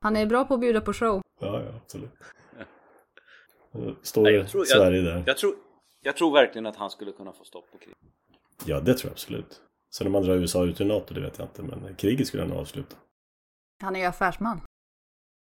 Han 0.01 0.15
är 0.15 0.25
bra 0.25 0.45
på 0.45 0.53
att 0.53 0.59
bjuda 0.59 0.81
på 0.81 0.93
show. 0.93 1.21
Ja, 1.41 1.61
ja, 1.63 1.71
absolut. 1.83 2.11
Står 4.01 4.23
Nej, 4.23 4.33
jag 4.33 4.47
tror- 4.49 4.65
jag- 4.69 4.77
Sverige 4.77 5.01
där. 5.01 5.23
Jag, 5.27 5.37
tror, 5.37 5.55
jag 6.01 6.17
tror 6.17 6.31
verkligen 6.33 6.65
att 6.65 6.75
han 6.75 6.89
skulle 6.89 7.11
kunna 7.11 7.33
få 7.33 7.43
stopp 7.43 7.71
på 7.71 7.77
krig. 7.77 7.95
Ja, 8.65 8.79
det 8.79 8.93
tror 8.93 9.09
jag 9.09 9.11
absolut. 9.11 9.61
Sen 9.95 10.07
om 10.07 10.13
man 10.13 10.23
drar 10.23 10.35
USA 10.35 10.65
ut 10.65 10.81
ur 10.81 10.85
NATO, 10.85 11.13
det 11.13 11.21
vet 11.21 11.37
jag 11.39 11.45
inte, 11.47 11.61
men 11.63 11.95
kriget 11.95 12.27
skulle 12.27 12.43
han 12.43 12.51
avsluta. 12.51 12.95
Han 13.83 13.95
är 13.95 13.99
ju 13.99 14.05
affärsman. 14.05 14.61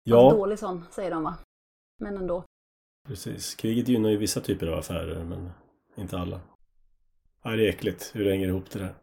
Ja, 0.04 0.32
Dålig 0.32 0.60
sån, 0.60 0.86
säger 0.92 1.12
de 1.12 1.24
va? 1.24 1.36
Men 2.00 2.18
ändå. 2.18 2.44
Precis. 3.08 3.56
Kriget 3.56 3.88
gynnar 3.88 4.10
ju 4.10 4.18
vissa 4.18 4.42
typer 4.42 4.68
av 4.68 4.80
affärer, 4.80 5.24
men 5.24 5.50
inte 5.96 6.18
alla. 6.18 6.42
Nej, 7.46 7.58
det 7.58 7.66
är 7.66 7.70
äckligt 7.70 8.12
hur 8.16 8.26
det 8.26 8.32
hänger 8.32 8.48
ihop 8.48 8.70
det 8.72 8.80
där. 8.80 8.96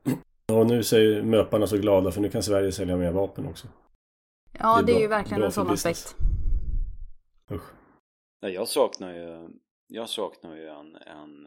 Och 0.52 0.66
nu 0.66 0.82
säger 0.82 1.22
möparna 1.22 1.66
så 1.66 1.76
glada 1.76 2.10
för 2.12 2.20
nu 2.20 2.28
kan 2.30 2.42
Sverige 2.42 2.72
sälja 2.72 2.96
mer 2.96 3.12
vapen 3.12 3.46
också. 3.46 3.68
Ja, 4.58 4.82
Det 4.82 4.82
är 4.82 4.86
det 4.86 4.92
är, 4.92 4.94
bra- 4.94 5.00
ju 5.02 5.06
verkligen 5.08 5.42
en 5.42 5.52
sån 5.52 5.70
aspekt. 5.70 6.16
Usch. 7.50 7.70
Nej, 8.42 8.52
jag 8.52 8.68
saknar 8.68 9.14
ju, 9.14 9.48
jag 9.86 10.08
saknar 10.08 10.56
ju 10.56 10.68
en, 10.68 10.96
en, 10.96 11.46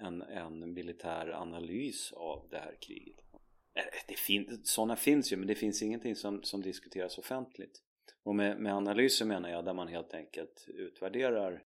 en, 0.00 0.22
en 0.22 0.72
militär 0.72 1.30
analys 1.30 2.12
av 2.12 2.48
det 2.50 2.58
här 2.58 2.76
kriget. 2.80 3.16
Det 4.08 4.18
fin, 4.18 4.60
sådana 4.64 4.96
finns 4.96 5.32
ju 5.32 5.36
men 5.36 5.46
det 5.46 5.54
finns 5.54 5.82
ingenting 5.82 6.16
som, 6.16 6.42
som 6.42 6.62
diskuteras 6.62 7.18
offentligt. 7.18 7.82
Och 8.26 8.34
med, 8.34 8.58
med 8.58 8.74
analyser 8.74 9.24
menar 9.24 9.48
jag 9.48 9.64
där 9.64 9.74
man 9.74 9.88
helt 9.88 10.14
enkelt 10.14 10.64
utvärderar 10.68 11.64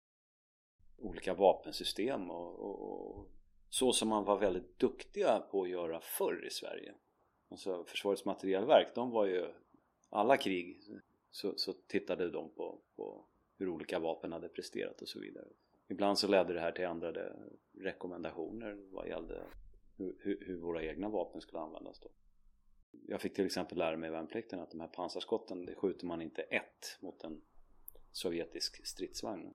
olika 0.96 1.34
vapensystem 1.34 2.30
och, 2.30 2.60
och, 2.60 2.80
och 2.82 3.26
så 3.68 3.92
som 3.92 4.08
man 4.08 4.24
var 4.24 4.38
väldigt 4.38 4.78
duktiga 4.78 5.40
på 5.40 5.62
att 5.62 5.68
göra 5.68 6.00
förr 6.00 6.46
i 6.46 6.50
Sverige. 6.50 6.94
Alltså 7.50 7.84
Försvarets 7.84 8.24
materielverk, 8.24 8.94
de 8.94 9.10
var 9.10 9.26
ju 9.26 9.46
alla 10.10 10.36
krig 10.36 10.82
så, 11.30 11.52
så 11.56 11.72
tittade 11.72 12.30
de 12.30 12.54
på, 12.54 12.80
på 12.96 13.26
hur 13.58 13.68
olika 13.68 13.98
vapen 13.98 14.32
hade 14.32 14.48
presterat 14.48 15.02
och 15.02 15.08
så 15.08 15.20
vidare. 15.20 15.48
Ibland 15.88 16.18
så 16.18 16.28
ledde 16.28 16.54
det 16.54 16.60
här 16.60 16.72
till 16.72 16.84
ändrade 16.84 17.36
rekommendationer 17.80 18.76
vad 18.90 19.08
gällde 19.08 19.42
hur, 19.96 20.16
hur, 20.20 20.44
hur 20.46 20.60
våra 20.60 20.82
egna 20.82 21.08
vapen 21.08 21.40
skulle 21.40 21.60
användas 21.60 22.00
då. 22.00 22.08
Jag 23.10 23.20
fick 23.20 23.34
till 23.34 23.46
exempel 23.46 23.78
lära 23.78 23.96
mig 23.96 24.08
i 24.08 24.12
värnplikten 24.12 24.60
att 24.60 24.70
de 24.70 24.80
här 24.80 24.88
pansarskotten, 24.88 25.66
det 25.66 25.74
skjuter 25.74 26.06
man 26.06 26.22
inte 26.22 26.42
ett 26.42 26.98
mot 27.00 27.24
en 27.24 27.40
sovjetisk 28.12 28.86
stridsvagn. 28.86 29.54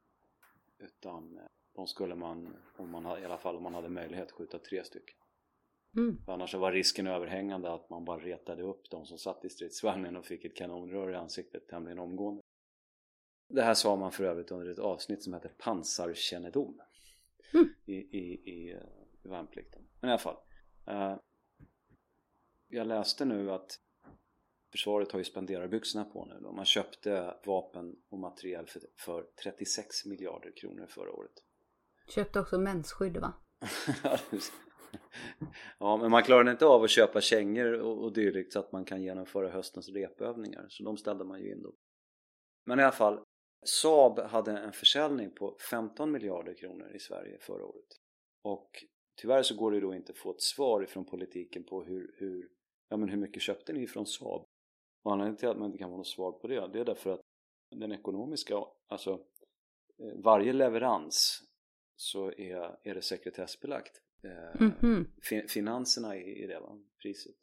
Utan 0.79 1.37
eh, 1.37 1.43
de 1.73 1.87
skulle 1.87 2.15
man, 2.15 2.57
om 2.77 2.91
man, 2.91 3.21
i 3.21 3.25
alla 3.25 3.37
fall 3.37 3.55
om 3.55 3.63
man 3.63 3.73
hade 3.73 3.89
möjlighet, 3.89 4.31
skjuta 4.31 4.59
tre 4.59 4.83
stycken. 4.83 5.15
Mm. 5.95 6.17
Annars 6.27 6.51
så 6.51 6.57
var 6.57 6.71
risken 6.71 7.07
överhängande 7.07 7.73
att 7.73 7.89
man 7.89 8.05
bara 8.05 8.19
retade 8.19 8.63
upp 8.63 8.89
de 8.89 9.05
som 9.05 9.17
satt 9.17 9.45
i 9.45 9.49
stridsvagnen 9.49 10.17
och 10.17 10.25
fick 10.25 10.45
ett 10.45 10.55
kanonrör 10.55 11.11
i 11.11 11.15
ansiktet 11.15 11.67
tämligen 11.67 11.99
omgående. 11.99 12.41
Det 13.47 13.61
här 13.63 13.73
sa 13.73 13.95
man 13.95 14.11
för 14.11 14.23
övrigt 14.23 14.51
under 14.51 14.71
ett 14.71 14.79
avsnitt 14.79 15.23
som 15.23 15.33
heter 15.33 15.49
pansarkännedom 15.57 16.81
Mm. 17.53 17.69
i, 17.85 17.95
i, 17.95 18.51
i, 18.51 18.71
eh, 18.71 18.77
i 19.23 19.27
värnplikten. 19.27 19.81
Men 19.99 20.09
i 20.09 20.11
alla 20.11 20.19
fall. 20.19 20.37
Eh, 20.87 21.15
jag 22.73 22.87
läste 22.87 23.25
nu 23.25 23.51
att 23.51 23.79
försvaret 24.71 25.11
har 25.11 25.19
ju 25.19 25.25
spenderarbyxorna 25.25 26.05
på 26.05 26.25
nu. 26.25 26.39
Man 26.39 26.65
köpte 26.65 27.37
vapen 27.45 27.95
och 28.09 28.19
materiel 28.19 28.67
för, 28.67 28.81
för 28.97 29.25
36 29.43 30.05
miljarder 30.05 30.51
kronor 30.55 30.87
förra 30.89 31.11
året. 31.11 31.31
Köpte 32.07 32.39
också 32.39 32.59
mensskydd 32.59 33.17
va? 33.17 33.33
ja, 35.79 35.97
men 35.97 36.11
man 36.11 36.23
klarade 36.23 36.51
inte 36.51 36.65
av 36.65 36.83
att 36.83 36.89
köpa 36.89 37.21
kängor 37.21 37.73
och, 37.73 38.03
och 38.03 38.13
dylikt 38.13 38.53
så 38.53 38.59
att 38.59 38.71
man 38.71 38.85
kan 38.85 39.03
genomföra 39.03 39.49
höstens 39.49 39.89
repövningar. 39.89 40.65
Så 40.69 40.83
de 40.83 40.97
ställde 40.97 41.23
man 41.23 41.41
ju 41.41 41.51
in 41.51 41.61
då. 41.61 41.73
Men 42.65 42.79
i 42.79 42.83
alla 42.83 42.91
fall, 42.91 43.23
Saab 43.65 44.19
hade 44.19 44.51
en 44.51 44.73
försäljning 44.73 45.31
på 45.31 45.57
15 45.69 46.11
miljarder 46.11 46.53
kronor 46.53 46.95
i 46.95 46.99
Sverige 46.99 47.37
förra 47.39 47.65
året. 47.65 47.87
Och 48.43 48.69
tyvärr 49.21 49.43
så 49.43 49.55
går 49.55 49.71
det 49.71 49.79
då 49.79 49.95
inte 49.95 50.11
att 50.11 50.17
få 50.17 50.31
ett 50.31 50.41
svar 50.41 50.83
ifrån 50.83 51.05
politiken 51.05 51.63
på 51.63 51.83
hur, 51.83 52.15
hur, 52.17 52.49
ja, 52.89 52.97
men 52.97 53.09
hur 53.09 53.17
mycket 53.17 53.41
köpte 53.41 53.73
ni 53.73 53.87
från 53.87 54.05
Saab? 54.05 54.45
Och 55.03 55.11
anledningen 55.11 55.37
till 55.37 55.49
att 55.49 55.57
man 55.57 55.65
inte 55.65 55.77
kan 55.77 55.89
få 55.89 55.97
något 55.97 56.07
svar 56.07 56.31
på 56.31 56.47
det, 56.47 56.67
det 56.67 56.79
är 56.79 56.85
därför 56.85 57.13
att 57.13 57.21
den 57.75 57.91
ekonomiska, 57.91 58.55
alltså 58.87 59.11
eh, 59.99 60.23
varje 60.23 60.53
leverans 60.53 61.43
så 61.95 62.31
är, 62.31 62.77
är 62.83 62.95
det 62.95 63.01
sekretessbelagt. 63.01 64.01
Mm 64.59 64.71
-hmm. 64.71 65.47
Finanserna 65.47 66.17
i, 66.17 66.43
i 66.43 66.47
det, 66.47 66.59
va? 66.59 66.79
priset. 67.01 67.35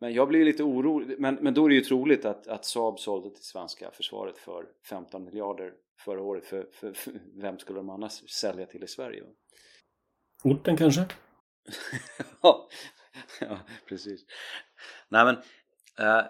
Men 0.00 0.12
jag 0.12 0.28
blir 0.28 0.44
lite 0.44 0.62
orolig, 0.62 1.20
men, 1.20 1.34
men 1.34 1.54
då 1.54 1.64
är 1.64 1.68
det 1.68 1.74
ju 1.74 1.80
troligt 1.80 2.24
att, 2.24 2.46
att 2.46 2.64
Saab 2.64 2.98
sålde 2.98 3.30
till 3.30 3.44
svenska 3.44 3.90
försvaret 3.90 4.38
för 4.38 4.68
15 4.88 5.24
miljarder 5.24 5.74
förra 6.04 6.22
året. 6.22 6.46
För, 6.46 6.68
för, 6.72 6.92
för 6.92 7.12
vem 7.34 7.58
skulle 7.58 7.78
de 7.78 7.90
annars 7.90 8.30
sälja 8.30 8.66
till 8.66 8.84
i 8.84 8.88
Sverige? 8.88 9.24
Orten 10.44 10.76
kanske? 10.76 11.06
ja, 12.42 12.68
precis. 13.88 14.24
Nej 15.08 15.24
men, 15.24 15.36
eh, 15.98 16.26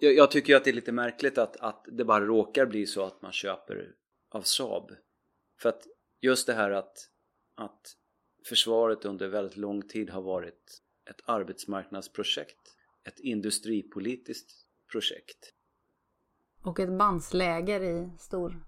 jag, 0.00 0.14
jag, 0.14 0.30
tycker 0.30 0.52
ju 0.52 0.56
att 0.56 0.64
det 0.64 0.70
är 0.70 0.74
lite 0.74 0.92
märkligt 0.92 1.38
att, 1.38 1.56
att 1.56 1.84
det 1.88 2.04
bara 2.04 2.24
råkar 2.24 2.66
bli 2.66 2.86
så 2.86 3.04
att 3.04 3.22
man 3.22 3.32
köper 3.32 3.94
av 4.28 4.42
Saab. 4.42 4.92
För 5.60 5.68
att 5.68 5.86
just 6.20 6.46
det 6.46 6.54
här 6.54 6.70
att, 6.70 7.10
att 7.54 7.96
försvaret 8.44 9.04
under 9.04 9.28
väldigt 9.28 9.56
lång 9.56 9.82
tid 9.82 10.10
har 10.10 10.22
varit 10.22 10.82
ett 11.10 11.20
arbetsmarknadsprojekt 11.24 12.76
ett 13.04 13.20
industripolitiskt 13.20 14.52
projekt. 14.92 15.54
Och 16.62 16.80
ett 16.80 16.98
bandsläger 16.98 17.82
i 17.82 18.10
stor... 18.18 18.66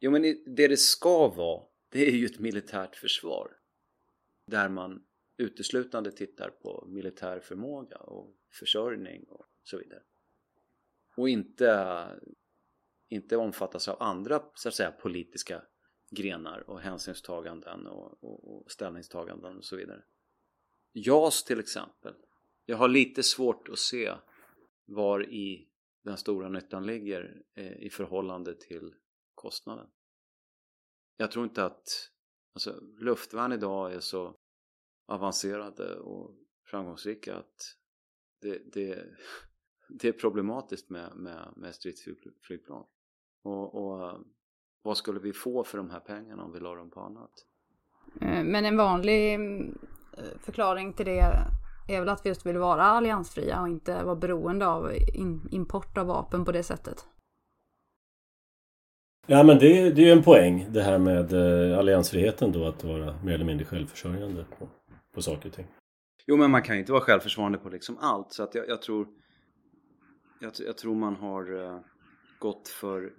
Jo 0.00 0.10
men 0.10 0.22
det 0.22 0.68
det 0.68 0.76
ska 0.76 1.28
vara, 1.28 1.64
det 1.88 2.08
är 2.08 2.12
ju 2.12 2.26
ett 2.26 2.38
militärt 2.38 2.96
försvar. 2.96 3.50
Där 4.46 4.68
man 4.68 5.04
uteslutande 5.36 6.12
tittar 6.12 6.50
på 6.50 6.84
militär 6.88 7.40
förmåga 7.40 7.96
och 7.96 8.36
försörjning 8.50 9.24
och 9.24 9.46
så 9.62 9.78
vidare. 9.78 10.02
Och 11.16 11.28
inte, 11.28 12.08
inte 13.08 13.36
omfattas 13.36 13.88
av 13.88 14.02
andra 14.02 14.42
så 14.54 14.68
att 14.68 14.74
säga 14.74 14.90
politiska 14.90 15.62
grenar 16.10 16.70
och 16.70 16.80
hänsynstaganden 16.80 17.86
och, 17.86 18.24
och, 18.24 18.56
och 18.56 18.70
ställningstaganden 18.70 19.56
och 19.56 19.64
så 19.64 19.76
vidare. 19.76 20.02
JAS 20.92 21.44
till 21.44 21.60
exempel 21.60 22.14
jag 22.66 22.76
har 22.76 22.88
lite 22.88 23.22
svårt 23.22 23.68
att 23.68 23.78
se 23.78 24.14
var 24.84 25.30
i 25.30 25.68
den 26.02 26.16
stora 26.16 26.48
nyttan 26.48 26.86
ligger 26.86 27.42
eh, 27.54 27.72
i 27.72 27.90
förhållande 27.90 28.54
till 28.54 28.94
kostnaden. 29.34 29.86
Jag 31.16 31.30
tror 31.30 31.44
inte 31.44 31.64
att 31.64 32.10
alltså, 32.52 32.80
luftvärn 32.98 33.52
idag 33.52 33.92
är 33.92 34.00
så 34.00 34.36
avancerade 35.06 35.98
och 35.98 36.34
framgångsrika 36.66 37.36
att 37.36 37.76
det, 38.40 38.72
det, 38.72 39.04
det 39.88 40.08
är 40.08 40.12
problematiskt 40.12 40.90
med, 40.90 41.16
med, 41.16 41.52
med 41.56 41.74
stridsflygplan. 41.74 42.84
Och, 43.42 43.74
och 43.74 44.20
vad 44.82 44.96
skulle 44.96 45.20
vi 45.20 45.32
få 45.32 45.64
för 45.64 45.78
de 45.78 45.90
här 45.90 46.00
pengarna 46.00 46.44
om 46.44 46.52
vi 46.52 46.60
la 46.60 46.74
dem 46.74 46.90
på 46.90 47.00
annat? 47.00 47.30
Eh, 48.20 48.44
men 48.44 48.64
en 48.64 48.76
vanlig 48.76 49.34
mm, 49.34 49.78
förklaring 50.40 50.92
till 50.92 51.06
det 51.06 51.20
är 51.88 52.00
väl 52.00 52.08
att 52.08 52.26
vi 52.26 52.28
just 52.28 52.46
vill 52.46 52.58
vara 52.58 52.82
alliansfria 52.82 53.60
och 53.60 53.68
inte 53.68 54.04
vara 54.04 54.16
beroende 54.16 54.66
av 54.66 54.92
in, 55.14 55.48
import 55.50 55.98
av 55.98 56.06
vapen 56.06 56.44
på 56.44 56.52
det 56.52 56.62
sättet. 56.62 57.06
Ja 59.26 59.42
men 59.42 59.58
det, 59.58 59.90
det 59.90 60.02
är 60.02 60.06
ju 60.06 60.12
en 60.12 60.22
poäng 60.22 60.66
det 60.70 60.82
här 60.82 60.98
med 60.98 61.32
eh, 61.32 61.78
alliansfriheten 61.78 62.52
då 62.52 62.66
att 62.66 62.84
vara 62.84 63.14
mer 63.22 63.34
eller 63.34 63.44
mindre 63.44 63.66
självförsörjande 63.66 64.44
på, 64.58 64.68
på 65.14 65.22
saker 65.22 65.48
och 65.48 65.54
ting. 65.54 65.66
Jo 66.26 66.36
men 66.36 66.50
man 66.50 66.62
kan 66.62 66.76
ju 66.76 66.80
inte 66.80 66.92
vara 66.92 67.02
självförsvarande 67.02 67.58
på 67.58 67.68
liksom 67.68 67.98
allt 67.98 68.32
så 68.32 68.42
att 68.42 68.54
jag, 68.54 68.68
jag 68.68 68.82
tror 68.82 69.08
jag, 70.40 70.52
jag, 70.58 70.78
tror 70.78 70.94
man 70.94 71.16
har 71.16 71.52
uh, 71.52 71.80
gått 72.38 72.68
för 72.68 73.12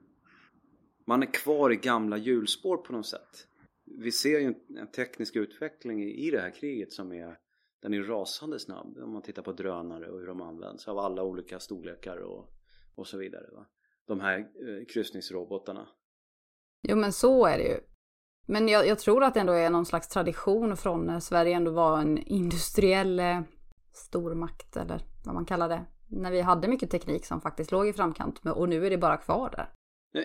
man 1.07 1.23
är 1.23 1.33
kvar 1.33 1.71
i 1.71 1.75
gamla 1.75 2.17
hjulspår 2.17 2.77
på 2.77 2.93
något 2.93 3.07
sätt. 3.07 3.47
Vi 3.85 4.11
ser 4.11 4.39
ju 4.39 4.45
en, 4.45 4.77
en 4.77 4.91
teknisk 4.91 5.35
utveckling 5.35 6.03
i, 6.03 6.27
i 6.27 6.31
det 6.31 6.41
här 6.41 6.51
kriget 6.51 6.91
som 6.91 7.11
är 7.11 7.37
den 7.81 7.93
är 7.93 8.03
rasande 8.03 8.59
snabb 8.59 8.97
om 8.97 9.13
man 9.13 9.21
tittar 9.21 9.41
på 9.41 9.51
drönare 9.51 10.11
och 10.11 10.19
hur 10.19 10.27
de 10.27 10.41
används 10.41 10.87
av 10.87 10.99
alla 10.99 11.23
olika 11.23 11.59
storlekar 11.59 12.17
och, 12.17 12.49
och 12.95 13.07
så 13.07 13.17
vidare. 13.17 13.49
Va? 13.51 13.65
De 14.07 14.19
här 14.19 14.39
eh, 14.39 14.85
kryssningsrobotarna. 14.93 15.87
Jo 16.87 16.95
men 16.95 17.13
så 17.13 17.45
är 17.45 17.57
det 17.57 17.63
ju. 17.63 17.79
Men 18.45 18.67
jag, 18.67 18.87
jag, 18.87 18.99
tror 18.99 19.23
att 19.23 19.33
det 19.33 19.39
ändå 19.39 19.53
är 19.53 19.69
någon 19.69 19.85
slags 19.85 20.07
tradition 20.07 20.77
från 20.77 21.05
när 21.05 21.19
Sverige 21.19 21.55
ändå 21.55 21.71
var 21.71 21.99
en 21.99 22.17
industriell 22.17 23.19
eh, 23.19 23.41
stormakt 23.93 24.77
eller 24.77 25.01
vad 25.25 25.35
man 25.35 25.45
kallar 25.45 25.69
det. 25.69 25.85
När 26.09 26.31
vi 26.31 26.41
hade 26.41 26.67
mycket 26.67 26.91
teknik 26.91 27.25
som 27.25 27.41
faktiskt 27.41 27.71
låg 27.71 27.87
i 27.87 27.93
framkant 27.93 28.41
och 28.45 28.69
nu 28.69 28.85
är 28.85 28.89
det 28.89 28.97
bara 28.97 29.17
kvar 29.17 29.49
där. 29.49 29.69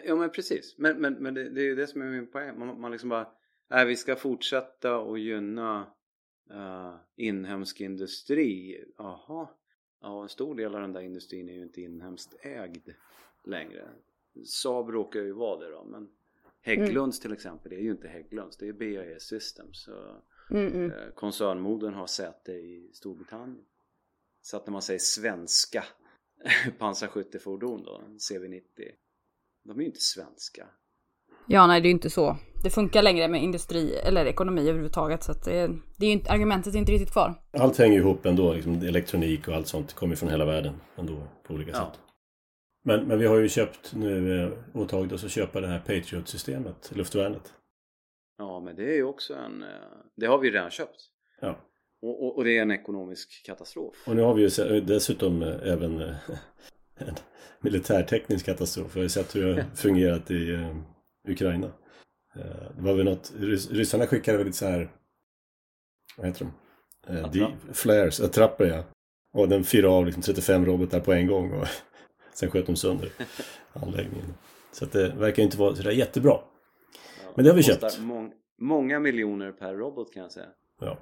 Ja 0.04 0.16
men 0.16 0.30
precis, 0.30 0.74
men, 0.78 1.00
men, 1.00 1.14
men 1.14 1.34
det, 1.34 1.50
det 1.50 1.60
är 1.60 1.64
ju 1.64 1.74
det 1.74 1.86
som 1.86 2.02
är 2.02 2.06
min 2.06 2.30
poäng. 2.30 2.58
Man, 2.58 2.80
man 2.80 2.92
liksom 2.92 3.08
bara, 3.08 3.28
nej 3.70 3.86
vi 3.86 3.96
ska 3.96 4.16
fortsätta 4.16 4.98
och 4.98 5.18
gynna 5.18 5.86
uh, 6.50 6.94
inhemsk 7.16 7.80
industri. 7.80 8.84
Jaha, 8.96 9.48
ja 10.00 10.22
en 10.22 10.28
stor 10.28 10.54
del 10.54 10.74
av 10.74 10.80
den 10.80 10.92
där 10.92 11.00
industrin 11.00 11.48
är 11.48 11.52
ju 11.52 11.62
inte 11.62 11.80
inhemskt 11.80 12.34
ägd 12.42 12.88
längre. 13.44 13.88
Saab 14.44 14.90
råkar 14.90 15.20
ju 15.20 15.32
vara 15.32 15.58
det 15.60 15.70
då 15.70 15.84
men 15.84 16.08
Hägglunds 16.62 17.18
mm. 17.18 17.22
till 17.22 17.32
exempel 17.32 17.70
det 17.70 17.76
är 17.76 17.80
ju 17.80 17.90
inte 17.90 18.08
Hägglunds 18.08 18.56
det 18.56 18.68
är 18.68 18.72
BAE 18.72 19.20
Systems. 19.20 19.88
Mm 20.50 20.72
-mm. 20.72 21.06
Uh, 21.06 21.12
koncernmodern 21.14 21.94
har 21.94 22.06
säte 22.06 22.52
i 22.52 22.90
Storbritannien. 22.94 23.64
Så 24.42 24.56
att 24.56 24.66
när 24.66 24.72
man 24.72 24.82
säger 24.82 25.00
svenska 25.00 25.84
pansarskyttefordon 26.78 27.82
då, 27.82 28.02
CV90 28.30 28.62
de 29.62 29.76
är 29.76 29.80
ju 29.80 29.86
inte 29.86 30.00
svenska. 30.00 30.66
Ja, 31.46 31.66
nej 31.66 31.80
det 31.80 31.86
är 31.86 31.90
ju 31.90 31.94
inte 31.94 32.10
så 32.10 32.36
det 32.62 32.70
funkar 32.70 33.02
längre 33.02 33.28
med 33.28 33.42
industri 33.42 33.94
eller 33.94 34.26
ekonomi 34.26 34.62
överhuvudtaget. 34.62 35.22
Så 35.22 35.32
att 35.32 35.44
det, 35.44 35.70
det 35.96 36.06
är 36.06 36.12
inte, 36.12 36.30
argumentet 36.30 36.74
är 36.74 36.78
inte 36.78 36.92
riktigt 36.92 37.12
kvar. 37.12 37.34
Allt 37.52 37.78
hänger 37.78 37.98
ihop 37.98 38.26
ändå. 38.26 38.52
Liksom, 38.52 38.74
elektronik 38.74 39.48
och 39.48 39.54
allt 39.54 39.66
sånt 39.66 39.94
kommer 39.94 40.16
från 40.16 40.28
hela 40.28 40.44
världen 40.44 40.74
ändå 40.96 41.22
på 41.46 41.54
olika 41.54 41.70
ja. 41.70 41.76
sätt. 41.76 42.00
Men, 42.90 43.06
men 43.06 43.18
vi 43.18 43.26
har 43.26 43.36
ju 43.36 43.48
köpt 43.48 43.94
nu, 43.94 44.42
eh, 44.42 44.52
åtagit 44.74 45.12
oss 45.12 45.24
att 45.24 45.30
köpa 45.30 45.60
det 45.60 45.66
här 45.66 45.78
Patriot-systemet, 45.78 46.92
luftvärnet. 46.94 47.54
Ja, 48.38 48.60
men 48.60 48.76
det 48.76 48.82
är 48.82 48.94
ju 48.94 49.04
också 49.04 49.34
en... 49.34 49.62
Eh, 49.62 49.68
det 50.16 50.26
har 50.26 50.38
vi 50.38 50.50
redan 50.50 50.70
köpt. 50.70 51.00
Ja. 51.40 51.58
Och, 52.02 52.24
och, 52.24 52.36
och 52.36 52.44
det 52.44 52.58
är 52.58 52.62
en 52.62 52.70
ekonomisk 52.70 53.46
katastrof. 53.46 53.94
Och 54.06 54.16
nu 54.16 54.22
har 54.22 54.34
vi 54.34 54.42
ju 54.42 54.80
dessutom 54.80 55.42
eh, 55.42 55.72
även 55.72 56.00
en 56.96 57.14
militärteknisk 57.60 58.46
katastrof. 58.46 58.96
Vi 58.96 59.00
har 59.00 59.02
ju 59.02 59.08
sett 59.08 59.36
hur 59.36 59.44
det 59.44 59.62
har 59.62 59.70
fungerat 59.74 60.30
i 60.30 60.68
Ukraina. 61.28 61.72
Det 62.76 62.82
var 62.82 62.94
väl 62.94 63.04
något, 63.04 63.32
ryssarna 63.70 64.06
skickade 64.06 64.38
väl 64.38 64.46
lite 64.46 64.58
så 64.58 64.66
här, 64.66 64.90
vad 66.16 66.26
heter 66.26 66.46
de? 67.32 67.52
Flares, 67.72 68.20
attrapper 68.20 68.64
ja. 68.64 68.84
Och 69.32 69.48
den 69.48 69.64
fyrade 69.64 69.94
av 69.94 70.06
liksom 70.06 70.22
35 70.22 70.66
robotar 70.66 71.00
på 71.00 71.12
en 71.12 71.26
gång 71.26 71.52
och 71.52 71.66
sen 72.40 72.50
sköt 72.50 72.66
de 72.66 72.76
sönder 72.76 73.12
anläggningen. 73.72 74.34
Så 74.72 74.84
att 74.84 74.92
det 74.92 75.08
verkar 75.08 75.42
inte 75.42 75.58
vara 75.58 75.74
sådär 75.74 75.90
jättebra. 75.90 76.32
Ja, 76.32 77.32
Men 77.34 77.44
det 77.44 77.50
har 77.50 77.56
vi 77.56 77.62
köpt. 77.62 78.00
Må 78.00 78.32
många 78.58 79.00
miljoner 79.00 79.52
per 79.52 79.74
robot 79.74 80.14
kan 80.14 80.22
jag 80.22 80.32
säga. 80.32 80.48
Ja. 80.80 80.98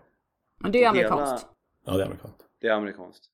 Men 0.61 0.73
det 0.73 0.85
är 0.85 0.89
amerikanskt. 0.89 1.47
Hela... 1.47 1.55
Ja, 1.85 1.97
det 1.97 2.03
är 2.03 2.07
amerikanskt. 2.07 2.45
Det 2.61 2.67
är 2.67 2.73
amerikanskt. 2.73 3.25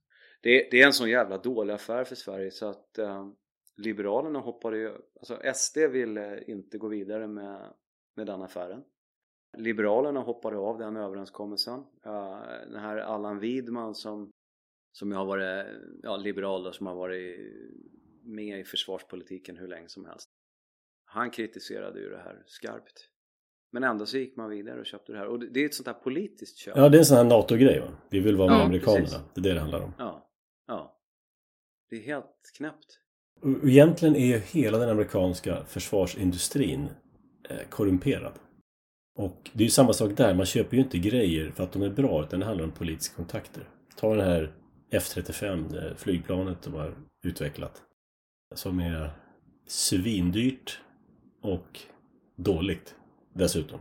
Det 0.43 0.49
är, 0.49 0.71
det 0.71 0.83
är 0.83 0.87
en 0.87 0.93
sån 0.93 1.11
jävla 1.11 1.39
dålig 1.39 1.75
affär 1.75 2.05
för 2.05 2.15
Sverige 2.15 2.51
så 2.51 2.67
att 2.67 2.99
uh, 2.99 3.29
Liberalerna 3.77 4.39
hoppade 4.39 4.79
ju, 4.79 4.93
alltså 5.21 5.41
SD 5.55 5.79
ville 5.79 6.45
inte 6.45 6.79
gå 6.79 6.89
vidare 6.89 7.27
med 7.27 7.73
med 8.17 8.27
den 8.27 8.43
affären. 8.43 8.83
Liberalerna 9.57 10.21
hoppade 10.21 10.59
av 10.59 10.79
den 10.79 10.97
överenskommelsen. 10.97 11.85
Den 12.71 12.81
här 12.81 12.97
Allan 12.97 13.39
Widman 13.39 13.95
som, 13.95 14.31
som 14.95 15.13
har 15.13 15.25
varit 15.25 15.67
ja, 16.03 16.17
liberal 16.17 16.67
och 16.67 16.75
som 16.75 16.87
har 16.87 16.95
varit 16.95 17.39
med 18.23 18.61
i 18.61 18.65
försvarspolitiken 18.65 19.57
hur 19.57 19.69
länge 19.69 19.89
som 19.89 20.05
helst. 20.05 20.29
Han 21.05 21.31
kritiserade 21.31 22.01
ju 22.01 22.11
det 22.11 22.19
här 22.19 22.43
skarpt. 22.47 23.09
Men 23.73 23.85
ändå 23.85 24.07
så 24.07 24.19
gick 24.19 24.37
man 24.37 24.51
vidare 24.51 24.81
och 24.81 24.87
köpte 24.87 25.13
det 25.13 25.19
här. 25.19 25.27
Och 25.27 25.39
det 25.39 25.61
är 25.61 25.67
ett 25.67 25.75
sånt 25.75 25.87
här 25.87 25.95
politiskt 25.95 26.57
köp. 26.57 26.77
Ja, 26.77 26.89
det 26.89 26.97
är 26.97 26.99
en 26.99 27.05
sån 27.05 27.17
här 27.17 27.25
NATO-grej 27.25 27.81
va? 27.81 27.89
Vi 28.11 28.21
vill 28.21 28.37
vara 28.37 28.49
med 28.49 28.59
ja, 28.59 28.65
amerikanerna. 28.65 29.05
Precis. 29.05 29.21
Det 29.35 29.41
är 29.41 29.43
det 29.43 29.55
det 29.55 29.61
handlar 29.61 29.81
om. 29.81 29.93
Ja, 29.99 30.31
ja. 30.67 31.01
Det 31.91 31.97
är 31.97 32.01
helt 32.01 32.53
knäppt. 32.57 33.01
Egentligen 33.65 34.17
är 34.17 34.39
hela 34.39 34.79
den 34.79 34.89
amerikanska 34.89 35.65
försvarsindustrin 35.65 36.89
Eh, 37.51 37.69
korrumperad. 37.69 38.33
Och 39.17 39.51
det 39.53 39.63
är 39.63 39.65
ju 39.65 39.71
samma 39.71 39.93
sak 39.93 40.17
där, 40.17 40.35
man 40.35 40.47
köper 40.47 40.77
ju 40.77 40.83
inte 40.83 40.99
grejer 40.99 41.51
för 41.51 41.65
att 41.65 41.73
de 41.73 41.83
är 41.83 41.91
bra 41.91 42.23
utan 42.23 42.41
det 42.41 42.47
handlar 42.47 42.65
om 42.65 42.73
politiska 42.73 43.17
kontakter. 43.17 43.69
Ta 43.97 44.15
den 44.15 44.27
här 44.27 44.53
F35, 44.99 45.95
flygplanet 45.97 46.63
de 46.63 46.75
har 46.75 46.95
utvecklat. 47.25 47.83
Som 48.55 48.81
är 48.81 49.11
svindyrt 49.67 50.81
och 51.43 51.81
dåligt 52.37 52.95
dessutom. 53.33 53.81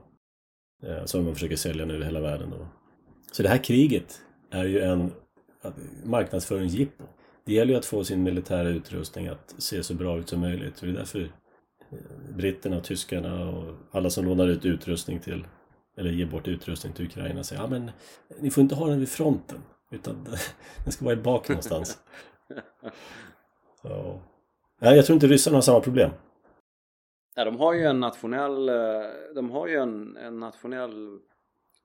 Eh, 0.84 1.06
som 1.06 1.26
de 1.26 1.34
försöker 1.34 1.56
sälja 1.56 1.86
nu 1.86 2.02
i 2.02 2.04
hela 2.04 2.20
världen. 2.20 2.50
Då. 2.50 2.68
Så 3.32 3.44
det 3.44 3.50
här 3.50 3.64
kriget 3.64 4.22
är 4.52 4.66
ju 4.66 4.80
en 4.80 5.12
marknadsföringsjippo. 6.04 7.04
Det 7.46 7.54
gäller 7.54 7.72
ju 7.72 7.78
att 7.78 7.86
få 7.86 8.04
sin 8.04 8.24
militära 8.24 8.70
utrustning 8.70 9.28
att 9.28 9.56
se 9.58 9.84
så 9.84 9.94
bra 9.94 10.20
ut 10.20 10.30
som 10.30 10.40
möjligt. 10.40 10.82
Det 10.82 10.88
är 10.88 10.94
därför 10.94 11.22
eh, 11.22 12.36
britterna 12.36 12.78
och 12.78 12.84
tyskarna 12.84 13.50
och 13.50 13.76
alla 13.92 14.10
som 14.10 14.26
lånar 14.26 14.48
ut 14.48 14.66
utrustning 14.66 15.20
till 15.20 15.46
eller 15.98 16.12
ger 16.12 16.26
bort 16.26 16.48
utrustning 16.48 16.94
till 16.94 17.06
Ukraina 17.06 17.44
säger 17.44 17.62
ja 17.62 17.68
men 17.68 17.92
ni 18.40 18.52
får 18.52 18.62
inte 18.62 18.76
ha 18.76 18.88
den 18.88 19.00
vid 19.00 19.10
fronten 19.10 19.60
utan 19.94 20.24
den 20.84 20.92
ska 20.92 21.06
vara 21.06 21.16
i 21.16 21.22
bak 21.22 21.50
någonstans. 21.50 22.00
Så. 23.82 24.22
Nej, 24.80 24.96
jag 24.96 25.06
tror 25.06 25.14
inte 25.14 25.28
ryssarna 25.28 25.58
har 25.58 25.62
samma 25.62 25.80
problem. 25.80 26.10
Ja, 27.36 27.46
de 27.46 27.56
har 27.56 27.74
ju 27.74 27.84
en 27.84 28.00
nationell, 28.00 28.70
eh, 28.70 28.76
de 29.36 29.52
har 29.52 29.68
ju 29.68 29.76
en, 29.76 30.18
en 30.18 30.40
nationell 30.40 31.20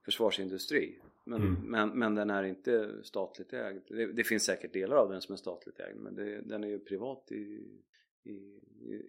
försvarsindustri 0.05 0.99
men, 1.29 1.43
mm. 1.43 1.57
men, 1.63 1.89
men 1.99 2.15
den 2.15 2.31
är 2.31 2.43
inte 2.43 3.03
statligt 3.03 3.53
ägd. 3.53 3.83
Det, 3.89 4.13
det, 4.13 4.25
finns 4.25 4.45
säkert 4.45 4.73
delar 4.73 4.97
av 4.97 5.11
den 5.11 5.21
som 5.21 5.33
är 5.33 5.37
statligt 5.37 5.81
ägd 5.81 5.97
men 5.97 6.15
det, 6.15 6.41
den 6.41 6.65
är 6.65 6.69
ju 6.69 6.79
privat 6.79 7.33
i, 7.33 7.65
i, 8.25 8.61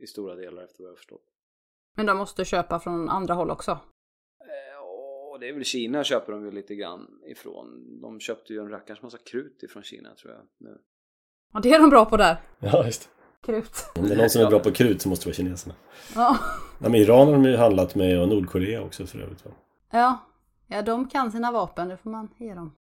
i, 0.01 0.07
stora 0.07 0.35
delar 0.35 0.63
efter 0.63 0.83
vad 0.83 0.89
jag 0.89 0.97
förstått. 0.97 1.25
Men 1.95 2.05
de 2.05 2.17
måste 2.17 2.45
köpa 2.45 2.79
från 2.79 3.09
andra 3.09 3.33
håll 3.33 3.51
också? 3.51 3.79
Det 5.37 5.49
är 5.49 5.53
väl 5.53 5.63
Kina 5.63 6.03
köper 6.03 6.31
de 6.31 6.45
ju 6.45 6.51
lite 6.51 6.75
grann 6.75 7.07
ifrån. 7.27 7.99
De 8.01 8.19
köpte 8.19 8.53
ju 8.53 8.59
en 8.59 8.69
rackarns 8.69 9.01
massa 9.01 9.17
krut 9.17 9.63
ifrån 9.63 9.83
Kina 9.83 10.15
tror 10.15 10.33
jag. 10.33 10.41
Nu. 10.57 10.77
Ja, 11.53 11.59
det 11.59 11.71
är 11.71 11.79
de 11.79 11.89
bra 11.89 12.05
på 12.05 12.17
där. 12.17 12.37
Ja, 12.59 12.83
visst. 12.85 13.09
Krut. 13.45 13.91
Om 13.95 14.07
det 14.07 14.13
är 14.13 14.17
någon 14.17 14.29
som 14.29 14.41
är 14.41 14.49
bra 14.49 14.59
på 14.59 14.71
krut 14.71 15.01
så 15.01 15.09
måste 15.09 15.25
det 15.25 15.29
vara 15.29 15.35
kineserna. 15.35 15.75
Ja. 16.15 16.37
Nej, 16.79 16.91
men 16.91 17.01
Iran 17.01 17.27
har 17.27 17.33
de 17.33 17.45
ju 17.45 17.55
handlat 17.55 17.95
med 17.95 18.21
och 18.21 18.27
Nordkorea 18.29 18.81
också 18.81 19.05
för 19.05 19.19
övrigt. 19.19 19.45
Va? 19.45 19.51
Ja, 19.91 20.29
Ja, 20.71 20.81
de 20.81 21.09
kan 21.09 21.31
sina 21.31 21.51
vapen, 21.51 21.87
det 21.87 21.97
får 21.97 22.09
man 22.09 22.29
ge 22.37 22.53
dem. 22.53 22.75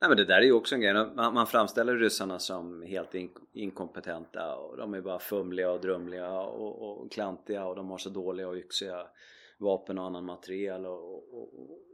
Nej 0.00 0.08
men 0.08 0.16
det 0.16 0.24
där 0.24 0.36
är 0.36 0.42
ju 0.42 0.52
också 0.52 0.74
en 0.74 0.80
grej, 0.80 0.94
man, 0.94 1.34
man 1.34 1.46
framställer 1.46 1.96
ryssarna 1.96 2.38
som 2.38 2.82
helt 2.82 3.14
in, 3.14 3.30
inkompetenta 3.52 4.56
och 4.56 4.76
de 4.76 4.94
är 4.94 5.00
bara 5.00 5.18
fumliga 5.18 5.70
och 5.70 5.80
drumliga 5.80 6.40
och, 6.40 7.02
och 7.02 7.12
klantiga 7.12 7.64
och 7.64 7.76
de 7.76 7.90
har 7.90 7.98
så 7.98 8.10
dåliga 8.10 8.48
och 8.48 8.56
yxiga 8.56 9.06
vapen 9.62 9.98
och 9.98 10.04
annan 10.04 10.24
materiel 10.24 10.86
och, 10.86 11.34
och, 11.34 11.50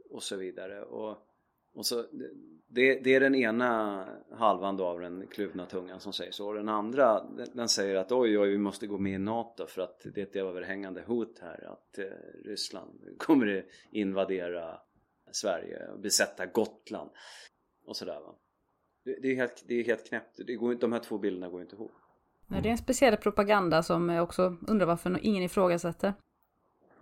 och 0.09 0.23
så 0.23 0.35
vidare. 0.35 0.83
Och, 0.83 1.17
och 1.73 1.85
så, 1.85 2.05
det, 2.67 2.99
det, 3.03 3.15
är 3.15 3.19
den 3.19 3.35
ena 3.35 4.05
halvan 4.31 4.77
då 4.77 4.85
av 4.85 4.99
den 4.99 5.27
kluvna 5.27 5.65
tungan 5.65 5.99
som 5.99 6.13
säger 6.13 6.31
så. 6.31 6.47
Och 6.47 6.53
den 6.53 6.69
andra 6.69 7.23
den 7.53 7.69
säger 7.69 7.95
att 7.95 8.11
oj, 8.11 8.39
oj, 8.39 8.49
vi 8.49 8.57
måste 8.57 8.87
gå 8.87 8.97
med 8.97 9.13
i 9.13 9.17
NATO 9.17 9.67
för 9.67 9.81
att 9.81 10.05
det 10.13 10.21
är 10.21 10.25
ett 10.25 10.35
överhängande 10.35 11.03
hot 11.07 11.39
här 11.41 11.67
att 11.71 11.99
eh, 11.99 12.05
Ryssland 12.45 13.17
kommer 13.17 13.65
invadera 13.91 14.79
Sverige 15.31 15.87
och 15.87 15.99
besätta 15.99 16.45
Gotland 16.45 17.09
och 17.85 17.95
sådär 17.95 18.19
va. 18.19 18.35
Det, 19.03 19.31
är 19.31 19.35
helt, 19.35 19.63
det 19.67 19.73
är 19.73 19.83
helt 19.83 20.07
knäppt. 20.07 20.39
Det 20.47 20.55
går, 20.55 20.75
de 20.75 20.93
här 20.93 20.99
två 20.99 21.17
bilderna 21.17 21.49
går 21.49 21.61
inte 21.61 21.75
ihop. 21.75 21.91
Nej, 22.47 22.61
det 22.61 22.69
är 22.69 22.71
en 22.71 22.77
speciell 22.77 23.17
propaganda 23.17 23.83
som 23.83 24.09
jag 24.09 24.23
också 24.23 24.57
undrar 24.67 24.85
varför 24.85 25.19
ingen 25.21 25.43
ifrågasätter. 25.43 26.13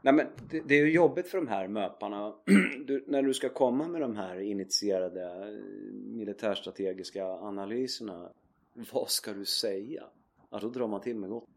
Nej 0.07 0.13
men 0.13 0.27
det, 0.49 0.59
det 0.59 0.75
är 0.75 0.85
ju 0.85 0.91
jobbigt 0.91 1.27
för 1.27 1.37
de 1.37 1.47
här 1.47 1.67
möparna. 1.67 2.35
Du, 2.85 3.03
när 3.07 3.23
du 3.23 3.33
ska 3.33 3.49
komma 3.49 3.87
med 3.87 4.01
de 4.01 4.15
här 4.15 4.39
initierade 4.39 5.23
eh, 5.23 5.63
militärstrategiska 5.93 7.25
analyserna. 7.25 8.31
Vad 8.73 9.09
ska 9.09 9.33
du 9.33 9.45
säga? 9.45 10.03
Ja, 10.49 10.59
då 10.59 10.69
drar 10.69 10.87
man 10.87 11.01
till 11.01 11.15
med 11.15 11.29
gott. 11.29 11.49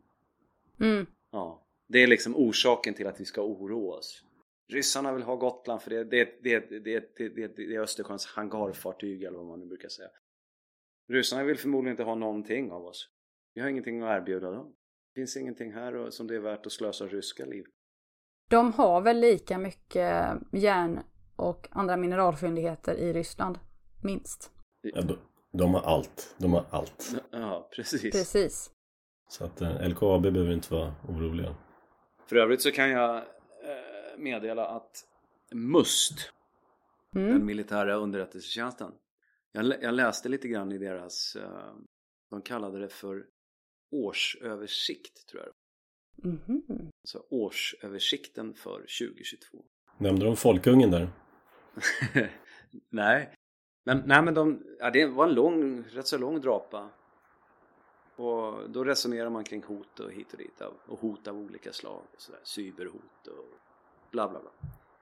Mm. 0.81 1.07
Ja. 1.31 1.63
Det 1.89 1.99
är 1.99 2.07
liksom 2.07 2.37
orsaken 2.37 2.95
till 2.95 3.07
att 3.07 3.21
vi 3.21 3.25
ska 3.25 3.43
oroa 3.43 3.97
oss. 3.97 4.25
Ryssarna 4.69 5.13
vill 5.13 5.23
ha 5.23 5.37
Gotland 5.37 5.83
för 5.83 5.91
det, 5.91 6.05
det, 6.05 6.43
det, 6.43 6.71
det, 6.71 6.85
det, 7.17 7.29
det, 7.29 7.57
det 7.57 7.75
är 7.75 7.81
Östersjöns 7.81 8.27
hangarfartyg 8.27 9.23
eller 9.23 9.39
vad 9.39 9.47
man 9.47 9.61
nu 9.61 9.67
brukar 9.67 9.89
säga. 9.89 10.11
Ryssarna 11.09 11.45
vill 11.45 11.59
förmodligen 11.59 11.93
inte 11.93 12.03
ha 12.03 12.15
någonting 12.15 12.73
av 12.73 12.85
oss. 12.85 13.09
Vi 13.55 13.61
har 13.61 13.69
ingenting 13.69 14.03
att 14.03 14.21
erbjuda 14.21 14.51
dem. 14.51 14.75
Det 15.15 15.21
finns 15.21 15.37
ingenting 15.37 15.73
här 15.73 16.11
som 16.11 16.27
det 16.27 16.35
är 16.35 16.41
värt 16.41 16.67
att 16.67 16.73
slösa 16.73 17.07
ryska 17.07 17.45
liv. 17.45 17.65
De 18.51 18.73
har 18.73 19.01
väl 19.01 19.21
lika 19.21 19.59
mycket 19.59 20.39
järn 20.53 21.01
och 21.37 21.69
andra 21.71 21.97
mineralfyndigheter 21.97 22.95
i 22.95 23.13
Ryssland, 23.13 23.59
minst. 24.03 24.51
Ja, 24.83 25.03
de, 25.53 25.75
har 25.75 25.83
allt. 25.83 26.35
De 26.39 26.53
har 26.53 26.65
allt. 26.71 27.15
Ja, 27.31 27.69
precis. 27.77 28.03
Precis. 28.03 28.71
Så 29.29 29.45
att 29.45 29.61
eh, 29.61 29.89
LKAB 29.89 30.23
behöver 30.23 30.53
inte 30.53 30.75
vara 30.75 30.95
oroliga. 31.09 31.55
För 32.27 32.37
övrigt 32.37 32.63
så 32.63 32.71
kan 32.71 32.91
jag 32.91 33.25
meddela 34.21 34.67
att 34.67 35.05
MUST, 35.53 36.33
mm. 37.15 37.29
den 37.29 37.47
militära 37.47 37.95
underrättelsetjänsten, 37.95 38.93
jag, 39.53 39.83
jag, 39.83 39.95
läste 39.95 40.29
lite 40.29 40.49
grann 40.49 40.73
i 40.73 40.79
deras, 40.79 41.37
uh, 41.37 41.75
de 42.31 42.43
kallade 42.43 42.79
det 42.79 42.89
för 42.89 43.25
årsöversikt 43.91 45.29
tror 45.29 45.43
jag. 45.43 45.53
Mm. 46.25 46.91
Så 47.05 47.25
årsöversikten 47.31 48.55
för 48.55 48.79
2022. 48.79 49.65
Nämnde 49.99 50.25
de 50.25 50.37
Folkungen 50.37 50.91
där? 50.91 51.11
nej, 52.91 53.35
men, 53.85 54.03
nej, 54.07 54.23
men 54.23 54.35
de, 54.35 54.63
ja, 54.79 54.91
det 54.91 55.07
var 55.07 55.29
en 55.29 55.35
lång, 55.35 55.83
rätt 55.83 56.07
så 56.07 56.19
lång 56.19 56.41
drapa. 56.41 56.91
Och 58.17 58.71
då 58.71 58.85
resonerar 58.85 59.31
man 59.31 59.45
kring 59.45 59.63
hot 59.63 60.01
och 60.01 60.13
hit 60.13 60.33
och 60.33 60.39
dit 60.39 60.61
och 60.87 61.01
hot 61.01 61.29
av 61.29 61.39
olika 61.39 61.73
slag. 61.73 62.03
Och 62.15 62.21
sådär. 62.21 62.41
Cyberhot 62.45 63.27
och 63.27 63.45
bla 64.11 64.29
bla 64.29 64.41
bla. 64.41 64.51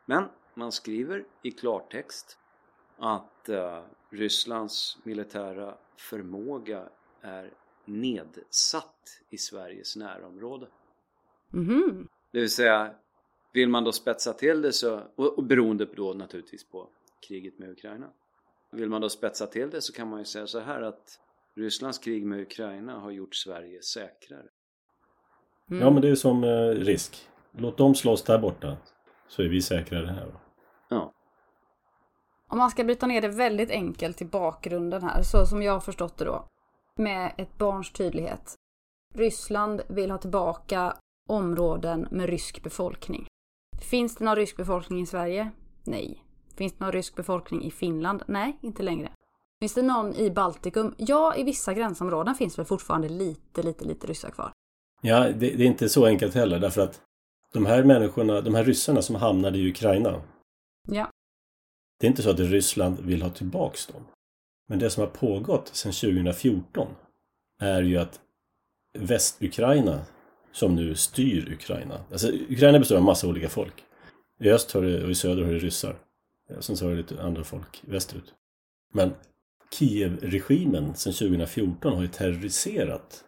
Men 0.06 0.24
man 0.54 0.72
skriver 0.72 1.24
i 1.42 1.50
klartext 1.50 2.38
att 2.96 3.48
uh, 3.48 3.82
Rysslands 4.10 4.98
militära 5.04 5.74
förmåga 5.96 6.88
är 7.20 7.52
nedsatt 7.84 9.22
i 9.30 9.38
Sveriges 9.38 9.96
närområde. 9.96 10.66
Mm. 11.52 12.08
Det 12.32 12.40
vill 12.40 12.50
säga, 12.50 12.94
vill 13.52 13.68
man 13.68 13.84
då 13.84 13.92
spetsa 13.92 14.32
till 14.32 14.62
det 14.62 14.72
så, 14.72 15.02
och, 15.16 15.38
och 15.38 15.44
beroende 15.44 15.86
då 15.96 16.12
naturligtvis 16.12 16.68
på 16.68 16.88
kriget 17.28 17.58
med 17.58 17.70
Ukraina. 17.70 18.06
Vill 18.72 18.88
man 18.88 19.00
då 19.00 19.08
spetsa 19.08 19.46
till 19.46 19.70
det 19.70 19.82
så 19.82 19.92
kan 19.92 20.08
man 20.08 20.18
ju 20.18 20.24
säga 20.24 20.46
så 20.46 20.60
här 20.60 20.82
att 20.82 21.20
Rysslands 21.56 21.98
krig 21.98 22.26
med 22.26 22.40
Ukraina 22.40 22.98
har 22.98 23.10
gjort 23.10 23.34
Sverige 23.34 23.82
säkrare. 23.82 24.48
Mm. 25.70 25.82
Ja 25.82 25.90
men 25.90 26.02
det 26.02 26.08
är 26.08 26.14
som 26.14 26.44
eh, 26.44 26.68
risk. 26.68 27.28
Låt 27.52 27.76
dem 27.76 27.94
slåss 27.94 28.22
där 28.22 28.38
borta 28.38 28.76
så 29.28 29.42
är 29.42 29.48
vi 29.48 29.62
säkrare 29.62 30.06
här. 30.06 30.34
Ja. 30.88 31.12
Om 32.48 32.58
man 32.58 32.70
ska 32.70 32.84
bryta 32.84 33.06
ner 33.06 33.20
det 33.20 33.28
väldigt 33.28 33.70
enkelt 33.70 34.16
till 34.16 34.26
bakgrunden 34.26 35.02
här, 35.02 35.22
så 35.22 35.46
som 35.46 35.62
jag 35.62 35.72
har 35.72 35.80
förstått 35.80 36.16
det 36.16 36.24
då, 36.24 36.48
med 36.96 37.32
ett 37.36 37.58
barns 37.58 37.92
tydlighet. 37.92 38.54
Ryssland 39.14 39.82
vill 39.88 40.10
ha 40.10 40.18
tillbaka 40.18 40.96
områden 41.28 42.08
med 42.10 42.28
rysk 42.28 42.62
befolkning. 42.62 43.26
Finns 43.80 44.16
det 44.16 44.24
någon 44.24 44.36
rysk 44.36 44.56
befolkning 44.56 45.00
i 45.00 45.06
Sverige? 45.06 45.50
Nej. 45.84 46.24
Finns 46.56 46.72
det 46.72 46.84
någon 46.84 46.92
rysk 46.92 47.16
befolkning 47.16 47.64
i 47.64 47.70
Finland? 47.70 48.22
Nej, 48.26 48.58
inte 48.60 48.82
längre. 48.82 49.08
Finns 49.60 49.74
det 49.74 49.82
någon 49.82 50.14
i 50.14 50.30
Baltikum? 50.30 50.94
Ja, 50.98 51.36
i 51.36 51.42
vissa 51.42 51.74
gränsområden 51.74 52.34
finns 52.34 52.58
väl 52.58 52.66
fortfarande 52.66 53.08
lite, 53.08 53.62
lite, 53.62 53.84
lite 53.84 54.06
ryssar 54.06 54.30
kvar. 54.30 54.52
Ja, 55.02 55.20
det, 55.20 55.32
det, 55.32 55.62
är 55.62 55.66
inte 55.66 55.88
så 55.88 56.06
enkelt 56.06 56.34
heller 56.34 56.58
därför 56.58 56.80
att 56.80 57.00
de 57.52 57.66
här 57.66 57.84
människorna, 57.84 58.40
de 58.40 58.54
här 58.54 58.64
ryssarna 58.64 59.02
som 59.02 59.16
hamnade 59.16 59.58
i 59.58 59.70
Ukraina. 59.70 60.22
Ja. 60.88 61.10
Det 62.00 62.06
är 62.06 62.10
inte 62.10 62.22
så 62.22 62.30
att 62.30 62.40
Ryssland 62.40 63.00
vill 63.00 63.22
ha 63.22 63.30
tillbaks 63.30 63.86
dem. 63.86 64.02
Men 64.68 64.78
det 64.78 64.90
som 64.90 65.00
har 65.00 65.10
pågått 65.10 65.68
sedan 65.68 65.92
2014 65.92 66.88
är 67.60 67.82
ju 67.82 67.98
att 67.98 68.20
Västukraina, 68.98 70.00
som 70.52 70.76
nu 70.76 70.94
styr 70.94 71.52
Ukraina. 71.52 72.00
Alltså 72.12 72.28
Ukraina 72.28 72.78
består 72.78 72.96
av 72.96 73.02
massa 73.02 73.28
olika 73.28 73.48
folk. 73.48 73.84
I 74.40 74.50
öst 74.50 74.72
har 74.72 74.82
det, 74.82 75.04
och 75.04 75.10
i 75.10 75.14
söder 75.14 75.44
har 75.44 75.52
det 75.52 75.58
ryssar. 75.58 75.96
Sen 76.60 76.76
så 76.76 76.84
har 76.84 76.90
det 76.90 76.96
lite 76.96 77.22
andra 77.22 77.44
folk 77.44 77.82
västerut. 77.86 78.34
Men 78.92 79.12
Kiev-regimen 79.70 80.94
sedan 80.94 81.12
2014 81.12 81.94
har 81.94 82.02
ju 82.02 82.08
terroriserat 82.08 83.24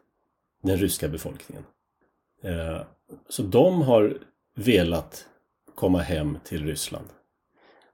den 0.63 0.77
ryska 0.77 1.09
befolkningen. 1.09 1.65
Eh, 2.43 2.81
så 3.29 3.43
de 3.43 3.83
har 3.83 4.19
velat 4.55 5.27
komma 5.75 5.99
hem 5.99 6.39
till 6.45 6.67
Ryssland. 6.67 7.07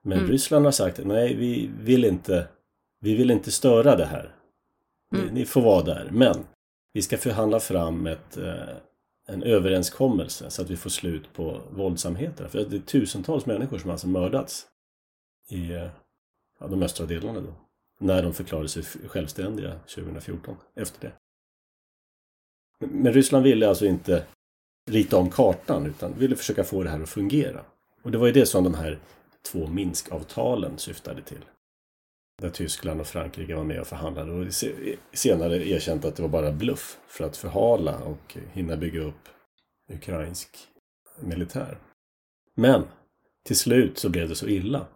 Men 0.03 0.19
mm. 0.19 0.31
Ryssland 0.31 0.65
har 0.65 0.73
sagt 0.73 1.01
nej, 1.05 1.35
vi 1.35 1.71
vill 1.81 2.05
inte, 2.05 2.49
vi 3.01 3.15
vill 3.15 3.31
inte 3.31 3.51
störa 3.51 3.97
det 3.97 4.05
här. 4.05 4.35
Mm. 5.15 5.27
Ni, 5.27 5.33
ni, 5.33 5.45
får 5.47 5.61
vara 5.61 5.83
där, 5.83 6.09
men 6.13 6.47
vi 6.93 7.03
ska 7.03 7.19
förhandla 7.19 7.61
fram 7.61 8.07
ett, 8.07 8.37
eh, 8.37 8.77
en 9.27 9.43
överenskommelse 9.43 10.51
så 10.51 10.63
att 10.63 10.71
vi 10.71 10.77
får 10.77 10.91
slut 10.91 11.33
på 11.33 11.61
våldsamheterna. 11.71 12.49
För 12.49 12.65
det 12.65 12.77
är 12.77 12.81
tusentals 12.81 13.47
människor 13.47 13.79
som 13.79 13.91
alltså 13.91 14.09
mördats 14.09 14.67
i 15.49 15.73
ja, 16.59 16.67
de 16.67 16.83
östra 16.83 17.07
delarna 17.07 17.41
då. 17.41 17.55
När 17.99 18.23
de 18.23 18.35
förklarade 18.35 18.69
sig 18.69 18.83
självständiga 18.83 19.79
2014, 19.79 20.57
efter 20.75 21.01
det. 21.01 21.13
Men 22.87 23.13
Ryssland 23.13 23.45
ville 23.45 23.69
alltså 23.69 23.87
inte 23.87 24.27
rita 24.91 25.17
om 25.17 25.31
kartan 25.31 25.87
utan 25.87 26.19
ville 26.19 26.37
försöka 26.37 26.65
få 26.65 26.83
det 26.83 26.91
här 26.91 27.01
att 27.01 27.09
fungera. 27.09 27.65
Och 28.03 28.11
det 28.11 28.19
var 28.19 28.27
ju 28.27 28.33
det 28.33 28.47
som 28.47 28.65
de 28.65 28.75
här 28.75 28.99
två 29.43 29.67
Minskavtalen 29.67 30.79
syftade 30.79 31.23
till. 31.23 31.45
Där 32.43 32.51
Tyskland 32.51 33.01
och 33.01 33.07
Frankrike 33.07 33.55
var 33.55 33.65
med 33.65 33.81
och 33.81 33.87
förhandlade 33.87 34.33
och 34.33 34.53
senare 35.13 35.69
erkänt 35.69 36.05
att 36.05 36.17
det 36.17 36.23
var 36.23 36.29
bara 36.29 36.53
bluff 36.53 36.99
för 37.09 37.25
att 37.25 37.37
förhala 37.37 37.99
och 37.99 38.37
hinna 38.53 38.77
bygga 38.77 39.01
upp 39.01 39.29
ukrainsk 39.93 40.59
militär. 41.21 41.79
Men 42.55 42.85
till 43.45 43.57
slut 43.57 43.99
så 43.99 44.09
blev 44.09 44.29
det 44.29 44.35
så 44.35 44.49
illa 44.49 44.87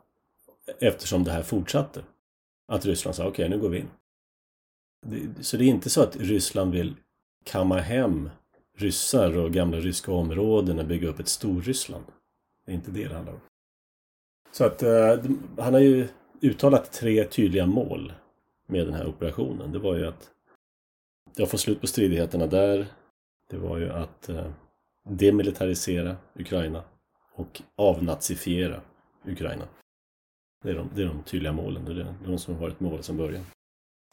eftersom 0.80 1.24
det 1.24 1.30
här 1.32 1.42
fortsatte. 1.42 2.04
Att 2.68 2.86
Ryssland 2.86 3.14
sa 3.14 3.22
okej, 3.22 3.46
okay, 3.46 3.48
nu 3.48 3.62
går 3.62 3.68
vi 3.68 3.78
in. 3.78 3.90
Så 5.40 5.56
det 5.56 5.64
är 5.64 5.68
inte 5.68 5.90
så 5.90 6.02
att 6.02 6.16
Ryssland 6.16 6.72
vill 6.72 6.96
kamma 7.44 7.78
hem 7.78 8.30
ryssar 8.76 9.36
och 9.36 9.52
gamla 9.52 9.78
ryska 9.78 10.12
områden 10.12 10.78
och 10.78 10.86
bygga 10.86 11.08
upp 11.08 11.20
ett 11.20 11.28
Storryssland. 11.28 12.04
Det 12.66 12.72
är 12.72 12.76
inte 12.76 12.90
det 12.90 13.08
det 13.08 13.14
handlar 13.14 13.32
om. 13.32 13.40
Så 14.52 14.64
att 14.64 14.82
eh, 14.82 15.18
han 15.58 15.74
har 15.74 15.80
ju 15.80 16.08
uttalat 16.40 16.92
tre 16.92 17.24
tydliga 17.24 17.66
mål 17.66 18.12
med 18.66 18.86
den 18.86 18.94
här 18.94 19.06
operationen. 19.06 19.72
Det 19.72 19.78
var 19.78 19.96
ju 19.96 20.06
att 20.06 20.30
jag 21.36 21.50
får 21.50 21.58
slut 21.58 21.80
på 21.80 21.86
stridigheterna 21.86 22.46
där. 22.46 22.86
Det 23.50 23.56
var 23.56 23.78
ju 23.78 23.90
att 23.90 24.28
eh, 24.28 24.46
demilitarisera 25.08 26.16
Ukraina 26.34 26.82
och 27.34 27.62
avnazifiera 27.76 28.80
Ukraina. 29.24 29.68
Det 30.62 30.70
är 30.70 30.74
de, 30.74 30.90
det 30.94 31.02
är 31.02 31.06
de 31.06 31.22
tydliga 31.22 31.52
målen. 31.52 31.84
Det 31.84 31.92
är 31.92 32.14
de 32.26 32.38
som 32.38 32.54
har 32.54 32.60
varit 32.60 32.80
mål 32.80 33.02
sedan 33.02 33.16
början. 33.16 33.44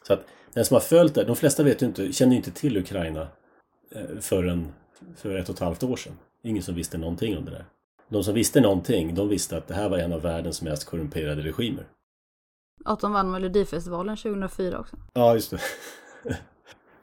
Så 0.03 0.13
att 0.13 0.25
den 0.53 0.65
som 0.65 0.75
har 0.75 0.81
följt 0.81 1.15
det, 1.15 1.23
de 1.23 1.35
flesta 1.35 1.63
vet 1.63 1.81
ju 1.81 1.85
inte, 1.85 2.13
känner 2.13 2.31
ju 2.31 2.37
inte 2.37 2.51
till 2.51 2.77
Ukraina 2.77 3.27
eh, 3.91 4.19
förrän 4.19 4.73
för 5.15 5.37
ett 5.37 5.49
och 5.49 5.55
ett 5.55 5.61
halvt 5.61 5.83
år 5.83 5.95
sedan. 5.95 6.13
Ingen 6.41 6.63
som 6.63 6.75
visste 6.75 6.97
någonting 6.97 7.37
om 7.37 7.45
det 7.45 7.51
där. 7.51 7.65
De 8.09 8.23
som 8.23 8.33
visste 8.33 8.61
någonting, 8.61 9.15
de 9.15 9.29
visste 9.29 9.57
att 9.57 9.67
det 9.67 9.73
här 9.73 9.89
var 9.89 9.97
en 9.97 10.13
av 10.13 10.21
världens 10.21 10.61
mest 10.61 10.85
korrumperade 10.85 11.41
regimer. 11.41 11.85
Att 12.85 12.99
de 12.99 13.13
vann 13.13 13.31
Melodifestivalen 13.31 14.17
2004 14.17 14.79
också. 14.79 14.97
Ja, 15.13 15.33
just 15.33 15.51
det. 15.51 15.59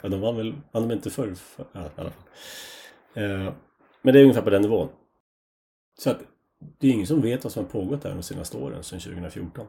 ja, 0.02 0.08
de 0.08 0.20
vann 0.20 0.36
väl, 0.36 0.54
vann 0.72 0.88
de 0.88 0.94
inte 0.94 1.10
förr? 1.10 1.34
För, 1.34 1.66
ja, 1.72 1.80
i 1.80 2.00
alla 2.00 2.10
fall. 2.10 2.24
Eh, 3.14 3.52
men 4.02 4.14
det 4.14 4.20
är 4.20 4.22
ungefär 4.22 4.42
på 4.42 4.50
den 4.50 4.62
nivån. 4.62 4.88
Så 5.98 6.10
att 6.10 6.18
det 6.78 6.88
är 6.88 6.92
ingen 6.92 7.06
som 7.06 7.20
vet 7.20 7.44
vad 7.44 7.52
som 7.52 7.64
har 7.64 7.70
pågått 7.70 8.02
där 8.02 8.14
de 8.14 8.22
senaste 8.22 8.56
åren, 8.56 8.82
sedan 8.82 9.00
2014. 9.00 9.66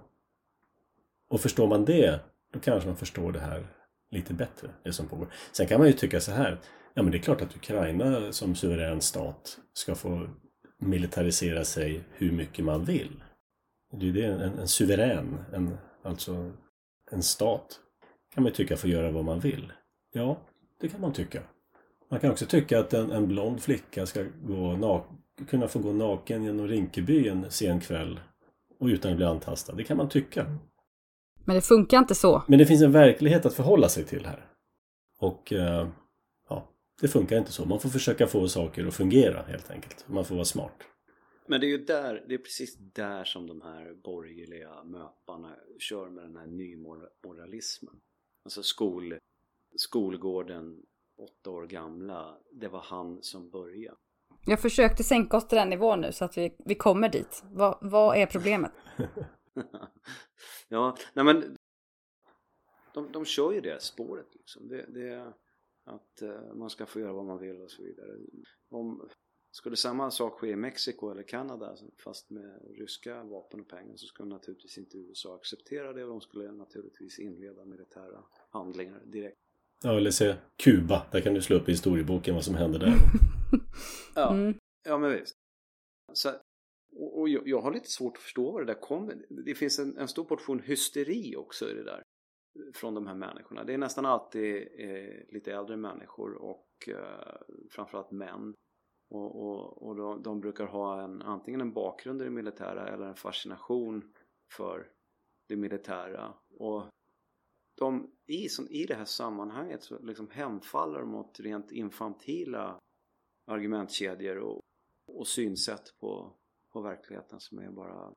Och 1.30 1.41
förstår 1.41 1.68
man 1.68 1.86
det, 1.86 2.20
då 2.53 2.60
kanske 2.60 2.89
man 2.89 2.97
förstår 2.97 3.32
det 3.32 3.39
här 3.39 3.68
lite 4.12 4.34
bättre, 4.34 4.70
det 4.84 4.93
som 4.93 5.08
pågår. 5.08 5.28
Sen 5.51 5.68
kan 5.68 5.80
man 5.80 5.88
ju 5.88 5.93
tycka 5.93 6.20
så 6.20 6.32
här, 6.32 6.60
ja 6.93 7.03
men 7.03 7.12
det 7.12 7.18
är 7.18 7.22
klart 7.22 7.41
att 7.41 7.56
Ukraina 7.56 8.32
som 8.32 8.56
suverän 8.56 9.01
stat 9.01 9.58
ska 9.74 9.95
få 9.95 10.28
militarisera 10.80 11.66
sig 11.66 12.03
hur 12.14 12.32
mycket 12.32 12.66
man 12.66 12.86
vill. 12.86 13.24
Det 13.91 13.97
är 13.97 14.08
ju 14.08 14.12
det, 14.12 14.26
en, 14.26 14.60
en 14.60 14.68
suverän, 14.68 15.45
en, 15.53 15.78
alltså 16.06 16.51
en 17.12 17.24
stat, 17.24 17.80
kan 18.34 18.43
man 18.43 18.53
tycka 18.53 18.78
får 18.78 18.89
göra 18.89 19.12
vad 19.12 19.26
man 19.26 19.39
vill. 19.39 19.74
Ja, 20.14 20.38
det 20.82 20.88
kan 20.88 21.01
man 21.01 21.14
tycka. 21.14 21.41
Man 22.12 22.20
kan 22.20 22.32
också 22.32 22.45
tycka 22.45 22.80
att 22.80 22.93
en, 22.93 23.12
en 23.12 23.28
blond 23.28 23.62
flicka 23.62 24.06
ska 24.06 24.26
gå 24.43 24.76
kunna 25.47 25.68
få 25.68 25.80
gå 25.80 25.93
naken 25.93 26.43
genom 26.43 26.68
Rinkeby 26.68 27.28
en 27.28 27.51
sen 27.51 27.80
kväll 27.80 28.20
och 28.80 28.88
utan 28.88 29.12
att 29.12 29.18
bli 29.18 29.26
antastad. 29.26 29.74
Det 29.74 29.84
kan 29.84 29.97
man 29.97 30.10
tycka. 30.10 30.45
Men 31.45 31.56
det 31.56 31.62
funkar 31.62 31.97
inte 31.97 32.16
så. 32.16 32.43
Men 32.47 32.60
det 32.60 32.66
finns 32.66 32.82
en 32.82 32.91
verklighet 32.91 33.45
att 33.45 33.53
förhålla 33.53 33.89
sig 33.89 34.06
till 34.06 34.26
här. 34.26 34.45
Och 35.20 35.53
eh, 35.53 35.88
ja, 36.49 36.68
det 37.01 37.08
funkar 37.08 37.38
inte 37.38 37.51
så. 37.51 37.66
Man 37.66 37.80
får 37.80 37.89
försöka 37.89 38.28
få 38.28 38.47
saker 38.47 38.88
att 38.88 38.93
fungera 38.93 39.43
helt 39.47 39.72
enkelt. 39.72 40.06
Man 40.08 40.26
får 40.26 40.36
vara 40.36 40.45
smart. 40.45 40.76
Men 41.48 41.62
det 41.62 41.68
är 41.68 41.70
ju 41.70 41.86
där, 41.86 42.26
det 42.28 42.34
är 42.34 42.38
precis 42.38 42.76
där 42.78 43.24
som 43.24 43.48
de 43.48 43.62
här 43.62 43.93
borgerliga 43.93 44.84
möparna 44.84 45.56
kör 45.80 46.10
med 46.10 46.24
den 46.24 46.36
här 46.36 46.48
nymoralismen. 46.48 48.02
Alltså 48.43 48.64
skol, 48.64 49.18
skolgården, 49.76 50.86
åtta 51.18 51.50
år 51.50 51.68
gamla, 51.68 52.38
det 52.52 52.68
var 52.68 52.82
han 52.82 53.24
som 53.24 53.50
började. 53.50 53.98
Jag 54.46 54.62
försökte 54.62 55.04
sänka 55.04 55.38
oss 55.38 55.48
till 55.48 55.58
den 55.58 55.70
nivån 55.70 56.02
nu 56.02 56.12
så 56.12 56.26
att 56.26 56.38
vi, 56.38 56.56
vi 56.66 56.76
kommer 56.76 57.10
dit. 57.10 57.43
Va, 57.52 57.80
vad 57.82 58.18
är 58.18 58.26
problemet? 58.26 58.72
ja, 60.68 60.98
nej 61.14 61.26
men 61.26 61.58
de, 62.93 63.12
de 63.12 63.26
kör 63.26 63.52
ju 63.52 63.62
det 63.62 63.82
spåret 63.82 64.36
liksom. 64.36 64.68
Det, 64.68 64.86
det 64.89 65.10
är 65.10 65.34
att 65.84 66.22
uh, 66.22 66.54
man 66.54 66.70
ska 66.70 66.86
få 66.86 67.00
göra 67.00 67.14
vad 67.14 67.26
man 67.26 67.39
vill 67.39 67.62
och 67.62 67.72
så 67.72 67.84
vidare. 67.84 68.18
Om, 68.70 69.10
skulle 69.56 69.76
samma 69.76 70.12
sak 70.12 70.39
ske 70.39 70.47
i 70.47 70.56
Mexiko 70.56 71.10
eller 71.12 71.24
Kanada 71.24 71.76
fast 72.03 72.30
med 72.30 72.62
ryska 72.78 73.24
vapen 73.24 73.60
och 73.60 73.68
pengar 73.68 73.97
så 73.97 74.06
skulle 74.06 74.30
naturligtvis 74.30 74.78
inte 74.78 74.97
USA 74.97 75.36
acceptera 75.36 75.93
det 75.93 76.03
och 76.03 76.10
de 76.10 76.22
skulle 76.22 76.51
naturligtvis 76.51 77.20
inleda 77.20 77.66
militära 77.66 78.24
handlingar 78.49 79.01
direkt. 79.06 79.38
Ja, 79.84 79.97
eller 79.97 80.12
se 80.12 80.36
Kuba. 80.64 81.08
Där 81.12 81.22
kan 81.22 81.34
du 81.34 81.41
slå 81.41 81.56
upp 81.56 81.70
i 81.70 81.72
historieboken 81.72 82.36
vad 82.36 82.43
som 82.43 82.56
hände 82.56 82.80
där. 82.80 82.93
ja, 84.16 84.34
mm. 84.34 84.60
ja, 84.84 84.97
men 84.97 85.12
visst. 85.12 85.36
Så, 86.14 86.30
och, 86.95 87.20
och 87.20 87.30
jag, 87.30 87.47
jag, 87.47 87.62
har 87.62 87.74
lite 87.74 87.89
svårt 87.89 88.18
att 88.18 88.24
förstå 88.24 88.51
vad 88.51 88.62
det 88.62 88.74
där 88.74 88.82
kommer. 88.82 89.26
Det 89.30 89.56
finns 89.56 89.80
en, 89.80 89.97
en, 89.97 90.08
stor 90.08 90.24
portion 90.24 90.60
hysteri 90.60 91.36
också 91.36 91.72
i 91.72 91.74
det 91.74 91.84
där. 91.84 92.03
Från 92.74 92.93
de 92.93 93.08
här 93.08 93.16
människorna. 93.16 93.64
Det 93.64 93.74
är 93.74 93.78
nästan 93.78 94.06
alltid 94.06 94.68
eh, 94.78 95.34
lite 95.34 95.53
äldre 95.53 95.78
människor 95.78 96.34
och 96.34 96.68
eh, 96.88 97.38
framförallt 97.70 98.12
män. 98.12 98.53
Och, 99.10 99.36
och, 99.36 99.84
och 99.88 99.95
de, 99.95 100.24
de, 100.24 100.39
brukar 100.39 100.66
ha 100.66 101.01
en, 101.01 101.22
antingen 101.22 101.62
en 101.62 101.74
bakgrund 101.74 102.22
i 102.22 102.26
det 102.26 102.32
militära 102.32 102.88
eller 102.88 103.06
en 103.06 103.16
fascination 103.16 104.14
för 104.58 104.88
det 105.47 105.56
militära. 105.56 106.34
Och 106.60 106.89
de, 107.78 108.12
i, 108.28 108.49
som, 108.49 108.68
i 108.70 108.86
det 108.86 108.95
här 108.95 109.06
sammanhanget 109.06 109.84
så 109.84 109.99
liksom 109.99 110.30
hemfaller 110.30 110.99
de 110.99 111.16
åt 111.16 111.39
rent 111.39 111.72
infantila 111.72 112.80
argumentkedjor 113.47 114.38
och, 114.38 114.62
och 115.08 115.28
synsätt 115.28 115.97
på, 115.99 116.36
på 116.74 116.82
verkligheten 116.82 117.39
som 117.39 117.60
är 117.60 117.72
bara 117.72 118.14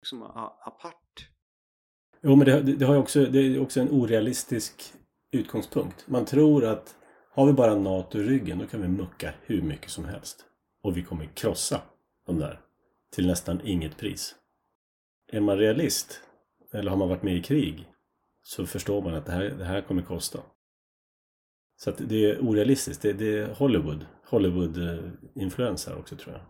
liksom 0.00 0.22
apart. 0.22 1.30
Jo, 2.20 2.36
men 2.36 2.46
det, 2.46 2.62
det, 2.62 2.84
har 2.84 2.96
också, 2.96 3.24
det 3.24 3.38
är 3.38 3.60
också 3.60 3.80
en 3.80 3.90
orealistisk 3.90 4.92
utgångspunkt. 5.30 6.08
Man 6.08 6.24
tror 6.24 6.64
att 6.64 6.96
har 7.36 7.46
vi 7.46 7.52
bara 7.52 7.74
NATO 7.74 8.18
i 8.18 8.22
ryggen 8.22 8.58
då 8.58 8.66
kan 8.66 8.82
vi 8.82 8.88
mucka 8.88 9.34
hur 9.42 9.62
mycket 9.62 9.90
som 9.90 10.04
helst. 10.04 10.44
Och 10.82 10.96
vi 10.96 11.02
kommer 11.02 11.26
krossa 11.34 11.80
de 12.26 12.38
där 12.38 12.60
till 13.12 13.26
nästan 13.26 13.60
inget 13.64 13.96
pris. 13.96 14.34
Är 15.32 15.40
man 15.40 15.58
realist, 15.58 16.20
eller 16.72 16.90
har 16.90 16.98
man 16.98 17.08
varit 17.08 17.22
med 17.22 17.36
i 17.36 17.42
krig, 17.42 17.92
så 18.42 18.66
förstår 18.66 19.02
man 19.02 19.14
att 19.14 19.26
det 19.26 19.32
här, 19.32 19.44
det 19.44 19.64
här 19.64 19.82
kommer 19.82 20.02
kosta. 20.02 20.40
Så 21.76 21.90
att 21.90 22.08
det 22.08 22.30
är 22.30 22.40
orealistiskt. 22.40 23.02
Det, 23.02 23.12
det 23.12 23.38
är 23.38 23.54
Hollywood. 23.54 24.06
Hollywood-influens 24.30 25.88
här 25.88 25.98
också 25.98 26.16
tror 26.16 26.34
jag. 26.34 26.42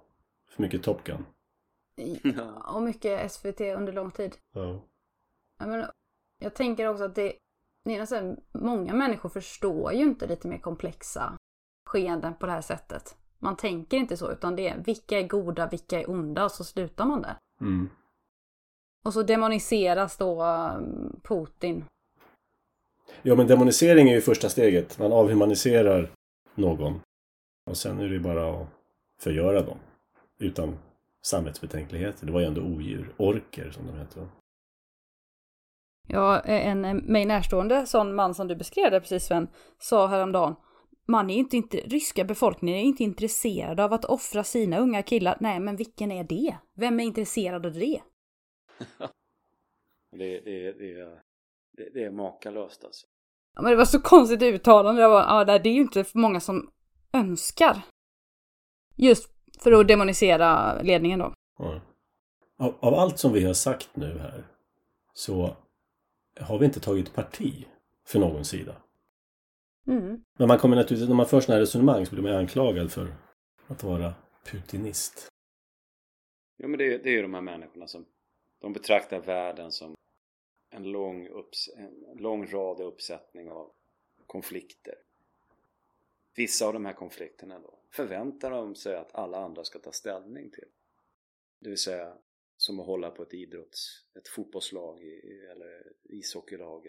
För 0.50 0.62
mycket 0.62 0.82
Top 0.82 1.04
Gun. 1.04 1.24
Ja, 2.22 2.74
och 2.74 2.82
mycket 2.82 3.32
SVT 3.32 3.60
under 3.60 3.92
lång 3.92 4.10
tid. 4.10 4.36
Ja. 4.52 4.82
Jag, 5.58 5.68
menar, 5.68 5.92
jag 6.38 6.54
tänker 6.54 6.88
också 6.88 7.04
att 7.04 7.14
det, 7.14 7.32
det 7.88 8.36
många 8.52 8.94
människor 8.94 9.28
förstår 9.28 9.92
ju 9.92 10.02
inte 10.02 10.26
lite 10.26 10.48
mer 10.48 10.58
komplexa 10.58 11.36
skeenden 11.86 12.34
på 12.34 12.46
det 12.46 12.52
här 12.52 12.60
sättet. 12.60 13.16
Man 13.38 13.56
tänker 13.56 13.96
inte 13.96 14.16
så, 14.16 14.32
utan 14.32 14.56
det 14.56 14.68
är 14.68 14.78
vilka 14.78 15.18
är 15.18 15.28
goda, 15.28 15.68
vilka 15.68 16.00
är 16.00 16.10
onda, 16.10 16.44
och 16.44 16.52
så 16.52 16.64
slutar 16.64 17.04
man 17.04 17.22
där. 17.22 17.36
Mm. 17.60 17.88
Och 19.04 19.12
så 19.12 19.22
demoniseras 19.22 20.16
då 20.16 20.44
um, 20.44 21.20
Putin. 21.22 21.84
Ja, 23.22 23.34
men 23.34 23.46
demonisering 23.46 24.08
är 24.08 24.14
ju 24.14 24.20
första 24.20 24.48
steget. 24.48 24.98
Man 24.98 25.12
avhumaniserar 25.12 26.10
någon. 26.54 27.00
Och 27.70 27.76
sen 27.76 28.00
är 28.00 28.08
det 28.08 28.18
bara 28.18 28.60
att 28.60 28.68
förgöra 29.20 29.62
dem. 29.62 29.78
Utan 30.38 30.78
samvetsbetänkligheter. 31.22 32.26
Det 32.26 32.32
var 32.32 32.40
ju 32.40 32.46
ändå 32.46 32.62
odjur. 32.62 33.14
Orker 33.16 33.70
som 33.70 33.86
de 33.86 33.98
heter. 33.98 34.28
Ja, 36.06 36.40
en 36.40 36.96
mig 36.96 37.24
närstående 37.24 37.86
sån 37.86 38.14
man 38.14 38.34
som 38.34 38.48
du 38.48 38.56
beskrev 38.56 38.90
det 38.90 39.00
precis 39.00 39.24
Sven, 39.24 39.48
sa 39.78 40.06
häromdagen. 40.06 40.54
Man 41.08 41.30
är 41.30 41.36
inte, 41.36 41.56
inte, 41.56 41.76
ryska 41.76 42.24
befolkningen 42.24 42.78
är 42.78 42.82
inte 42.82 43.02
intresserad 43.02 43.80
av 43.80 43.92
att 43.92 44.04
offra 44.04 44.44
sina 44.44 44.78
unga 44.78 45.02
killar. 45.02 45.36
Nej, 45.40 45.60
men 45.60 45.76
vilken 45.76 46.12
är 46.12 46.24
det? 46.24 46.56
Vem 46.74 47.00
är 47.00 47.04
intresserad 47.04 47.66
av 47.66 47.72
det? 47.72 47.78
det, 50.12 50.40
det, 50.40 50.72
det, 50.72 51.04
det, 51.76 51.90
det 51.94 52.04
är 52.04 52.10
makalöst 52.10 52.84
alltså. 52.84 53.06
Ja, 53.54 53.62
men 53.62 53.70
det 53.70 53.76
var 53.76 53.84
så 53.84 54.00
konstigt 54.00 54.42
uttalande. 54.42 55.02
Jag 55.02 55.10
var, 55.10 55.20
ja, 55.22 55.44
det 55.58 55.68
är 55.68 55.74
ju 55.74 55.80
inte 55.80 56.04
många 56.14 56.40
som 56.40 56.70
önskar. 57.12 57.82
Just 58.96 59.30
för 59.58 59.72
att 59.72 59.88
demonisera 59.88 60.82
ledningen 60.82 61.18
då. 61.18 61.34
Ja. 61.58 61.80
Av, 62.58 62.74
av, 62.80 62.94
allt 62.94 63.18
som 63.18 63.32
vi 63.32 63.44
har 63.44 63.54
sagt 63.54 63.96
nu 63.96 64.18
här 64.18 64.46
så 65.12 65.56
har 66.40 66.58
vi 66.58 66.64
inte 66.66 66.80
tagit 66.80 67.14
parti 67.14 67.66
för 68.04 68.18
någon 68.18 68.44
sida. 68.44 68.82
Mm. 69.86 70.24
Men 70.38 70.48
man 70.48 70.58
kommer 70.58 70.76
naturligtvis, 70.76 71.08
när 71.08 71.16
man 71.16 71.26
för 71.26 71.40
sådana 71.40 71.56
här 71.56 71.60
resonemang 71.60 72.06
så 72.06 72.14
blir 72.14 72.22
man 72.22 72.32
anklagad 72.32 72.92
för 72.92 73.14
att 73.66 73.82
vara 73.82 74.14
putinist. 74.44 75.28
Ja 76.56 76.68
men 76.68 76.78
det, 76.78 76.98
det 76.98 77.08
är 77.08 77.12
ju 77.12 77.22
de 77.22 77.34
här 77.34 77.40
människorna 77.40 77.86
som 77.86 78.06
De 78.58 78.72
betraktar 78.72 79.20
världen 79.20 79.72
som 79.72 79.94
en 80.70 80.84
lång, 80.84 81.28
upps 81.28 81.68
en 81.76 82.16
lång 82.16 82.46
rad 82.46 82.80
uppsättning 82.80 83.50
av 83.50 83.72
konflikter. 84.26 84.94
Vissa 86.34 86.66
av 86.66 86.72
de 86.72 86.84
här 86.84 86.92
konflikterna 86.92 87.58
då 87.58 87.78
förväntar 87.90 88.50
de 88.50 88.74
sig 88.74 88.96
att 88.96 89.14
alla 89.14 89.38
andra 89.38 89.64
ska 89.64 89.78
ta 89.78 89.92
ställning 89.92 90.50
till. 90.50 90.68
Det 91.60 91.68
vill 91.68 91.78
säga 91.78 92.18
som 92.56 92.80
att 92.80 92.86
hålla 92.86 93.10
på 93.10 93.22
ett 93.22 93.34
idrotts, 93.34 94.04
ett 94.14 94.28
fotbollslag 94.28 95.02
eller 95.50 95.92
ishockeylag. 96.18 96.82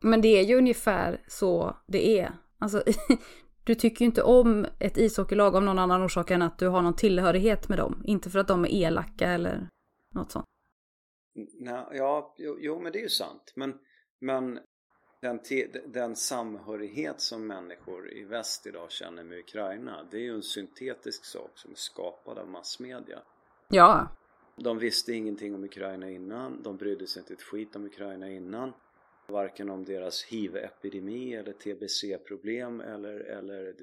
Men 0.00 0.20
det 0.20 0.28
är 0.28 0.42
ju 0.42 0.56
ungefär 0.56 1.24
så 1.26 1.76
det 1.86 2.20
är. 2.20 2.32
Alltså, 2.58 2.82
du 3.64 3.74
tycker 3.74 4.00
ju 4.00 4.06
inte 4.06 4.22
om 4.22 4.66
ett 4.78 4.98
ishockeylag 4.98 5.56
av 5.56 5.62
någon 5.62 5.78
annan 5.78 6.02
orsak 6.02 6.30
än 6.30 6.42
att 6.42 6.58
du 6.58 6.68
har 6.68 6.82
någon 6.82 6.96
tillhörighet 6.96 7.68
med 7.68 7.78
dem. 7.78 8.02
Inte 8.04 8.30
för 8.30 8.38
att 8.38 8.48
de 8.48 8.64
är 8.64 8.68
elaka 8.68 9.30
eller 9.30 9.68
något 10.14 10.32
sånt. 10.32 10.46
Nej, 11.60 11.84
ja, 11.92 12.34
jo, 12.38 12.56
jo, 12.60 12.80
men 12.80 12.92
det 12.92 12.98
är 12.98 13.02
ju 13.02 13.08
sant. 13.08 13.52
Men, 13.56 13.78
men 14.20 14.58
den, 15.20 15.40
den 15.86 16.16
samhörighet 16.16 17.20
som 17.20 17.46
människor 17.46 18.12
i 18.12 18.24
väst 18.24 18.66
idag 18.66 18.90
känner 18.90 19.24
med 19.24 19.38
Ukraina 19.38 20.08
det 20.10 20.16
är 20.16 20.20
ju 20.20 20.34
en 20.34 20.42
syntetisk 20.42 21.24
sak 21.24 21.50
som 21.54 21.70
är 21.70 21.76
skapad 21.76 22.38
av 22.38 22.48
massmedia. 22.48 23.18
Ja. 23.68 24.08
De 24.60 24.78
visste 24.78 25.12
ingenting 25.12 25.54
om 25.54 25.64
Ukraina 25.64 26.10
innan, 26.10 26.62
de 26.62 26.76
brydde 26.76 27.06
sig 27.06 27.20
inte 27.20 27.32
ett 27.32 27.42
skit 27.42 27.76
om 27.76 27.84
Ukraina 27.84 28.30
innan. 28.30 28.72
Varken 29.26 29.70
om 29.70 29.84
deras 29.84 30.24
hiv-epidemi 30.24 31.34
eller 31.34 31.52
tbc-problem 31.52 32.80
eller, 32.80 33.20
eller 33.20 33.74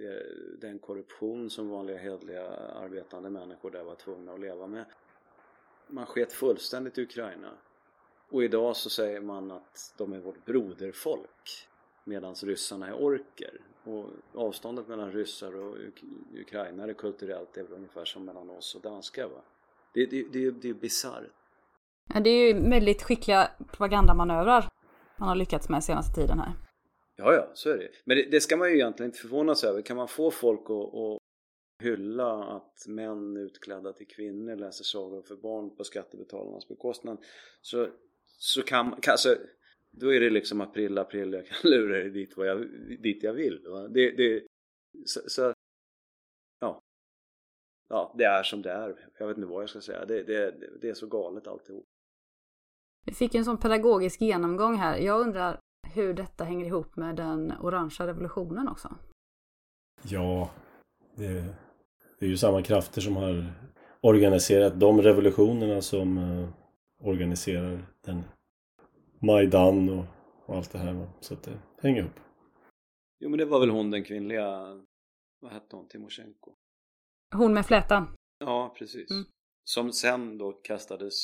den 0.62 0.80
korruption 0.80 1.50
som 1.50 1.70
vanliga 1.70 1.98
hedliga 1.98 2.48
arbetande 2.56 3.30
människor 3.30 3.72
där 3.72 3.84
var 3.84 3.96
tvungna 3.96 4.34
att 4.34 4.40
leva 4.40 4.68
med. 4.68 4.86
Man 5.88 6.06
sket 6.06 6.34
fullständigt 6.34 6.98
i 6.98 7.02
Ukraina. 7.02 7.52
Och 8.30 8.44
idag 8.44 8.76
så 8.76 8.90
säger 8.90 9.22
man 9.22 9.52
att 9.52 9.94
de 9.98 10.14
är 10.14 10.20
vårt 10.20 10.46
broderfolk 10.46 11.68
medan 12.04 12.36
ryssarna 12.36 12.88
är 12.88 12.94
orker. 12.94 13.62
Och 13.84 14.06
avståndet 14.34 14.88
mellan 14.88 15.12
ryssar 15.12 15.56
och 15.56 15.78
ukrainare 16.34 16.94
kulturellt 16.94 17.58
är 17.58 17.64
väl 17.64 17.74
ungefär 17.74 18.06
som 18.06 18.26
mellan 18.26 18.50
oss 18.50 18.76
och 18.76 18.82
danskar 18.82 19.28
va? 19.28 19.42
Det, 19.96 20.06
det, 20.06 20.24
det, 20.34 20.52
det 20.52 20.70
är 20.70 20.74
bisarrt. 20.74 21.24
Det 22.24 22.30
är 22.30 22.48
ju 22.48 22.70
väldigt 22.70 23.04
skickliga 23.04 23.50
propagandamanövrar 23.72 24.70
man 25.18 25.30
har 25.30 25.36
lyckats 25.36 25.70
med 25.70 25.84
senaste 25.84 26.22
tiden 26.22 26.40
här. 26.40 26.54
Ja, 27.18 27.34
ja, 27.34 27.52
så 27.54 27.70
är 27.70 27.78
det. 27.78 27.90
Men 28.06 28.18
det, 28.18 28.32
det 28.32 28.42
ska 28.42 28.58
man 28.58 28.70
ju 28.70 28.76
egentligen 28.76 29.10
inte 29.10 29.22
förvånas 29.22 29.64
över. 29.64 29.82
Kan 29.82 29.98
man 29.98 30.08
få 30.08 30.32
folk 30.32 30.62
att, 30.62 30.96
att 30.96 31.20
hylla 31.84 32.44
att 32.44 32.88
män 32.88 33.38
utklädda 33.38 33.94
till 33.94 34.08
kvinnor 34.08 34.56
läser 34.56 34.84
sagor 34.84 35.22
för 35.22 35.36
barn 35.36 35.76
på 35.76 35.84
skattebetalarnas 35.84 36.68
bekostnad 36.68 37.18
så, 37.62 37.88
så 38.38 38.62
kan 38.62 38.90
man, 38.90 39.00
alltså, 39.08 39.38
då 39.92 40.14
är 40.14 40.20
det 40.20 40.30
liksom 40.30 40.62
april, 40.62 40.98
april, 40.98 41.34
jag 41.34 41.48
kan 41.48 41.72
lura 41.72 41.98
dig 41.98 42.10
dit, 42.10 42.38
vad 42.38 42.48
jag, 42.48 42.68
dit 43.04 43.24
jag 43.24 43.34
vill. 43.34 43.64
Det, 43.90 44.12
det, 44.12 44.44
så, 45.06 45.20
så. 45.28 45.54
Ja, 47.90 48.14
det 48.18 48.24
är 48.24 48.44
som 48.44 48.62
det 48.62 48.72
är. 48.72 49.10
Jag 49.20 49.28
vet 49.28 49.38
inte 49.38 49.50
vad 49.50 49.62
jag 49.62 49.70
ska 49.70 49.82
säga. 49.82 50.06
Det, 50.06 50.24
det, 50.24 50.56
det 50.82 50.90
är 50.90 50.94
så 50.94 51.08
galet 51.08 51.48
alltihop. 51.48 51.86
Vi 53.06 53.14
fick 53.14 53.36
en 53.36 53.46
sån 53.46 53.58
pedagogisk 53.58 54.22
genomgång 54.22 54.76
här. 54.76 54.98
Jag 54.98 55.22
undrar 55.22 55.60
hur 55.94 56.14
detta 56.14 56.44
hänger 56.44 56.66
ihop 56.66 56.96
med 56.96 57.16
den 57.16 57.54
orangea 57.62 58.08
revolutionen 58.08 58.68
också. 58.68 58.96
Ja, 60.04 60.50
det, 61.16 61.46
det 62.20 62.26
är 62.26 62.30
ju 62.30 62.38
samma 62.38 62.62
krafter 62.62 63.02
som 63.02 63.16
har 63.16 63.54
organiserat 64.02 64.80
de 64.80 65.02
revolutionerna 65.02 65.82
som 65.82 66.18
uh, 66.18 66.50
organiserar 67.04 67.86
den 68.02 68.24
Majdan 69.20 69.90
och, 69.90 70.06
och, 70.46 70.56
allt 70.56 70.72
det 70.72 70.78
här. 70.78 71.08
Så 71.20 71.34
att 71.34 71.44
det 71.44 71.58
hänger 71.82 72.00
ihop. 72.02 72.20
Jo 73.20 73.30
men 73.30 73.40
det 73.40 73.46
var 73.46 73.60
väl 73.60 73.70
hon 73.70 73.92
den 73.92 74.04
kvinnliga, 74.04 74.82
vad 75.40 75.52
hette 75.52 75.76
hon, 75.76 75.88
Timosjenko? 75.88 76.56
Hon 77.38 77.54
med 77.54 77.66
flätan? 77.66 78.16
Ja, 78.40 78.76
precis. 78.78 79.12
Mm. 79.12 79.26
Som 79.64 79.92
sen 79.92 80.38
då 80.38 80.52
kastades 80.52 81.16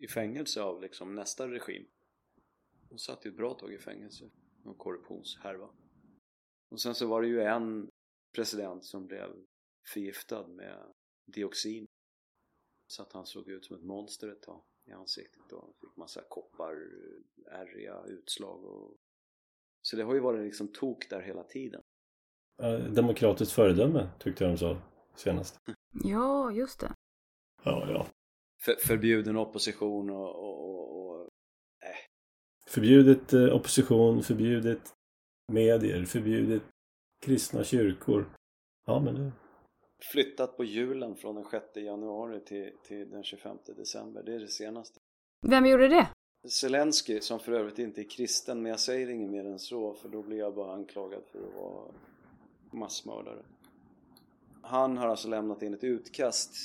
i 0.00 0.08
fängelse 0.08 0.62
av 0.62 0.82
liksom 0.82 1.14
nästa 1.14 1.48
regim. 1.48 1.86
Hon 2.88 2.98
satt 2.98 3.26
ju 3.26 3.30
ett 3.30 3.36
bra 3.36 3.54
tag 3.54 3.72
i 3.72 3.78
fängelse. 3.78 4.30
Någon 4.64 4.74
korruptionshärva. 4.74 5.68
Och 6.70 6.80
sen 6.80 6.94
så 6.94 7.06
var 7.06 7.22
det 7.22 7.28
ju 7.28 7.42
en 7.42 7.88
president 8.34 8.84
som 8.84 9.06
blev 9.06 9.28
förgiftad 9.92 10.46
med 10.48 10.92
dioxin. 11.26 11.86
Så 12.86 13.02
att 13.02 13.12
han 13.12 13.26
såg 13.26 13.48
ut 13.48 13.64
som 13.64 13.76
ett 13.76 13.82
monster 13.82 14.28
ett 14.28 14.42
tag 14.42 14.62
i 14.86 14.92
ansiktet 14.92 15.52
och 15.52 15.76
fick 15.80 15.96
massa 15.96 16.22
koppar, 16.28 16.74
ärriga 17.50 18.04
utslag 18.06 18.64
och... 18.64 18.96
Så 19.82 19.96
det 19.96 20.02
har 20.02 20.14
ju 20.14 20.20
varit 20.20 20.44
liksom 20.44 20.68
tok 20.72 21.10
där 21.10 21.20
hela 21.20 21.44
tiden. 21.44 21.82
Demokratiskt 22.94 23.52
föredöme 23.52 24.08
tyckte 24.18 24.44
jag 24.44 24.52
de 24.52 24.58
sa 24.58 24.82
senast. 25.18 25.58
Ja, 26.04 26.52
just 26.52 26.80
det. 26.80 26.92
Ja, 27.64 27.90
ja. 27.90 28.06
För, 28.64 28.74
förbjuden 28.74 29.36
opposition 29.36 30.10
och... 30.10 30.28
och, 30.28 30.70
och, 30.70 31.00
och 31.00 31.20
äh. 31.82 31.96
Förbjudet 32.66 33.32
eh, 33.32 33.54
opposition, 33.56 34.22
förbjudet 34.22 34.94
medier, 35.52 36.04
förbjudet 36.04 36.62
kristna 37.20 37.64
kyrkor. 37.64 38.30
Ja, 38.86 39.00
men 39.00 39.14
det... 39.14 39.32
Flyttat 40.12 40.56
på 40.56 40.64
julen 40.64 41.16
från 41.16 41.34
den 41.34 41.44
6 41.44 41.64
januari 41.76 42.40
till, 42.40 42.72
till 42.82 43.10
den 43.10 43.24
25 43.24 43.56
december. 43.76 44.22
Det 44.22 44.34
är 44.34 44.40
det 44.40 44.48
senaste. 44.48 45.00
Vem 45.46 45.66
gjorde 45.66 45.88
det? 45.88 46.08
Zelensky, 46.48 47.20
som 47.20 47.40
för 47.40 47.52
övrigt 47.52 47.78
inte 47.78 48.00
är 48.00 48.10
kristen, 48.10 48.62
men 48.62 48.70
jag 48.70 48.80
säger 48.80 49.08
inget 49.08 49.30
mer 49.30 49.44
än 49.44 49.58
så 49.58 49.94
för 49.94 50.08
då 50.08 50.22
blir 50.22 50.38
jag 50.38 50.54
bara 50.54 50.74
anklagad 50.74 51.22
för 51.32 51.38
att 51.38 51.54
vara 51.54 51.92
massmördare. 52.72 53.44
Han 54.68 54.96
har 54.96 55.08
alltså 55.08 55.28
lämnat 55.28 55.62
in 55.62 55.74
ett 55.74 55.84
utkast 55.84 56.56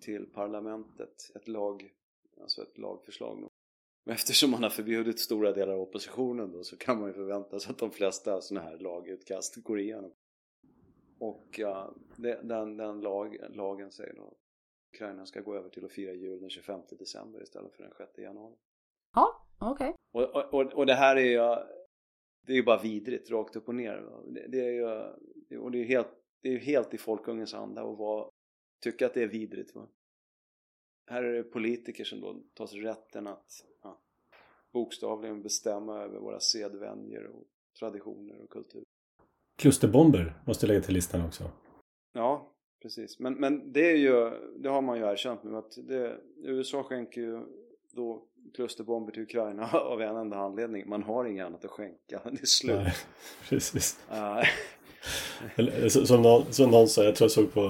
till 0.00 0.26
parlamentet, 0.26 1.30
ett 1.34 1.48
lag, 1.48 1.92
alltså 2.40 2.62
ett 2.62 2.78
lagförslag. 2.78 3.48
Men 4.04 4.14
eftersom 4.14 4.50
man 4.50 4.62
har 4.62 4.70
förbjudit 4.70 5.20
stora 5.20 5.52
delar 5.52 5.72
av 5.72 5.80
oppositionen 5.80 6.52
då 6.52 6.64
så 6.64 6.76
kan 6.76 7.00
man 7.00 7.08
ju 7.08 7.14
förvänta 7.14 7.60
sig 7.60 7.70
att 7.70 7.78
de 7.78 7.90
flesta 7.90 8.40
sådana 8.40 8.66
här 8.66 8.78
lagutkast 8.78 9.56
går 9.56 9.80
igenom. 9.80 10.12
Och 11.18 11.58
ja, 11.58 11.94
den, 12.16 12.76
den 12.76 13.00
lag, 13.00 13.36
lagen 13.50 13.90
säger 13.90 14.14
då 14.14 14.26
att 14.26 14.38
Ukraina 14.94 15.26
ska 15.26 15.40
gå 15.40 15.54
över 15.54 15.68
till 15.68 15.84
att 15.84 15.92
fira 15.92 16.12
jul 16.12 16.40
den 16.40 16.50
25 16.50 16.80
december 16.90 17.42
istället 17.42 17.74
för 17.74 17.82
den 17.82 17.92
6 17.98 18.18
januari. 18.18 18.56
Ja, 19.14 19.46
okej. 19.58 19.94
Okay. 20.14 20.24
Och, 20.24 20.54
och, 20.54 20.72
och 20.72 20.86
det 20.86 20.94
här 20.94 21.16
är 21.16 21.30
ju 21.30 21.64
det 22.46 22.52
är 22.52 22.56
ju 22.56 22.64
bara 22.64 22.82
vidrigt 22.82 23.30
rakt 23.30 23.56
upp 23.56 23.68
och 23.68 23.74
ner. 23.74 24.22
Det, 24.26 24.46
det 24.48 24.60
är 24.60 24.72
ju 24.72 25.58
och 25.58 25.70
det 25.70 25.78
är 25.78 25.84
helt, 25.84 26.08
det 26.42 26.48
är 26.48 26.58
helt 26.58 26.94
i 26.94 26.98
folkungens 26.98 27.54
anda 27.54 27.82
att 27.82 27.98
vara, 27.98 28.30
tycka 28.82 29.06
att 29.06 29.14
det 29.14 29.22
är 29.22 29.28
vidrigt. 29.28 29.74
Va? 29.74 29.88
Här 31.10 31.22
är 31.22 31.32
det 31.32 31.42
politiker 31.42 32.04
som 32.04 32.20
då 32.20 32.42
tar 32.54 32.66
sig 32.66 32.80
rätten 32.80 33.26
att 33.26 33.64
ja, 33.82 34.00
bokstavligen 34.72 35.42
bestämma 35.42 36.02
över 36.02 36.18
våra 36.18 36.40
sedvänjer 36.40 37.26
och 37.26 37.44
traditioner 37.78 38.40
och 38.40 38.50
kultur. 38.50 38.84
Klusterbomber 39.56 40.42
måste 40.46 40.66
lägga 40.66 40.80
till 40.80 40.94
listan 40.94 41.26
också. 41.26 41.50
Ja, 42.12 42.52
precis. 42.82 43.18
Men, 43.18 43.34
men 43.34 43.72
det 43.72 43.90
är 43.90 43.96
ju, 43.96 44.30
det 44.58 44.68
har 44.68 44.82
man 44.82 44.98
ju 44.98 45.04
erkänt 45.04 45.44
nu 45.44 45.56
att 45.56 45.78
det, 45.88 46.20
USA 46.36 46.82
skänker 46.82 47.20
ju 47.20 47.46
då 47.92 48.28
klusterbomber 48.54 49.12
till 49.12 49.22
Ukraina 49.22 49.70
av 49.72 50.02
en 50.02 50.16
enda 50.16 50.36
anledning. 50.36 50.88
Man 50.88 51.02
har 51.02 51.24
inget 51.24 51.46
annat 51.46 51.64
att 51.64 51.70
skänka. 51.70 52.20
Det 52.24 52.42
är 52.42 52.46
slut. 52.46 52.76
Nej, 52.76 52.94
precis. 53.48 54.00
Uh. 55.58 55.88
som, 55.88 56.22
någon, 56.22 56.52
som 56.52 56.70
någon 56.70 56.88
sa, 56.88 57.04
jag 57.04 57.16
tror 57.16 57.24
jag 57.24 57.32
såg 57.32 57.52
på 57.54 57.64